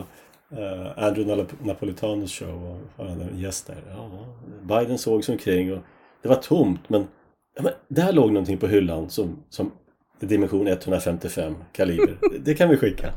uh, 0.53 0.99
Andrew 0.99 1.47
Napolitanos 1.61 2.33
show 2.33 2.81
och 2.97 3.07
han 3.07 3.21
en 3.21 3.39
gäst 3.39 3.67
där. 3.67 3.83
Ja, 3.91 4.11
Biden 4.63 4.99
såg 4.99 5.25
sig 5.25 5.33
omkring 5.33 5.73
och 5.73 5.79
det 6.23 6.29
var 6.29 6.37
tomt 6.37 6.89
men, 6.89 7.07
ja, 7.57 7.63
men 7.63 7.73
där 7.89 8.13
låg 8.13 8.33
någonting 8.33 8.59
på 8.59 8.67
hyllan 8.67 9.11
som, 9.11 9.43
som 9.49 9.71
dimension 10.21 10.67
155 10.67 11.55
kaliber. 11.73 12.19
Det 12.41 12.55
kan 12.55 12.69
vi 12.69 12.77
skicka. 12.77 13.13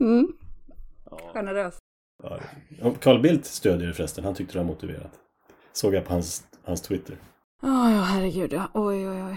Mm. 0.00 0.32
Generöst. 1.34 1.78
Ja. 2.22 2.40
Carl 3.00 3.22
Bildt 3.22 3.44
stödjer 3.44 3.88
det 3.88 3.94
förresten. 3.94 4.24
Han 4.24 4.34
tyckte 4.34 4.54
det 4.54 4.58
var 4.58 4.66
motiverat. 4.66 5.12
Såg 5.72 5.94
jag 5.94 6.04
på 6.04 6.12
hans, 6.12 6.44
hans 6.64 6.82
Twitter. 6.82 7.16
Oh, 7.62 7.94
ja, 7.94 8.00
herregud. 8.00 8.52
Ja. 8.52 8.68
Oj, 8.74 9.08
oj, 9.08 9.22
oj. 9.22 9.36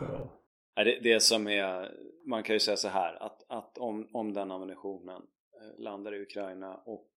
Ja. 0.00 0.33
Det, 0.74 1.00
det 1.02 1.20
som 1.20 1.48
är, 1.48 1.98
man 2.24 2.42
kan 2.42 2.56
ju 2.56 2.60
säga 2.60 2.76
så 2.76 2.88
här 2.88 3.22
att, 3.22 3.44
att 3.48 3.78
om, 3.78 4.08
om 4.12 4.32
den 4.32 4.50
ammunitionen 4.50 5.22
eh, 5.60 5.78
landar 5.78 6.14
i 6.14 6.22
Ukraina 6.22 6.74
och 6.74 7.10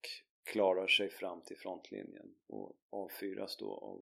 klarar 0.50 0.86
sig 0.86 1.10
fram 1.10 1.40
till 1.40 1.56
frontlinjen 1.56 2.34
och 2.48 2.76
avfyras 2.90 3.56
då 3.56 3.74
av 3.74 4.02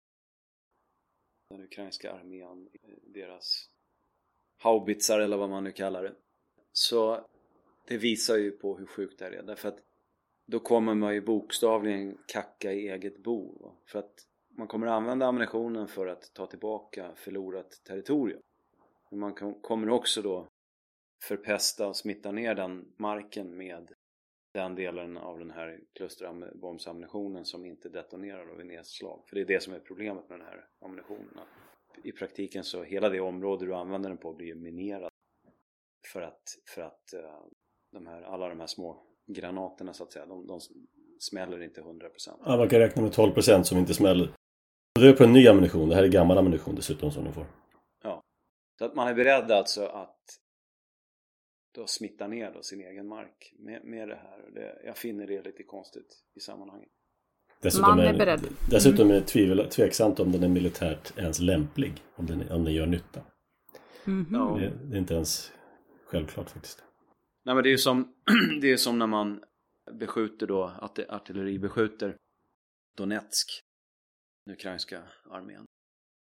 den 1.49 1.63
ukrainska 1.63 2.11
armén, 2.11 2.69
eh, 2.83 2.89
deras 3.03 3.69
haubitsar 4.57 5.19
eller 5.19 5.37
vad 5.37 5.49
man 5.49 5.63
nu 5.63 5.71
kallar 5.71 6.03
det. 6.03 6.15
Så 6.71 7.27
det 7.87 7.97
visar 7.97 8.35
ju 8.35 8.51
på 8.51 8.77
hur 8.77 8.85
sjukt 8.85 9.19
det 9.19 9.25
här 9.25 9.31
är 9.31 9.43
därför 9.43 9.69
att 9.69 9.79
då 10.47 10.59
kommer 10.59 10.93
man 10.93 11.13
ju 11.13 11.21
bokstavligen 11.21 12.17
kacka 12.27 12.73
i 12.73 12.89
eget 12.89 13.17
bo. 13.17 13.71
För 13.85 13.99
att 13.99 14.27
man 14.49 14.67
kommer 14.67 14.87
använda 14.87 15.25
ammunitionen 15.25 15.87
för 15.87 16.07
att 16.07 16.33
ta 16.33 16.47
tillbaka 16.47 17.15
förlorat 17.15 17.81
territorium. 17.83 18.41
Men 19.15 19.19
man 19.19 19.61
kommer 19.61 19.89
också 19.89 20.21
då 20.21 20.47
förpesta 21.23 21.87
och 21.87 21.95
smitta 21.95 22.31
ner 22.31 22.55
den 22.55 22.85
marken 22.97 23.57
med 23.57 23.91
den 24.53 24.75
delen 24.75 25.17
av 25.17 25.39
den 25.39 25.51
här 25.51 25.79
klusterbombsammunitionen 25.93 27.45
som 27.45 27.65
inte 27.65 27.89
detonerar 27.89 28.55
vid 28.57 28.65
nedslag. 28.65 29.23
För 29.27 29.35
det 29.35 29.41
är 29.41 29.45
det 29.45 29.63
som 29.63 29.73
är 29.73 29.79
problemet 29.79 30.29
med 30.29 30.39
den 30.39 30.47
här 30.47 30.65
ammunitionen. 30.85 31.39
I 32.03 32.11
praktiken 32.11 32.63
så 32.63 32.83
hela 32.83 33.09
det 33.09 33.19
område 33.19 33.65
du 33.65 33.75
använder 33.75 34.09
den 34.09 34.17
på 34.17 34.33
blir 34.33 34.47
ju 34.47 34.55
minerat. 34.55 35.11
För 36.13 36.21
att, 36.21 36.43
för 36.69 36.81
att 36.81 37.13
eh, 37.13 37.39
de 37.91 38.07
här, 38.07 38.21
alla 38.21 38.49
de 38.49 38.59
här 38.59 38.67
små 38.67 39.03
granaterna 39.27 39.93
så 39.93 40.03
att 40.03 40.11
säga, 40.11 40.25
de, 40.25 40.47
de 40.47 40.59
smäller 41.19 41.63
inte 41.63 41.81
100%. 41.81 42.09
Ja, 42.45 42.57
man 42.57 42.69
kan 42.69 42.79
räkna 42.79 43.01
med 43.01 43.11
12% 43.11 43.63
som 43.63 43.77
inte 43.77 43.93
smäller. 43.93 44.27
Och 44.95 45.01
det 45.01 45.09
är 45.09 45.13
på 45.13 45.23
en 45.23 45.33
ny 45.33 45.47
ammunition, 45.47 45.89
det 45.89 45.95
här 45.95 46.03
är 46.03 46.07
gammal 46.07 46.37
ammunition 46.37 46.75
dessutom 46.75 47.11
som 47.11 47.23
de 47.23 47.33
får. 47.33 47.45
Så 48.77 48.85
att 48.85 48.95
man 48.95 49.07
är 49.07 49.13
beredd 49.13 49.51
alltså 49.51 49.85
att 49.85 50.39
då 51.75 51.87
smitta 51.87 52.27
ner 52.27 52.51
då 52.51 52.61
sin 52.61 52.81
egen 52.81 53.07
mark 53.07 53.53
med, 53.59 53.85
med 53.85 54.07
det 54.07 54.15
här. 54.15 54.51
Det, 54.53 54.81
jag 54.85 54.97
finner 54.97 55.27
det 55.27 55.41
lite 55.41 55.63
konstigt 55.63 56.23
i 56.35 56.39
sammanhanget. 56.39 56.89
Dessutom 57.61 57.89
Man 57.89 57.99
är, 57.99 58.13
är 58.13 58.17
beredd. 58.17 58.47
Dessutom 58.71 59.09
är 59.09 59.13
det 59.13 59.21
tvivel, 59.21 59.69
tveksamt 59.69 60.19
om 60.19 60.31
den 60.31 60.43
är 60.43 60.49
militärt 60.49 61.17
ens 61.17 61.39
lämplig. 61.39 62.03
Om 62.15 62.25
den, 62.25 62.51
om 62.51 62.63
den 62.63 62.73
gör 62.73 62.85
nytta. 62.85 63.21
Mm 64.07 64.25
-hmm. 64.25 64.59
det, 64.59 64.73
det, 64.89 64.95
är 64.95 64.99
inte 64.99 65.13
ens 65.13 65.51
självklart 66.05 66.49
faktiskt. 66.49 66.83
Nej 67.45 67.55
men 67.55 67.63
det 67.63 67.69
är 67.69 67.71
ju 67.71 67.77
som, 67.77 68.15
det 68.61 68.71
är 68.71 68.77
som 68.77 68.99
när 68.99 69.07
man 69.07 69.43
beskjuter 69.91 70.47
då, 70.47 70.71
artilleri 71.09 71.59
beskjuter 71.59 72.17
Donetsk, 72.97 73.61
den 74.45 74.55
ukrainska 74.55 75.03
armén. 75.29 75.65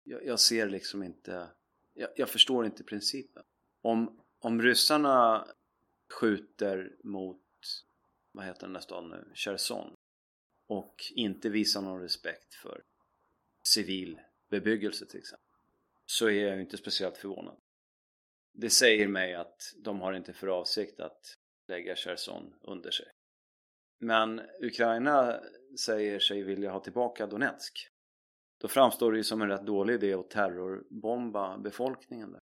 Jag, 0.04 0.26
jag 0.26 0.40
ser 0.40 0.70
liksom 0.70 1.04
inte, 1.04 1.48
jag, 1.94 2.10
jag, 2.16 2.30
förstår 2.30 2.66
inte 2.66 2.84
principen. 2.84 3.44
Om, 3.82 4.22
om 4.40 4.62
ryssarna 4.62 5.48
skjuter 6.14 6.96
mot, 7.04 7.42
vad 8.32 8.46
heter 8.46 8.62
den 8.62 8.74
där 8.74 8.80
staden 8.80 9.10
nu, 9.10 9.32
Cherson 9.34 9.94
och 10.68 10.96
inte 11.16 11.50
visar 11.50 11.82
någon 11.82 12.02
respekt 12.02 12.54
för 12.54 12.84
civil 13.64 14.20
bebyggelse 14.50 15.06
till 15.06 15.20
exempel 15.20 15.54
så 16.06 16.28
är 16.28 16.46
jag 16.46 16.56
ju 16.56 16.62
inte 16.62 16.78
speciellt 16.78 17.18
förvånad. 17.18 17.58
Det 18.52 18.70
säger 18.70 19.08
mig 19.08 19.34
att 19.34 19.74
de 19.78 20.02
har 20.02 20.14
inte 20.14 20.34
för 20.34 20.48
avsikt 20.48 21.00
att 21.00 21.38
lägga 21.68 21.96
Cherson 21.96 22.54
under 22.62 22.92
sig. 22.92 23.08
Men 24.00 24.42
Ukraina 24.60 25.44
säger 25.80 26.20
sig 26.20 26.44
vilja 26.44 26.72
ha 26.72 26.80
tillbaka 26.80 27.28
Donetsk. 27.28 27.90
Då 28.64 28.70
framstår 28.70 29.12
det 29.12 29.18
ju 29.18 29.24
som 29.24 29.42
en 29.42 29.48
rätt 29.48 29.66
dålig 29.66 29.94
idé 29.94 30.14
att 30.14 30.30
terrorbomba 30.30 31.58
befolkningen 31.58 32.32
där. 32.32 32.42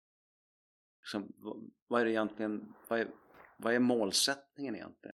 Liksom, 0.99 1.34
vad 1.88 2.01
är 2.01 2.05
det 2.05 2.11
egentligen, 2.11 2.74
vad 2.88 2.99
är, 2.99 3.07
vad 3.57 3.74
är 3.74 3.80
målsättningen 3.80 4.76
egentligen? 4.76 5.15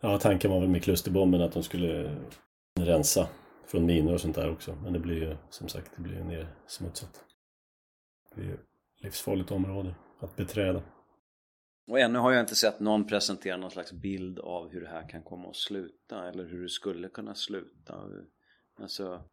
Ja, 0.00 0.18
tanken 0.18 0.50
var 0.50 0.60
väl 0.60 0.68
med 0.68 0.82
klusterbomben 0.82 1.40
att 1.40 1.52
de 1.52 1.62
skulle 1.62 2.16
rensa 2.80 3.28
från 3.66 3.86
minor 3.86 4.14
och 4.14 4.20
sånt 4.20 4.36
där 4.36 4.50
också. 4.50 4.76
Men 4.82 4.92
det 4.92 4.98
blir 4.98 5.16
ju 5.16 5.36
som 5.50 5.68
sagt, 5.68 5.90
det 5.96 6.02
blir 6.02 6.14
ju 6.14 6.24
nersmutsat. 6.24 7.24
Det 8.28 8.34
blir 8.34 8.46
ju 8.46 8.58
livsfarligt 8.96 9.50
område 9.50 9.94
att 10.20 10.36
beträda. 10.36 10.82
Och 11.86 12.00
ännu 12.00 12.18
har 12.18 12.32
jag 12.32 12.40
inte 12.40 12.56
sett 12.56 12.80
någon 12.80 13.06
presentera 13.06 13.56
någon 13.56 13.70
slags 13.70 13.92
bild 13.92 14.38
av 14.38 14.68
hur 14.68 14.80
det 14.80 14.88
här 14.88 15.08
kan 15.08 15.22
komma 15.22 15.48
att 15.48 15.56
sluta 15.56 16.28
eller 16.28 16.44
hur 16.44 16.62
det 16.62 16.68
skulle 16.68 17.08
kunna 17.08 17.34
sluta. 17.34 18.10
Alltså, 18.80 19.24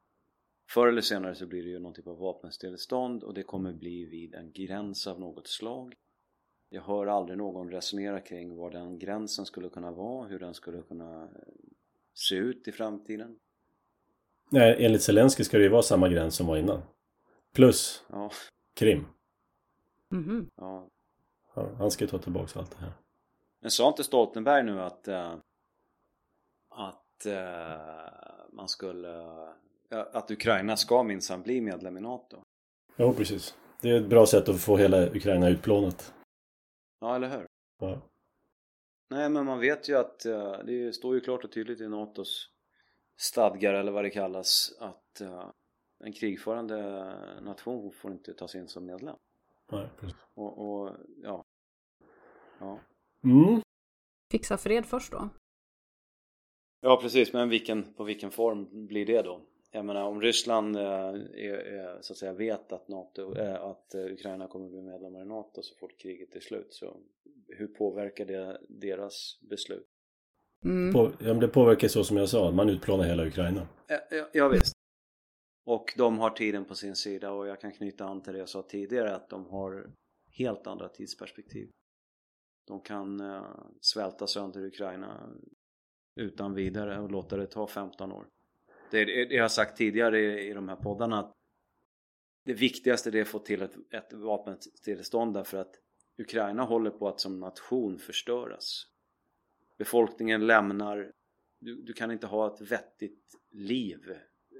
förr 0.74 0.88
eller 0.88 1.02
senare 1.02 1.36
så 1.36 1.46
blir 1.46 1.64
det 1.64 1.70
ju 1.70 1.80
någon 1.80 1.94
typ 1.94 2.08
av 2.08 2.18
vapenstillestånd 2.18 3.24
och 3.24 3.34
det 3.34 3.44
kommer 3.44 3.74
bli 3.74 4.06
vid 4.06 4.36
en 4.36 4.52
gräns 4.52 5.08
av 5.08 5.20
något 5.20 5.48
slag. 5.48 5.96
Jag 6.70 6.82
hör 6.82 7.08
aldrig 7.08 7.38
någon 7.38 7.72
resonera 7.72 8.20
kring 8.20 8.56
var 8.56 8.72
den 8.72 9.00
gränsen 9.00 9.46
skulle 9.46 9.70
kunna 9.70 9.92
vara, 9.92 10.28
hur 10.28 10.40
den 10.40 10.54
skulle 10.54 10.82
kunna 10.82 11.30
se 12.14 12.36
ut 12.36 12.68
i 12.68 12.72
framtiden. 12.72 13.40
Nej, 14.50 14.86
enligt 14.86 15.02
Zelensky 15.02 15.44
ska 15.44 15.58
det 15.58 15.64
ju 15.64 15.70
vara 15.70 15.82
samma 15.82 16.10
gräns 16.10 16.36
som 16.36 16.48
var 16.48 16.58
innan. 16.58 16.82
Plus 17.54 18.06
ja. 18.10 18.32
Krim. 18.74 19.06
Mm 20.12 20.24
-hmm. 20.24 20.48
ja. 20.56 20.90
Han 21.78 21.92
ska 21.92 22.04
ju 22.04 22.10
ta 22.10 22.18
tillbaka 22.18 22.60
allt 22.60 22.72
det 22.72 22.78
här. 22.78 22.94
Men 23.60 23.72
sa 23.72 23.88
inte 23.88 24.04
Stoltenberg 24.04 24.64
nu 24.64 24.82
att 24.82 25.08
äh, 25.08 25.36
att 26.70 27.26
äh, 27.26 28.46
man 28.52 28.68
skulle 28.68 29.20
äh, 29.20 29.50
att 29.94 30.32
Ukraina 30.32 30.78
ska 30.78 31.04
minsann 31.04 31.42
bli 31.42 31.62
medlem 31.62 31.98
i 31.98 32.02
NATO? 32.02 32.44
Ja, 32.96 33.14
precis. 33.14 33.58
Det 33.82 33.90
är 33.90 34.02
ett 34.02 34.10
bra 34.10 34.26
sätt 34.26 34.50
att 34.50 34.62
få 34.62 34.78
hela 34.78 35.06
Ukraina 35.06 35.50
utplånat. 35.50 36.14
Ja, 37.00 37.16
eller 37.16 37.30
hur? 37.30 37.48
Ja. 37.80 38.02
Nej, 39.10 39.30
men 39.30 39.46
man 39.46 39.60
vet 39.60 39.90
ju 39.90 39.98
att 39.98 40.20
det 40.66 40.96
står 40.96 41.16
ju 41.16 41.22
klart 41.22 41.44
och 41.44 41.52
tydligt 41.52 41.82
i 41.82 41.88
NATOs 41.88 42.50
stadgar 43.22 43.74
eller 43.74 43.92
vad 43.92 44.04
det 44.04 44.10
kallas 44.10 44.78
att 44.80 45.22
en 46.04 46.14
krigförande 46.14 46.80
nation 47.42 47.92
får 47.92 48.12
inte 48.12 48.34
tas 48.34 48.56
in 48.56 48.68
som 48.68 48.86
medlem. 48.86 49.16
Nej, 49.72 49.90
precis. 50.00 50.18
Och, 50.34 50.58
och 50.58 50.96
ja. 51.24 51.44
Ja. 52.60 52.80
Mm. 53.24 53.62
Fixa 54.32 54.58
fred 54.58 54.86
först 54.86 55.12
då. 55.12 55.30
Ja 56.82 57.00
precis, 57.02 57.34
men 57.34 57.50
vilken, 57.50 57.94
på 57.94 58.04
vilken 58.04 58.32
form 58.32 58.88
blir 58.88 59.06
det 59.06 59.22
då? 59.22 59.42
Jag 59.76 59.86
menar 59.86 60.04
om 60.04 60.22
Ryssland 60.22 60.76
äh, 60.76 60.84
är, 60.84 61.54
är, 61.54 62.02
så 62.02 62.14
att 62.14 62.18
säga 62.18 62.34
vet 62.34 62.72
att, 62.72 62.88
NATO, 62.88 63.38
äh, 63.38 63.64
att 63.64 63.96
äh, 63.96 64.02
Ukraina 64.02 64.48
kommer 64.48 64.70
bli 64.70 64.82
medlemmar 64.82 65.22
i 65.22 65.26
NATO 65.26 65.62
så 65.62 65.76
fort 65.76 66.00
kriget 66.00 66.36
är 66.36 66.40
slut 66.40 66.74
så 66.74 66.98
hur 67.48 67.68
påverkar 67.68 68.26
det 68.26 68.62
deras 68.70 69.40
beslut? 69.50 69.88
Mm. 70.66 70.94
På, 70.94 71.12
ja, 71.20 71.34
det 71.34 71.48
påverkar 71.48 71.88
så 71.88 72.04
som 72.04 72.18
jag 72.18 72.30
sa, 72.30 72.52
man 72.52 72.70
utplånar 72.70 73.04
hela 73.04 73.26
Ukraina. 73.26 73.68
Ja, 73.88 74.00
ja, 74.12 74.30
ja 74.34 74.48
visst. 74.48 74.74
Och 75.66 75.94
de 75.98 76.20
har 76.20 76.30
tiden 76.30 76.66
på 76.66 76.76
sin 76.76 76.96
sida 76.96 77.32
och 77.32 77.48
jag 77.48 77.62
kan 77.62 77.72
knyta 77.72 78.06
an 78.06 78.24
till 78.24 78.34
det 78.34 78.40
jag 78.40 78.50
sa 78.50 78.62
tidigare 78.62 79.16
att 79.16 79.30
de 79.30 79.46
har 79.46 79.90
helt 80.32 80.68
andra 80.68 80.90
tidsperspektiv. 80.90 81.70
De 82.68 82.82
kan 82.82 83.22
uh, 83.22 83.44
svälta 83.82 84.28
sönder 84.28 84.66
Ukraina 84.66 85.30
utan 86.16 86.54
vidare 86.54 87.00
och 87.00 87.12
låta 87.12 87.38
det 87.38 87.48
ta 87.48 87.68
15 87.68 88.12
år. 88.12 88.28
Det, 88.94 89.06
det, 89.06 89.26
det 89.26 89.36
jag 89.36 89.44
har 89.44 89.50
sagt 89.50 89.78
tidigare 89.78 90.20
i, 90.20 90.50
i 90.50 90.54
de 90.54 90.70
här 90.70 90.76
poddarna 90.76 91.20
att 91.20 91.34
det 92.46 92.54
viktigaste 92.54 93.10
är 93.10 93.22
att 93.22 93.28
få 93.28 93.40
till 93.40 93.62
ett, 93.62 93.94
ett 93.94 94.14
vapenstillestånd 94.14 95.34
därför 95.34 95.58
att 95.58 95.76
Ukraina 96.18 96.64
håller 96.64 96.92
på 96.92 97.08
att 97.08 97.20
som 97.20 97.40
nation 97.40 98.00
förstöras. 98.00 98.86
Befolkningen 99.78 100.48
lämnar, 100.48 101.12
du, 101.60 101.82
du 101.82 101.94
kan 101.94 102.12
inte 102.12 102.28
ha 102.28 102.54
ett 102.54 102.72
vettigt 102.72 103.36
liv 103.52 104.00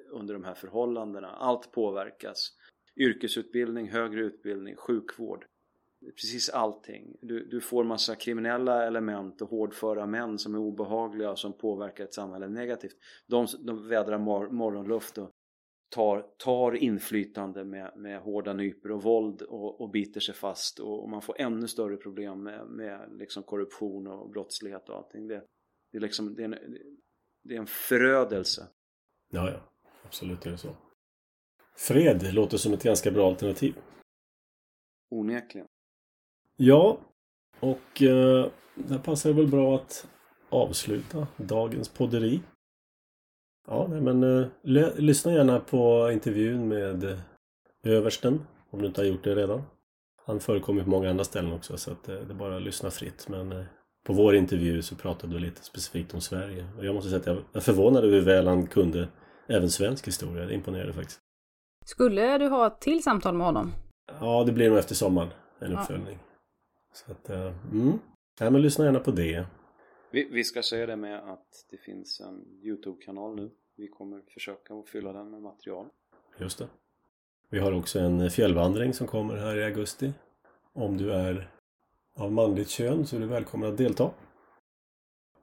under 0.10 0.34
de 0.34 0.44
här 0.44 0.54
förhållandena. 0.54 1.28
Allt 1.28 1.72
påverkas. 1.72 2.58
Yrkesutbildning, 2.96 3.90
högre 3.90 4.22
utbildning, 4.22 4.76
sjukvård. 4.76 5.46
Precis 6.12 6.50
allting. 6.50 7.16
Du, 7.22 7.46
du 7.46 7.62
får 7.62 7.84
massa 7.84 8.16
kriminella 8.16 8.88
element 8.88 9.42
och 9.42 9.50
hårdföra 9.50 10.06
män 10.06 10.40
som 10.40 10.56
är 10.56 10.60
obehagliga 10.60 11.32
och 11.32 11.40
som 11.40 11.58
påverkar 11.58 12.04
ett 12.04 12.14
samhälle 12.14 12.48
negativt. 12.48 12.96
De, 13.28 13.48
de 13.60 13.88
vädrar 13.88 14.18
mor 14.18 14.50
morgonluft 14.50 15.18
och 15.18 15.32
tar, 15.94 16.26
tar 16.38 16.72
inflytande 16.76 17.64
med, 17.64 17.92
med 17.96 18.22
hårda 18.22 18.54
nyper 18.54 18.92
och 18.92 19.04
våld 19.04 19.42
och, 19.42 19.82
och 19.82 19.90
biter 19.90 20.20
sig 20.20 20.36
fast 20.36 20.80
och, 20.80 21.04
och, 21.04 21.10
man 21.10 21.22
får 21.22 21.42
ännu 21.42 21.68
större 21.68 21.98
problem 21.98 22.44
med, 22.44 22.68
med 22.68 23.10
liksom 23.12 23.44
korruption 23.44 24.08
och 24.08 24.30
brottslighet 24.30 24.90
och 24.90 24.96
allting. 24.96 25.28
Det, 25.28 25.44
det, 25.92 25.98
är, 25.98 26.02
liksom, 26.02 26.36
det, 26.36 26.42
är, 26.42 26.46
en, 26.46 26.78
det 27.44 27.56
är 27.56 27.60
en 27.60 27.68
förödelse. 27.68 28.68
Ja, 29.32 29.52
ja. 29.52 29.60
Absolut 30.06 30.46
är 30.46 30.52
det 30.52 30.58
så. 30.58 30.76
Fred 31.76 32.34
låter 32.34 32.58
som 32.58 32.74
ett 32.74 32.84
ganska 32.84 33.12
bra 33.12 33.28
alternativ. 33.28 33.76
Onekligen. 35.10 35.68
Ja, 36.58 36.98
och 37.60 38.02
eh, 38.02 38.48
där 38.76 38.98
passar 38.98 39.30
det 39.30 39.36
väl 39.36 39.48
bra 39.48 39.76
att 39.76 40.08
avsluta 40.50 41.28
dagens 41.38 41.90
podderi. 41.90 42.42
Ja, 43.68 43.88
nej, 43.90 44.02
men 44.02 44.24
eh, 44.24 44.48
lyssna 44.96 45.34
gärna 45.34 45.60
på 45.60 46.10
intervjun 46.12 46.68
med 46.68 47.04
eh, 47.04 47.20
översten 47.84 48.46
om 48.70 48.82
du 48.82 48.88
inte 48.88 49.02
har 49.02 49.06
gjort 49.06 49.24
det 49.24 49.36
redan. 49.36 49.62
Han 50.26 50.40
förekommer 50.40 50.84
på 50.84 50.90
många 50.90 51.10
andra 51.10 51.24
ställen 51.24 51.54
också 51.54 51.78
så 51.78 51.92
att 51.92 52.10
eh, 52.10 52.16
det 52.16 52.34
är 52.34 52.36
bara 52.36 52.56
att 52.56 52.62
lyssna 52.62 52.92
fritt. 52.92 53.28
Men 53.30 53.52
eh, 53.52 53.66
på 54.06 54.14
vår 54.14 54.36
intervju 54.36 54.82
så 54.82 54.96
pratade 54.96 55.34
du 55.34 55.40
lite 55.40 55.64
specifikt 55.64 56.14
om 56.14 56.22
Sverige. 56.22 56.66
Och 56.78 56.86
jag 56.86 56.96
måste 56.96 57.10
säga 57.10 57.20
att 57.20 57.28
jag 57.28 57.38
är 57.54 57.60
förvånad 57.60 58.04
över 58.04 58.14
hur 58.16 58.26
väl 58.26 58.48
han 58.48 58.68
kunde 58.68 59.08
även 59.48 59.70
svensk 59.70 60.08
historia. 60.08 60.46
Det 60.46 60.54
imponerade 60.54 60.94
faktiskt. 60.94 61.20
Skulle 61.86 62.38
du 62.38 62.48
ha 62.48 62.68
ett 62.68 62.82
till 62.82 63.04
samtal 63.04 63.36
med 63.36 63.46
honom? 63.46 63.72
Ja, 64.20 64.44
det 64.44 64.52
blir 64.52 64.70
nog 64.70 64.78
efter 64.78 64.96
sommaren. 64.96 65.30
En 65.60 65.78
uppföljning. 65.78 66.20
Ja. 66.22 66.33
Så 66.94 67.12
att, 67.12 67.30
uh, 67.30 67.54
mm. 67.72 68.00
Ja, 68.40 68.50
men 68.50 68.62
lyssna 68.62 68.86
gärna 68.86 69.00
på 69.00 69.12
det. 69.12 69.46
Vi, 70.12 70.30
vi 70.32 70.44
ska 70.44 70.64
säga 70.64 70.86
det 70.86 70.96
med 70.96 71.30
att 71.30 71.66
det 71.70 71.78
finns 71.78 72.20
en 72.20 72.46
Youtube-kanal 72.62 73.36
nu. 73.36 73.52
Vi 73.76 73.88
kommer 73.88 74.22
försöka 74.34 74.74
att 74.74 74.90
fylla 74.90 75.14
den 75.14 75.32
med 75.32 75.42
material. 75.42 75.88
Just 76.40 76.58
det. 76.58 76.68
Vi 77.50 77.60
har 77.60 77.72
också 77.72 78.00
en 78.00 78.30
fjällvandring 78.32 78.94
som 78.94 79.08
kommer 79.08 79.36
här 79.36 79.58
i 79.58 79.64
augusti. 79.64 80.14
Om 80.74 80.98
du 80.98 81.14
är 81.14 81.52
av 82.16 82.32
manligt 82.32 82.70
kön 82.70 83.06
så 83.06 83.16
är 83.16 83.20
du 83.20 83.26
välkommen 83.26 83.70
att 83.70 83.78
delta. 83.78 84.12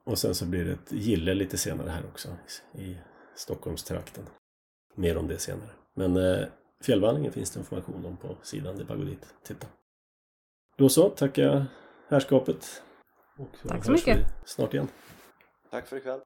Och 0.03 0.17
sen 0.17 0.35
så 0.35 0.45
blir 0.45 0.65
det 0.65 0.71
ett 0.71 0.91
gille 0.91 1.33
lite 1.33 1.57
senare 1.57 1.89
här 1.89 2.05
också 2.05 2.29
i 2.73 2.97
Stockholmstrakten. 3.35 4.23
Mer 4.95 5.17
om 5.17 5.27
det 5.27 5.37
senare. 5.37 5.69
Men 5.93 6.17
eh, 6.17 6.47
fjällvandringen 6.81 7.31
finns 7.31 7.51
det 7.51 7.59
information 7.59 8.05
om 8.05 8.17
på 8.17 8.37
sidan. 8.41 8.75
Det 8.75 8.83
är 8.83 8.85
bara 8.85 8.93
att 8.93 8.99
gå 8.99 9.05
dit 9.05 9.33
titta. 9.43 9.67
Då 10.81 10.89
så, 10.89 11.09
tackar 11.09 11.43
jag 11.43 11.65
härskapet. 12.09 12.83
Och 13.37 13.47
Tack 13.67 13.85
så 13.85 13.91
mycket. 13.91 14.19
Snart 14.45 14.73
igen. 14.73 14.87
Tack 15.71 15.87
för 15.87 15.97
ikväll. 15.97 16.19